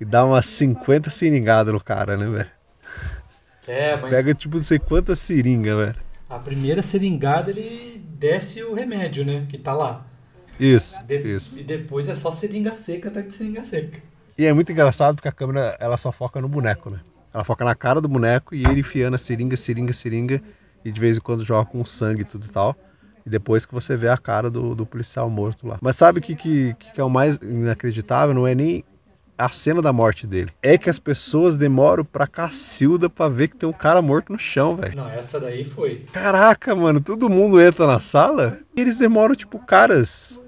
E 0.00 0.04
dá 0.04 0.24
umas 0.24 0.46
50 0.46 1.10
seringadas 1.10 1.72
no 1.72 1.80
cara, 1.80 2.16
né, 2.16 2.26
velho? 2.26 2.50
É, 3.68 3.96
mas 3.96 4.10
Pega 4.10 4.34
tipo 4.34 4.56
não 4.56 4.62
sei 4.62 4.78
quantas 4.78 5.20
seringas, 5.20 5.76
velho. 5.76 5.96
a 6.28 6.38
primeira 6.38 6.82
seringada 6.82 7.50
ele 7.50 8.02
desce 8.18 8.62
o 8.64 8.74
remédio, 8.74 9.24
né? 9.24 9.46
Que 9.48 9.58
tá 9.58 9.72
lá. 9.74 10.04
Isso, 10.58 11.02
De- 11.04 11.16
isso. 11.22 11.58
E 11.58 11.62
depois 11.64 12.08
é 12.08 12.14
só 12.14 12.30
seringa 12.30 12.72
seca, 12.72 13.08
até 13.08 13.22
de 13.22 13.32
seringa 13.32 13.64
seca. 13.64 14.00
E 14.36 14.46
é 14.46 14.52
muito 14.52 14.72
engraçado 14.72 15.16
porque 15.16 15.28
a 15.28 15.32
câmera 15.32 15.76
ela 15.78 15.96
só 15.96 16.10
foca 16.10 16.40
no 16.40 16.48
boneco, 16.48 16.90
né? 16.90 17.00
Ela 17.32 17.44
foca 17.44 17.64
na 17.64 17.74
cara 17.74 18.00
do 18.00 18.08
boneco 18.08 18.54
e 18.54 18.64
ele 18.64 18.80
enfiando 18.80 19.14
a 19.14 19.18
seringa, 19.18 19.56
seringa, 19.56 19.92
seringa. 19.92 20.42
E 20.84 20.90
de 20.90 20.98
vez 20.98 21.18
em 21.18 21.20
quando 21.20 21.44
joga 21.44 21.70
com 21.70 21.84
sangue 21.84 22.22
e 22.22 22.24
tudo 22.24 22.46
e 22.46 22.50
tal. 22.50 22.74
E 23.24 23.30
depois 23.30 23.66
que 23.66 23.74
você 23.74 23.96
vê 23.96 24.08
a 24.08 24.16
cara 24.16 24.50
do, 24.50 24.74
do 24.74 24.86
policial 24.86 25.28
morto 25.28 25.66
lá. 25.66 25.78
Mas 25.80 25.96
sabe 25.96 26.18
o 26.18 26.22
que, 26.22 26.34
que, 26.34 26.74
que 26.94 27.00
é 27.00 27.04
o 27.04 27.10
mais 27.10 27.36
inacreditável? 27.36 28.34
Não 28.34 28.46
é 28.46 28.54
nem 28.54 28.84
a 29.40 29.48
cena 29.48 29.80
da 29.80 29.92
morte 29.92 30.26
dele. 30.26 30.52
É 30.62 30.76
que 30.76 30.90
as 30.90 30.98
pessoas 30.98 31.56
demoram 31.56 32.04
pra 32.04 32.26
cacilda 32.26 33.08
pra 33.08 33.28
ver 33.28 33.48
que 33.48 33.56
tem 33.56 33.68
um 33.68 33.72
cara 33.72 34.02
morto 34.02 34.32
no 34.32 34.38
chão, 34.38 34.76
velho. 34.76 34.94
Não, 34.94 35.08
essa 35.08 35.40
daí 35.40 35.64
foi. 35.64 36.04
Caraca, 36.12 36.74
mano, 36.76 37.00
todo 37.00 37.30
mundo 37.30 37.60
entra 37.60 37.86
na 37.86 37.98
sala 37.98 38.58
e 38.76 38.80
eles 38.80 38.98
demoram, 38.98 39.34
tipo, 39.34 39.58
caras. 39.58 40.38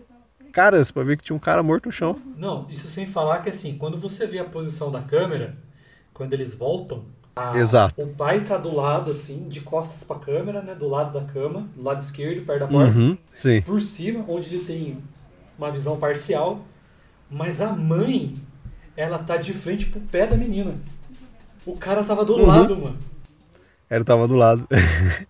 Caras 0.53 0.91
pra 0.91 1.03
ver 1.03 1.17
que 1.17 1.25
tinha 1.25 1.35
um 1.35 1.39
cara 1.39 1.63
morto 1.63 1.87
no 1.87 1.93
chão. 1.93 2.21
Não, 2.37 2.67
isso 2.69 2.87
sem 2.87 3.07
falar 3.07 3.39
que 3.39 3.49
assim, 3.49 3.79
quando 3.79 3.97
você 3.97 4.27
vê 4.27 4.39
a 4.39 4.45
posição 4.45 4.91
da 4.91 5.01
câmera, 5.01 5.57
quando 6.13 6.35
eles 6.35 6.53
voltam, 6.53 7.07
a- 7.35 7.59
Exato. 7.59 8.01
o 8.03 8.07
pai 8.09 8.41
tá 8.43 8.57
do 8.57 8.75
lado, 8.75 9.11
assim, 9.11 9.49
de 9.49 9.61
costas 9.61 10.05
pra 10.05 10.17
câmera, 10.17 10.61
né? 10.63 10.75
Do 10.75 10.89
lado 10.89 11.19
da 11.19 11.25
cama, 11.25 11.69
do 11.75 11.83
lado 11.83 12.01
esquerdo, 12.01 12.45
perto 12.45 12.61
da 12.61 12.67
porta. 12.69 12.99
Uhum, 12.99 13.17
sim. 13.27 13.63
Por 13.63 13.81
cima, 13.81 14.25
onde 14.29 14.55
ele 14.55 14.65
tem 14.65 14.99
uma 15.59 15.71
visão 15.71 15.97
parcial. 15.99 16.61
Mas 17.31 17.61
a 17.63 17.73
mãe, 17.73 18.35
ela 18.97 19.19
tá 19.19 19.37
de 19.39 19.53
frente 19.55 19.87
pro 19.87 20.01
pé 20.01 20.27
da 20.27 20.37
menina. 20.37 20.75
O 21.65 21.75
cara 21.77 22.05
tava 22.05 22.25
do 22.25 22.35
Uhum. 22.37 22.47
lado, 22.47 22.77
mano. 22.77 22.99
Ele 23.91 24.05
tava 24.05 24.29
do 24.29 24.35
lado. 24.35 24.67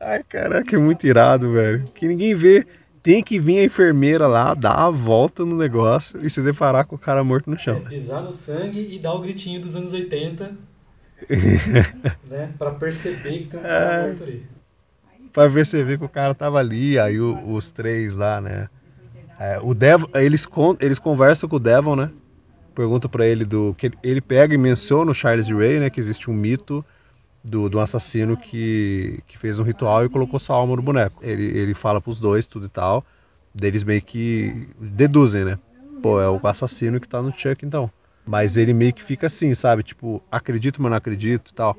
Ai, 0.00 0.22
caraca, 0.24 0.74
é 0.74 0.78
muito 0.78 1.06
irado, 1.06 1.52
velho. 1.52 1.84
Que 1.94 2.06
ninguém 2.08 2.34
vê. 2.34 2.66
Tem 3.02 3.22
que 3.22 3.40
vir 3.40 3.58
a 3.60 3.64
enfermeira 3.64 4.26
lá, 4.26 4.52
dar 4.52 4.74
a 4.74 4.90
volta 4.90 5.42
no 5.44 5.56
negócio 5.56 6.24
e 6.24 6.28
se 6.28 6.42
deparar 6.42 6.84
com 6.86 6.96
o 6.96 6.98
cara 6.98 7.24
morto 7.24 7.48
no 7.48 7.56
É 7.56 7.58
chão. 7.58 7.80
pisar 7.82 8.20
no 8.22 8.30
sangue 8.32 8.94
e 8.94 8.98
dar 8.98 9.14
o 9.14 9.20
gritinho 9.20 9.58
dos 9.58 9.74
anos 9.74 9.92
80, 9.94 10.54
né? 12.28 12.52
Pra 12.58 12.70
perceber 12.72 13.38
que 13.40 13.48
tem 13.48 13.60
um 13.60 13.62
cara 13.62 13.94
É. 13.94 14.06
morto 14.06 14.22
ali. 14.22 14.46
Pra 15.32 15.46
ver 15.46 15.98
que 15.98 16.04
o 16.04 16.08
cara 16.08 16.34
tava 16.34 16.58
ali, 16.58 16.98
aí 16.98 17.20
o- 17.20 17.52
os 17.52 17.70
três 17.70 18.14
lá, 18.14 18.40
né? 18.40 18.68
É, 19.38 19.58
o 19.62 19.74
Devon, 19.74 20.06
eles, 20.14 20.44
con- 20.44 20.76
eles 20.80 20.98
conversam 20.98 21.48
com 21.48 21.56
o 21.56 21.60
Devon, 21.60 21.94
né? 21.96 22.10
Pergunta 22.74 23.08
pra 23.08 23.26
ele 23.26 23.44
do. 23.44 23.74
que 23.78 23.92
ele- 24.02 24.20
pega 24.20 24.54
e 24.54 24.58
menciona 24.58 25.10
o 25.10 25.14
Charles 25.14 25.48
Ray, 25.48 25.78
né? 25.80 25.88
Que 25.90 26.00
existe 26.00 26.30
um 26.30 26.34
mito 26.34 26.84
do, 27.42 27.68
do 27.68 27.80
assassino 27.80 28.36
que, 28.36 29.20
que 29.26 29.38
fez 29.38 29.58
um 29.58 29.62
ritual 29.62 30.04
e 30.04 30.08
colocou 30.08 30.38
sua 30.38 30.56
alma 30.56 30.76
no 30.76 30.82
boneco. 30.82 31.22
Ele, 31.24 31.44
ele 31.44 31.74
fala 31.74 32.00
pros 32.00 32.20
dois, 32.20 32.46
tudo 32.46 32.66
e 32.66 32.68
tal. 32.68 33.04
Deles 33.54 33.82
meio 33.82 34.02
que 34.02 34.68
deduzem, 34.78 35.44
né? 35.44 35.58
Pô, 36.02 36.20
é 36.20 36.28
o 36.28 36.40
assassino 36.44 37.00
que 37.00 37.08
tá 37.08 37.20
no 37.22 37.32
Chuck 37.32 37.64
então. 37.64 37.90
Mas 38.30 38.56
ele 38.56 38.72
meio 38.72 38.92
que 38.94 39.02
fica 39.02 39.26
assim, 39.26 39.52
sabe? 39.56 39.82
Tipo, 39.82 40.22
acredito, 40.30 40.80
mas 40.80 40.88
não 40.90 40.96
acredito 40.96 41.50
e 41.50 41.54
tal. 41.54 41.76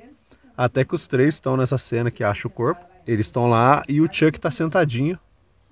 Até 0.58 0.84
que 0.84 0.94
os 0.94 1.08
três 1.08 1.36
estão 1.36 1.56
nessa 1.56 1.78
cena 1.78 2.12
que 2.12 2.26
acha 2.26 2.46
o 2.46 2.52
corpo. 2.52 2.86
Eles 3.08 3.28
estão 3.28 3.50
lá 3.50 3.86
e 3.88 4.02
o 4.02 4.14
Chuck 4.14 4.38
tá 4.38 4.52
sentadinho. 4.52 5.18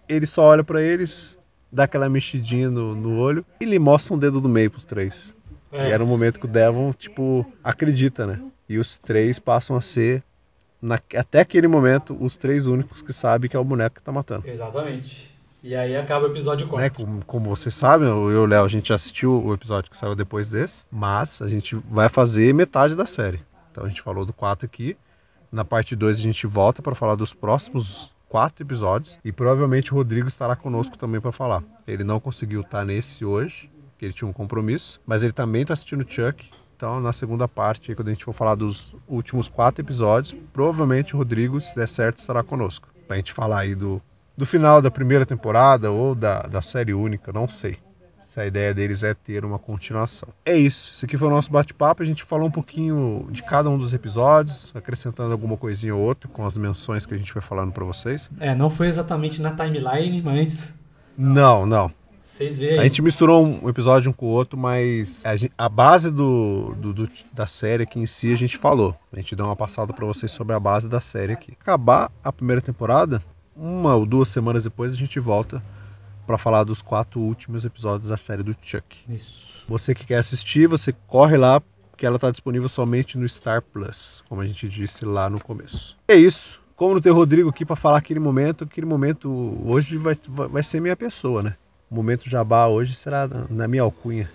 Ele 0.08 0.26
só 0.26 0.44
olha 0.44 0.64
pra 0.64 0.82
eles, 0.82 1.38
dá 1.70 1.84
aquela 1.84 2.08
mexidinha 2.08 2.70
no, 2.72 2.96
no 2.96 3.18
olho 3.18 3.46
e 3.60 3.66
lhe 3.66 3.78
mostra 3.78 4.14
um 4.14 4.18
dedo 4.18 4.40
do 4.40 4.48
meio 4.48 4.72
pros 4.72 4.86
três. 4.86 5.36
É, 5.74 5.90
E 5.90 5.92
era 5.92 6.02
um 6.02 6.08
momento 6.08 6.40
que 6.40 6.46
o 6.46 6.50
Devon, 6.50 6.94
tipo, 6.94 7.46
acredita, 7.62 8.26
né? 8.26 8.40
E 8.70 8.78
os 8.78 8.98
três 8.98 9.38
passam 9.38 9.76
a 9.76 9.82
ser, 9.82 10.24
na- 10.82 11.02
até 11.18 11.42
aquele 11.42 11.68
momento, 11.68 12.18
os 12.22 12.38
três 12.38 12.68
únicos 12.68 13.02
que 13.02 13.12
sabem 13.12 13.50
que 13.50 13.58
é 13.58 13.60
o 13.60 13.66
boneco 13.66 13.96
que 13.98 14.02
tá 14.02 14.14
matando. 14.14 14.46
Exatamente. 14.48 15.30
E 15.62 15.76
aí 15.76 15.98
acaba 15.98 16.26
o 16.26 16.32
episódio 16.32 16.68
4. 16.68 16.82
Né? 16.82 16.90
Como, 16.90 17.26
como 17.26 17.50
vocês 17.50 17.76
sabem, 17.76 18.08
eu 18.08 18.32
e 18.32 18.36
o 18.36 18.46
Léo, 18.46 18.64
a 18.64 18.70
gente 18.70 18.90
já 18.90 18.96
assistiu 18.96 19.44
o 19.44 19.54
episódio 19.54 19.92
que 19.92 19.98
saiu 19.98 20.16
depois 20.16 20.48
desse, 20.48 20.86
mas 20.90 21.42
a 21.42 21.50
gente 21.50 21.76
vai 21.76 22.08
fazer 22.08 22.54
metade 22.54 22.96
da 22.96 23.06
série. 23.06 23.42
Então 23.70 23.84
a 23.84 23.90
gente 23.90 24.02
falou 24.02 24.26
do 24.26 24.32
4 24.32 24.66
aqui. 24.66 24.96
Na 25.52 25.66
parte 25.66 25.96
2 25.96 26.18
a 26.18 26.22
gente 26.22 26.48
volta 26.48 26.82
para 26.82 26.96
falar 26.96 27.16
dos 27.16 27.34
próximos 27.34 28.12
quatro 28.30 28.64
episódios 28.64 29.20
e 29.26 29.32
provavelmente 29.32 29.92
o 29.92 29.98
Rodrigo 29.98 30.28
estará 30.28 30.56
conosco 30.56 30.98
também 30.98 31.20
para 31.20 31.32
falar. 31.32 31.64
Ele 31.88 32.04
não 32.04 32.20
conseguiu 32.20 32.62
estar 32.62 32.86
nesse 32.86 33.26
hoje, 33.26 33.70
que 33.98 34.06
ele 34.06 34.14
tinha 34.14 34.30
um 34.30 34.34
compromisso, 34.34 35.02
mas 35.06 35.24
ele 35.24 35.34
também 35.34 35.64
está 35.64 35.74
assistindo 35.74 36.06
Chuck. 36.08 36.50
Então, 36.78 37.02
na 37.02 37.12
segunda 37.12 37.46
parte, 37.48 37.94
quando 37.94 38.08
a 38.08 38.12
gente 38.12 38.24
for 38.24 38.32
falar 38.32 38.56
dos 38.56 38.96
últimos 39.08 39.50
quatro 39.50 39.84
episódios, 39.84 40.34
provavelmente 40.54 41.14
o 41.14 41.18
Rodrigo, 41.18 41.60
se 41.60 41.76
der 41.76 41.90
certo, 41.90 42.20
estará 42.20 42.42
conosco. 42.42 42.88
Pra 43.06 43.18
gente 43.18 43.34
falar 43.34 43.60
aí 43.60 43.76
do, 43.76 44.02
do 44.40 44.46
final 44.46 44.82
da 44.82 44.90
primeira 44.90 45.26
temporada 45.26 45.92
ou 45.92 46.16
da, 46.16 46.44
da 46.44 46.62
série 46.62 46.94
única, 46.94 47.32
não 47.34 47.48
sei. 47.48 47.78
Se 48.24 48.40
a 48.40 48.46
ideia 48.46 48.74
deles 48.74 49.02
é 49.04 49.14
ter 49.14 49.44
uma 49.44 49.58
continuação. 49.60 50.30
É 50.46 50.56
isso. 50.56 50.92
Esse 50.94 51.06
aqui 51.06 51.18
foi 51.18 51.28
o 51.28 51.32
nosso 51.32 51.52
bate-papo. 51.52 52.04
A 52.04 52.06
gente 52.06 52.24
falou 52.24 52.48
um 52.48 52.52
pouquinho 52.52 53.28
de 53.32 53.42
cada 53.44 53.70
um 53.70 53.78
dos 53.78 53.92
episódios, 53.94 54.72
acrescentando 54.76 55.32
alguma 55.32 55.58
coisinha 55.58 55.96
ou 55.96 56.02
outra 56.02 56.30
com 56.30 56.46
as 56.46 56.56
menções 56.56 57.06
que 57.08 57.14
a 57.14 57.18
gente 57.18 57.34
foi 57.34 57.42
falando 57.42 57.72
pra 57.72 57.84
vocês. 57.84 58.30
É, 58.40 58.54
não 58.56 58.70
foi 58.70 58.88
exatamente 58.88 59.42
na 59.42 59.52
timeline, 59.52 60.22
mas 60.22 60.76
Não, 61.18 61.66
não. 61.66 61.92
vocês 62.22 62.60
veem 62.60 62.78
A 62.80 62.84
gente 62.84 63.02
misturou 63.02 63.44
um 63.46 63.68
episódio 63.68 64.12
um 64.12 64.14
com 64.14 64.28
o 64.28 64.30
outro, 64.30 64.56
mas 64.58 65.26
a, 65.26 65.36
gen- 65.36 65.52
a 65.58 65.68
base 65.68 66.12
do, 66.12 66.76
do- 66.78 66.94
do- 66.94 67.08
da 67.34 67.48
série 67.48 67.82
aqui 67.84 68.00
em 68.00 68.06
si 68.06 68.32
a 68.32 68.38
gente 68.38 68.58
falou. 68.58 68.96
A 69.12 69.16
gente 69.16 69.36
deu 69.36 69.48
uma 69.48 69.56
passada 69.56 69.92
pra 69.92 70.06
vocês 70.06 70.32
sobre 70.32 70.56
a 70.56 70.60
base 70.60 70.88
da 70.88 71.00
série 71.02 71.34
aqui. 71.34 71.54
Acabar 71.60 72.12
a 72.24 72.32
primeira 72.32 72.62
temporada, 72.62 73.24
uma 73.60 73.96
ou 73.96 74.06
duas 74.06 74.30
semanas 74.30 74.64
depois 74.64 74.94
a 74.94 74.96
gente 74.96 75.20
volta 75.20 75.62
pra 76.26 76.38
falar 76.38 76.64
dos 76.64 76.82
quatro 76.82 77.20
últimos 77.20 77.66
episódios 77.66 78.10
da 78.10 78.16
série 78.16 78.44
do 78.44 78.56
Chuck. 78.62 78.98
Isso. 79.10 79.64
Você 79.68 79.94
que 79.94 80.06
quer 80.06 80.20
assistir, 80.20 80.68
você 80.68 80.94
corre 81.08 81.36
lá, 81.36 81.62
porque 81.92 82.06
ela 82.06 82.16
está 82.16 82.32
disponível 82.32 82.70
somente 82.70 83.18
no 83.18 83.28
Star 83.28 83.62
Plus, 83.62 84.24
como 84.30 84.42
a 84.42 84.48
gente 84.48 84.70
disse 84.70 85.04
lá 85.04 85.30
no 85.30 85.40
começo. 85.40 85.98
É 86.08 86.16
isso. 86.16 86.62
Como 86.76 86.94
não 86.94 87.02
tem 87.02 87.12
o 87.12 87.16
Rodrigo 87.16 87.50
aqui 87.50 87.66
para 87.66 87.76
falar 87.76 87.98
aquele 87.98 88.20
momento, 88.20 88.64
aquele 88.64 88.86
momento 88.86 89.60
hoje 89.66 89.98
vai, 89.98 90.18
vai 90.28 90.64
ser 90.64 90.80
minha 90.80 90.96
pessoa, 90.96 91.44
né? 91.44 91.56
O 91.92 91.96
momento 91.96 92.30
jabá 92.30 92.68
hoje 92.68 92.94
será 92.94 93.28
na 93.50 93.68
minha 93.68 93.82
alcunha. 93.82 94.30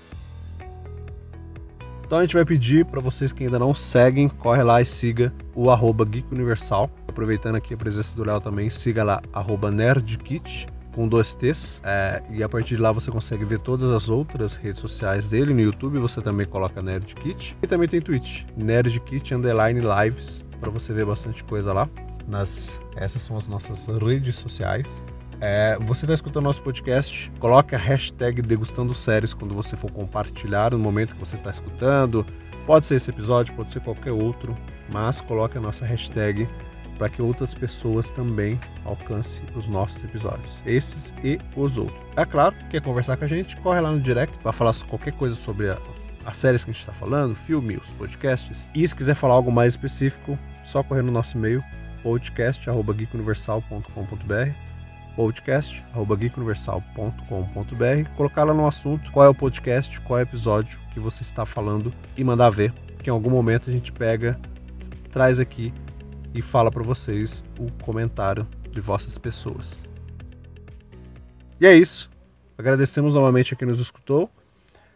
Então 2.05 2.19
a 2.19 2.23
gente 2.23 2.35
vai 2.35 2.45
pedir 2.45 2.85
para 2.85 3.01
vocês 3.01 3.33
que 3.33 3.45
ainda 3.45 3.59
não 3.59 3.75
seguem, 3.75 4.29
corre 4.29 4.63
lá 4.63 4.81
e 4.81 4.85
siga 4.85 5.33
o 5.55 5.71
arroba 5.71 6.05
Geek 6.05 6.27
Universal. 6.33 6.91
Aproveitando 7.09 7.57
aqui 7.57 7.75
a 7.75 7.77
presença 7.77 8.15
do 8.15 8.25
Léo 8.25 8.41
também, 8.41 8.69
siga 8.69 9.03
lá 9.03 9.23
arroba 9.33 9.71
NerdKit 9.71 10.67
com 10.95 11.09
dois 11.09 11.35
T's. 11.35 11.81
É, 11.85 12.23
e 12.31 12.43
a 12.43 12.49
partir 12.49 12.77
de 12.77 12.83
lá 12.83 12.93
você 12.93 13.11
consegue 13.11 13.45
ver 13.45 13.59
todas 13.59 13.91
as 13.91 14.09
outras 14.09 14.55
redes 14.55 14.81
sociais 14.81 15.27
dele. 15.27 15.53
No 15.55 15.61
YouTube 15.61 15.99
você 15.99 16.21
também 16.21 16.47
coloca 16.47 16.83
NerdKit. 16.83 17.57
E 17.63 17.67
também 17.67 17.89
tem 17.89 18.01
Twitch, 18.01 18.43
NerdKit 18.57 19.35
Underline 19.35 19.81
Lives, 19.81 20.45
para 20.61 20.71
você 20.71 20.93
ver 20.93 21.07
bastante 21.07 21.43
coisa 21.45 21.73
lá. 21.73 21.89
Nas, 22.29 22.81
essas 22.97 23.23
são 23.23 23.37
as 23.37 23.47
nossas 23.47 23.87
redes 23.99 24.37
sociais. 24.37 25.03
É, 25.41 25.77
você 25.81 26.05
está 26.05 26.15
escutando 26.15 26.45
nosso 26.45 26.63
podcast, 26.63 27.31
coloque 27.39 27.75
a 27.75 27.79
hashtag 27.79 28.41
Degustando 28.41 28.95
Séries 28.95 29.35
quando 29.35 29.55
você 29.55 29.77
for 29.77 29.91
compartilhar 29.91 30.71
no 30.71 30.79
momento 30.79 31.15
que 31.15 31.21
você 31.21 31.37
está 31.37 31.51
escutando. 31.51 32.25
Pode 32.67 32.87
ser 32.87 32.95
esse 32.95 33.11
episódio, 33.11 33.55
pode 33.55 33.73
ser 33.73 33.81
qualquer 33.81 34.13
outro, 34.13 34.57
mas 34.89 35.21
coloque 35.21 35.59
a 35.59 35.61
nossa 35.61 35.85
hashtag 35.85 36.49
para 36.97 37.09
que 37.09 37.21
outras 37.21 37.53
pessoas 37.53 38.09
também 38.11 38.59
alcancem 38.85 39.45
os 39.57 39.67
nossos 39.67 40.03
episódios, 40.05 40.53
esses 40.65 41.13
e 41.23 41.39
os 41.57 41.77
outros. 41.77 41.99
É 42.17 42.25
claro, 42.25 42.55
quer 42.71 42.81
conversar 42.81 43.17
com 43.17 43.25
a 43.25 43.29
gente, 43.29 43.57
corre 43.59 43.81
lá 43.81 43.91
no 43.91 44.01
direct 44.01 44.37
para 44.39 44.53
falar 44.53 44.75
qualquer 44.89 45.13
coisa 45.13 45.35
sobre 45.35 45.69
a, 45.69 45.77
as 46.25 46.37
séries 46.37 46.65
que 46.65 46.71
a 46.71 46.73
gente 46.73 46.81
está 46.81 46.93
falando, 46.93 47.35
filme, 47.35 47.77
os 47.77 47.87
podcasts. 47.89 48.69
E 48.75 48.87
se 48.87 48.95
quiser 48.95 49.15
falar 49.15 49.35
algo 49.35 49.51
mais 49.51 49.75
específico, 49.75 50.39
só 50.63 50.83
correr 50.83 51.03
no 51.03 51.13
nosso 51.13 51.37
e-mail 51.37 51.63
podcast@geekuniversal.com.br 52.03 54.74
podcast@geekuniversal.com.br, 55.17 58.11
colocar 58.17 58.45
lá 58.45 58.55
no 58.55 58.67
assunto 58.67 59.13
qual 59.13 59.27
é 59.27 59.29
o 59.29 59.35
podcast, 59.35 60.01
qual 60.01 60.19
é 60.19 60.23
o 60.23 60.25
episódio 60.25 60.81
que 60.93 61.01
você 61.01 61.23
está 61.23 61.47
falando 61.47 61.93
e 62.17 62.25
mandar 62.25 62.51
ver, 62.51 62.73
que 63.03 63.11
em 63.11 63.13
algum 63.13 63.31
momento 63.31 63.71
a 63.71 63.73
gente 63.73 63.93
pega, 63.93 64.39
traz 65.11 65.39
aqui 65.39 65.73
e 66.35 66.43
fala 66.43 66.71
para 66.71 66.83
vocês 66.83 67.45
o 67.59 67.71
comentário 67.85 68.47
de 68.71 68.81
vossas 68.81 69.17
pessoas. 69.17 69.89
E 71.61 71.67
é 71.67 71.77
isso. 71.77 72.11
Agradecemos 72.59 73.15
novamente 73.15 73.55
a 73.55 73.57
quem 73.57 73.69
nos 73.69 73.81
escutou. 73.81 74.31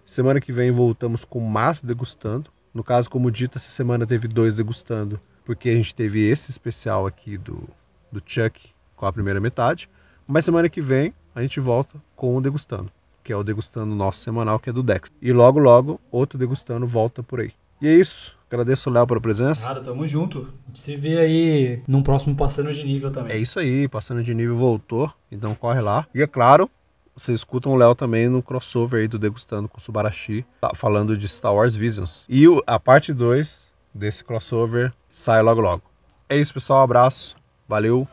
Semana 0.05 0.41
que 0.41 0.53
vem 0.53 0.71
voltamos 0.71 1.25
com 1.25 1.41
mais 1.41 1.81
degustando. 1.81 2.51
No 2.75 2.85
caso, 2.85 3.11
como 3.11 3.31
dito, 3.31 3.59
essa 3.59 3.71
semana 3.71 4.07
teve 4.07 4.29
dois 4.29 4.57
degustando, 4.57 5.21
porque 5.45 5.69
a 5.69 5.75
gente 5.75 5.95
teve 5.95 6.29
esse 6.29 6.51
especial 6.51 7.07
aqui 7.07 7.37
do, 7.37 7.69
do 8.11 8.23
Chuck 8.25 8.71
com 8.97 9.07
a 9.07 9.13
primeira 9.13 9.41
metade. 9.41 9.89
Mas 10.31 10.45
semana 10.45 10.69
que 10.69 10.83
vem 10.83 11.15
a 11.35 11.41
gente 11.41 11.59
volta 11.59 11.97
com 12.15 12.37
o 12.37 12.41
degustando, 12.43 12.93
que 13.25 13.33
é 13.33 13.37
o 13.37 13.43
degustando 13.43 13.95
nosso 13.95 14.21
semanal, 14.21 14.59
que 14.59 14.69
é 14.69 14.73
do 14.75 14.83
Dex. 14.83 15.11
E 15.23 15.33
logo, 15.33 15.59
logo, 15.59 15.99
outro 16.11 16.39
degustando 16.39 16.87
volta 16.87 17.23
por 17.23 17.41
aí. 17.41 17.53
E 17.81 17.89
é 17.89 17.95
isso. 17.95 18.37
Agradeço 18.51 18.91
o 18.91 18.93
Léo 18.93 19.07
pela 19.07 19.23
presença. 19.23 19.67
Nada, 19.67 19.81
tamo 19.81 20.07
junto. 20.07 20.53
Se 20.75 20.95
vê 20.97 21.19
aí 21.19 21.83
num 21.89 22.03
próximo 22.03 22.37
passando 22.37 22.71
de 22.71 22.85
nível 22.85 23.11
também. 23.11 23.33
É 23.33 23.39
isso 23.39 23.59
aí, 23.59 23.89
passando 23.89 24.23
de 24.23 24.35
nível 24.35 24.59
voltou, 24.59 25.11
então 25.33 25.55
corre 25.55 25.81
lá. 25.81 26.07
E 26.15 26.21
é 26.21 26.27
claro, 26.27 26.71
vocês 27.15 27.39
escutam 27.39 27.73
o 27.73 27.77
Léo 27.77 27.95
também 27.95 28.29
no 28.29 28.43
crossover 28.43 29.01
aí 29.01 29.09
do 29.09 29.19
Degustando 29.19 29.67
com 29.67 29.79
o 29.79 29.81
Subarashi, 29.81 30.45
tá 30.61 30.73
falando 30.75 31.17
de 31.17 31.27
Star 31.27 31.55
Wars 31.55 31.75
Visions. 31.75 32.27
E 32.29 32.45
a 32.67 32.79
parte 32.79 33.15
2 33.15 33.67
desse 33.95 34.23
crossover 34.23 34.93
sai 35.09 35.41
logo 35.41 35.63
logo. 35.63 35.83
É 36.29 36.37
isso, 36.37 36.53
pessoal, 36.53 36.83
abraço, 36.83 37.35
valeu, 37.67 38.07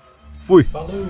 fui! 0.46 0.64
Falou! 0.64 1.06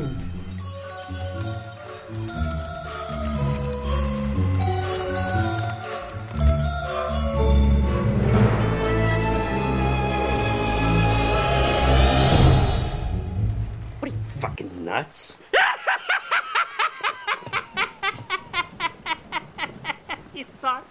Fucking 14.40 14.86
nuts? 14.86 15.38
you 20.34 20.46
thought 20.62 20.86